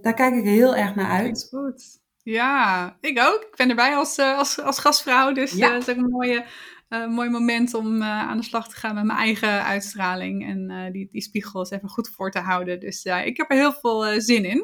daar 0.02 0.14
kijk 0.14 0.34
ik 0.34 0.44
heel 0.44 0.76
erg 0.76 0.94
naar 0.94 1.10
uit. 1.10 1.46
Goed. 1.50 2.00
Ja, 2.22 2.96
ik 3.00 3.18
ook. 3.18 3.46
Ik 3.50 3.56
ben 3.56 3.68
erbij 3.68 3.96
als, 3.96 4.18
als, 4.18 4.60
als 4.60 4.78
gastvrouw. 4.78 5.32
Dus 5.32 5.52
ja. 5.52 5.70
dat 5.70 5.82
is 5.82 5.88
ook 5.88 5.96
een 5.96 6.10
mooie 6.10 6.46
uh, 6.88 7.06
mooi 7.08 7.30
moment 7.30 7.74
om 7.74 7.96
uh, 7.96 8.08
aan 8.08 8.36
de 8.36 8.42
slag 8.42 8.68
te 8.68 8.76
gaan 8.76 8.94
met 8.94 9.04
mijn 9.04 9.18
eigen 9.18 9.64
uitstraling. 9.64 10.46
En 10.46 10.70
uh, 10.70 10.92
die, 10.92 11.08
die 11.10 11.22
spiegels 11.22 11.70
even 11.70 11.88
goed 11.88 12.08
voor 12.08 12.30
te 12.30 12.38
houden. 12.38 12.80
Dus 12.80 13.04
ik 13.04 13.36
heb 13.36 13.50
er 13.50 13.56
heel 13.56 13.72
veel 13.72 14.20
zin 14.20 14.44
in. 14.44 14.58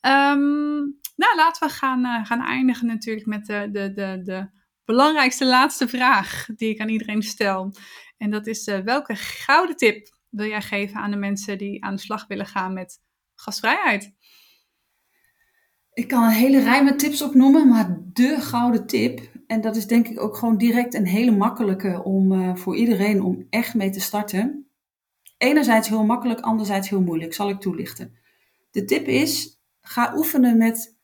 Um, 0.00 1.00
nou, 1.16 1.36
laten 1.36 1.68
we 1.68 1.74
gaan, 1.74 2.26
gaan 2.26 2.42
eindigen 2.42 2.86
natuurlijk 2.86 3.26
met 3.26 3.46
de, 3.46 3.68
de, 3.72 3.92
de, 3.92 4.20
de 4.22 4.48
belangrijkste 4.84 5.46
laatste 5.46 5.88
vraag 5.88 6.46
die 6.56 6.70
ik 6.70 6.80
aan 6.80 6.88
iedereen 6.88 7.22
stel. 7.22 7.74
En 8.16 8.30
dat 8.30 8.46
is: 8.46 8.64
welke 8.64 9.14
gouden 9.16 9.76
tip 9.76 10.08
wil 10.28 10.46
jij 10.46 10.62
geven 10.62 11.00
aan 11.00 11.10
de 11.10 11.16
mensen 11.16 11.58
die 11.58 11.84
aan 11.84 11.94
de 11.94 12.00
slag 12.00 12.26
willen 12.26 12.46
gaan 12.46 12.72
met 12.72 13.00
gastvrijheid? 13.34 14.14
Ik 15.92 16.08
kan 16.08 16.22
een 16.22 16.30
hele 16.30 16.60
rij 16.60 16.84
met 16.84 16.98
tips 16.98 17.22
opnoemen, 17.22 17.68
maar 17.68 17.98
de 18.12 18.40
gouden 18.40 18.86
tip, 18.86 19.20
en 19.52 19.60
dat 19.60 19.76
is 19.76 19.86
denk 19.86 20.08
ik 20.08 20.20
ook 20.20 20.36
gewoon 20.36 20.56
direct 20.56 20.94
een 20.94 21.06
hele 21.06 21.30
makkelijke 21.30 22.02
om 22.02 22.32
uh, 22.32 22.56
voor 22.56 22.76
iedereen 22.76 23.22
om 23.22 23.46
echt 23.50 23.74
mee 23.74 23.90
te 23.90 24.00
starten. 24.00 24.66
Enerzijds 25.38 25.88
heel 25.88 26.04
makkelijk, 26.04 26.40
anderzijds 26.40 26.88
heel 26.88 27.00
moeilijk, 27.00 27.34
zal 27.34 27.48
ik 27.48 27.60
toelichten. 27.60 28.18
De 28.70 28.84
tip 28.84 29.06
is: 29.06 29.60
ga 29.80 30.16
oefenen 30.16 30.58
met 30.58 30.98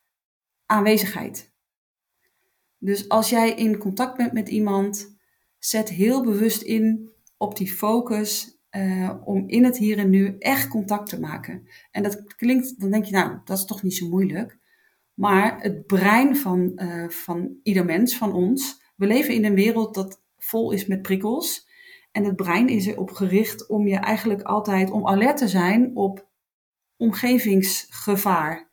aanwezigheid. 0.66 1.52
Dus 2.78 3.08
als 3.08 3.30
jij 3.30 3.54
in 3.54 3.78
contact 3.78 4.16
bent 4.16 4.32
met 4.32 4.48
iemand, 4.48 5.16
zet 5.58 5.88
heel 5.88 6.22
bewust 6.22 6.62
in 6.62 7.10
op 7.36 7.56
die 7.56 7.70
focus 7.70 8.58
uh, 8.70 9.14
om 9.24 9.48
in 9.48 9.64
het 9.64 9.76
hier 9.76 9.98
en 9.98 10.10
nu 10.10 10.36
echt 10.38 10.68
contact 10.68 11.08
te 11.08 11.20
maken. 11.20 11.68
En 11.90 12.02
dat 12.02 12.34
klinkt, 12.34 12.80
dan 12.80 12.90
denk 12.90 13.04
je, 13.04 13.12
nou, 13.12 13.38
dat 13.44 13.58
is 13.58 13.64
toch 13.64 13.82
niet 13.82 13.94
zo 13.94 14.08
moeilijk. 14.08 14.58
Maar 15.18 15.60
het 15.60 15.86
brein 15.86 16.36
van, 16.36 16.72
uh, 16.76 17.08
van 17.08 17.56
ieder 17.62 17.84
mens, 17.84 18.16
van 18.16 18.32
ons, 18.32 18.82
we 18.96 19.06
leven 19.06 19.34
in 19.34 19.44
een 19.44 19.54
wereld 19.54 19.94
dat 19.94 20.22
vol 20.36 20.72
is 20.72 20.86
met 20.86 21.02
prikkels. 21.02 21.68
En 22.12 22.24
het 22.24 22.36
brein 22.36 22.68
is 22.68 22.86
erop 22.86 23.10
gericht 23.10 23.68
om 23.68 23.86
je 23.86 23.96
eigenlijk 23.96 24.42
altijd 24.42 24.90
om 24.90 25.08
alert 25.08 25.36
te 25.36 25.48
zijn 25.48 25.96
op 25.96 26.28
omgevingsgevaar. 26.96 28.68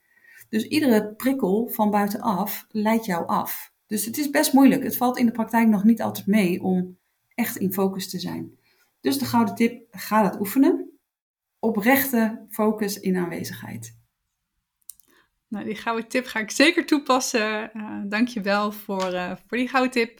Dus 0.50 0.68
iedere 0.68 1.14
prikkel 1.14 1.68
van 1.68 1.92
buitenaf 1.92 2.66
leidt 2.70 3.06
jou 3.06 3.28
af. 3.28 3.74
Dus 3.88 4.06
het 4.06 4.18
is 4.18 4.30
best 4.30 4.54
moeilijk. 4.54 4.84
Het 4.84 4.98
valt 4.98 5.18
in 5.18 5.26
de 5.26 5.32
praktijk 5.32 5.68
nog 5.68 5.84
niet 5.84 6.02
altijd 6.02 6.28
mee 6.28 6.62
om 6.62 6.98
echt 7.36 7.58
in 7.58 7.74
focus 7.74 8.10
te 8.10 8.20
zijn. 8.20 8.58
Dus 9.02 9.18
de 9.18 9.26
gouden 9.26 9.56
tip, 9.56 9.88
ga 9.92 10.24
dat 10.24 10.40
oefenen. 10.40 10.90
Oprechte 11.60 12.46
focus 12.50 13.00
in 13.00 13.18
aanwezigheid. 13.18 14.04
Nou, 15.48 15.66
die 15.66 15.76
gouden 15.76 16.08
tip 16.08 16.26
ga 16.26 16.40
ik 16.40 16.52
zeker 16.52 16.86
toepassen. 16.86 17.70
Uh, 17.74 18.02
Dank 18.06 18.28
je 18.28 18.42
wel 18.42 18.72
voor, 18.72 19.14
uh, 19.14 19.32
voor 19.48 19.58
die 19.58 19.68
gouden 19.68 19.92
tip. 19.92 20.20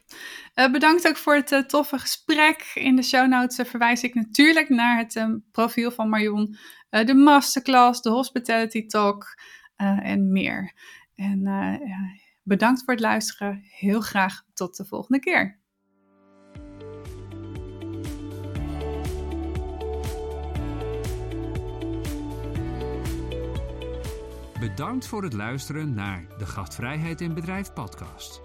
Uh, 0.56 0.72
bedankt 0.72 1.08
ook 1.08 1.18
voor 1.18 1.36
het 1.36 1.70
toffe 1.70 2.00
gesprek. 2.00 2.72
In 2.74 2.96
de 2.96 3.04
show 3.04 3.28
notes 3.28 3.70
verwijs 3.70 4.04
ik 4.04 4.14
natuurlijk 4.14 4.70
naar 4.70 4.98
het 4.98 5.40
profiel 5.52 5.92
van 5.92 6.10
Marion, 6.10 6.58
de 6.90 7.14
masterclass, 7.14 8.02
de 8.02 8.10
hospitality 8.10 8.86
talk 8.86 9.40
en 9.76 10.32
meer. 10.32 10.74
En 11.16 11.42
bedankt 12.44 12.84
voor 12.84 12.94
het 12.94 13.04
luisteren. 13.04 13.64
Heel 13.70 14.02
graag 14.02 14.44
tot 14.54 14.78
de 14.78 14.86
volgende 14.86 15.20
keer. 15.20 15.60
Bedankt 24.66 25.08
voor 25.08 25.24
het 25.24 25.34
luisteren 25.34 25.94
naar 25.94 26.26
de 26.38 26.46
Gastvrijheid 26.46 27.22
in 27.22 27.34
Bedrijf 27.34 27.74
podcast. 27.74 28.42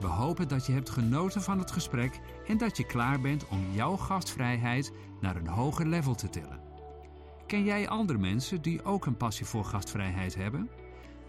We 0.00 0.06
hopen 0.06 0.48
dat 0.48 0.66
je 0.66 0.72
hebt 0.72 0.90
genoten 0.90 1.42
van 1.42 1.58
het 1.58 1.70
gesprek 1.70 2.20
en 2.46 2.58
dat 2.58 2.76
je 2.76 2.86
klaar 2.86 3.20
bent 3.20 3.48
om 3.48 3.72
jouw 3.72 3.96
gastvrijheid 3.96 4.92
naar 5.20 5.36
een 5.36 5.46
hoger 5.46 5.86
level 5.86 6.14
te 6.14 6.28
tillen. 6.28 6.60
Ken 7.46 7.64
jij 7.64 7.88
andere 7.88 8.18
mensen 8.18 8.62
die 8.62 8.84
ook 8.84 9.06
een 9.06 9.16
passie 9.16 9.46
voor 9.46 9.64
gastvrijheid 9.64 10.34
hebben? 10.34 10.70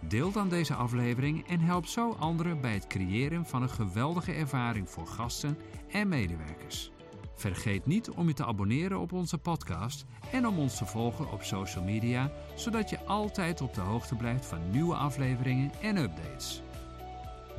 Deel 0.08 0.32
dan 0.32 0.50
deze 0.50 0.74
aflevering 0.74 1.48
en 1.48 1.60
help 1.60 1.86
zo 1.86 2.12
anderen 2.12 2.62
bij 2.62 2.74
het 2.74 2.88
creëren 2.88 3.46
van 3.46 3.62
een 3.62 3.70
geweldige 3.70 4.32
ervaring 4.32 4.90
voor 4.90 5.08
gasten 5.08 5.58
en 5.92 6.08
medewerkers. 6.08 6.93
Vergeet 7.36 7.86
niet 7.86 8.10
om 8.10 8.28
je 8.28 8.34
te 8.34 8.46
abonneren 8.46 9.00
op 9.00 9.12
onze 9.12 9.38
podcast 9.38 10.06
en 10.32 10.48
om 10.48 10.60
ons 10.60 10.78
te 10.78 10.86
volgen 10.86 11.32
op 11.32 11.44
social 11.44 11.84
media, 11.84 12.32
zodat 12.56 12.90
je 12.90 13.06
altijd 13.06 13.62
op 13.62 13.74
de 13.74 13.82
hoogte 13.82 14.16
blijft 14.16 14.46
van 14.46 14.70
nieuwe 14.70 14.96
afleveringen 14.96 15.72
en 15.82 15.98
updates. 15.98 16.62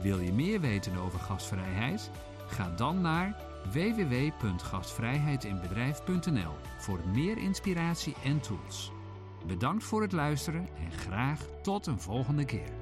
Wil 0.03 0.19
je 0.19 0.33
meer 0.33 0.61
weten 0.61 0.97
over 0.97 1.21
gastvrijheid? 1.21 2.11
Ga 2.47 2.71
dan 2.77 3.01
naar 3.01 3.37
www.gastvrijheidinbedrijf.nl 3.73 6.53
voor 6.79 7.01
meer 7.15 7.39
inspiratie 7.39 8.15
en 8.25 8.41
tools. 8.41 8.93
Bedankt 9.47 9.85
voor 9.85 10.03
het 10.03 10.13
luisteren 10.13 10.69
en 10.85 10.93
graag 10.93 11.41
tot 11.63 11.87
een 11.87 12.01
volgende 12.01 12.45
keer. 12.45 12.73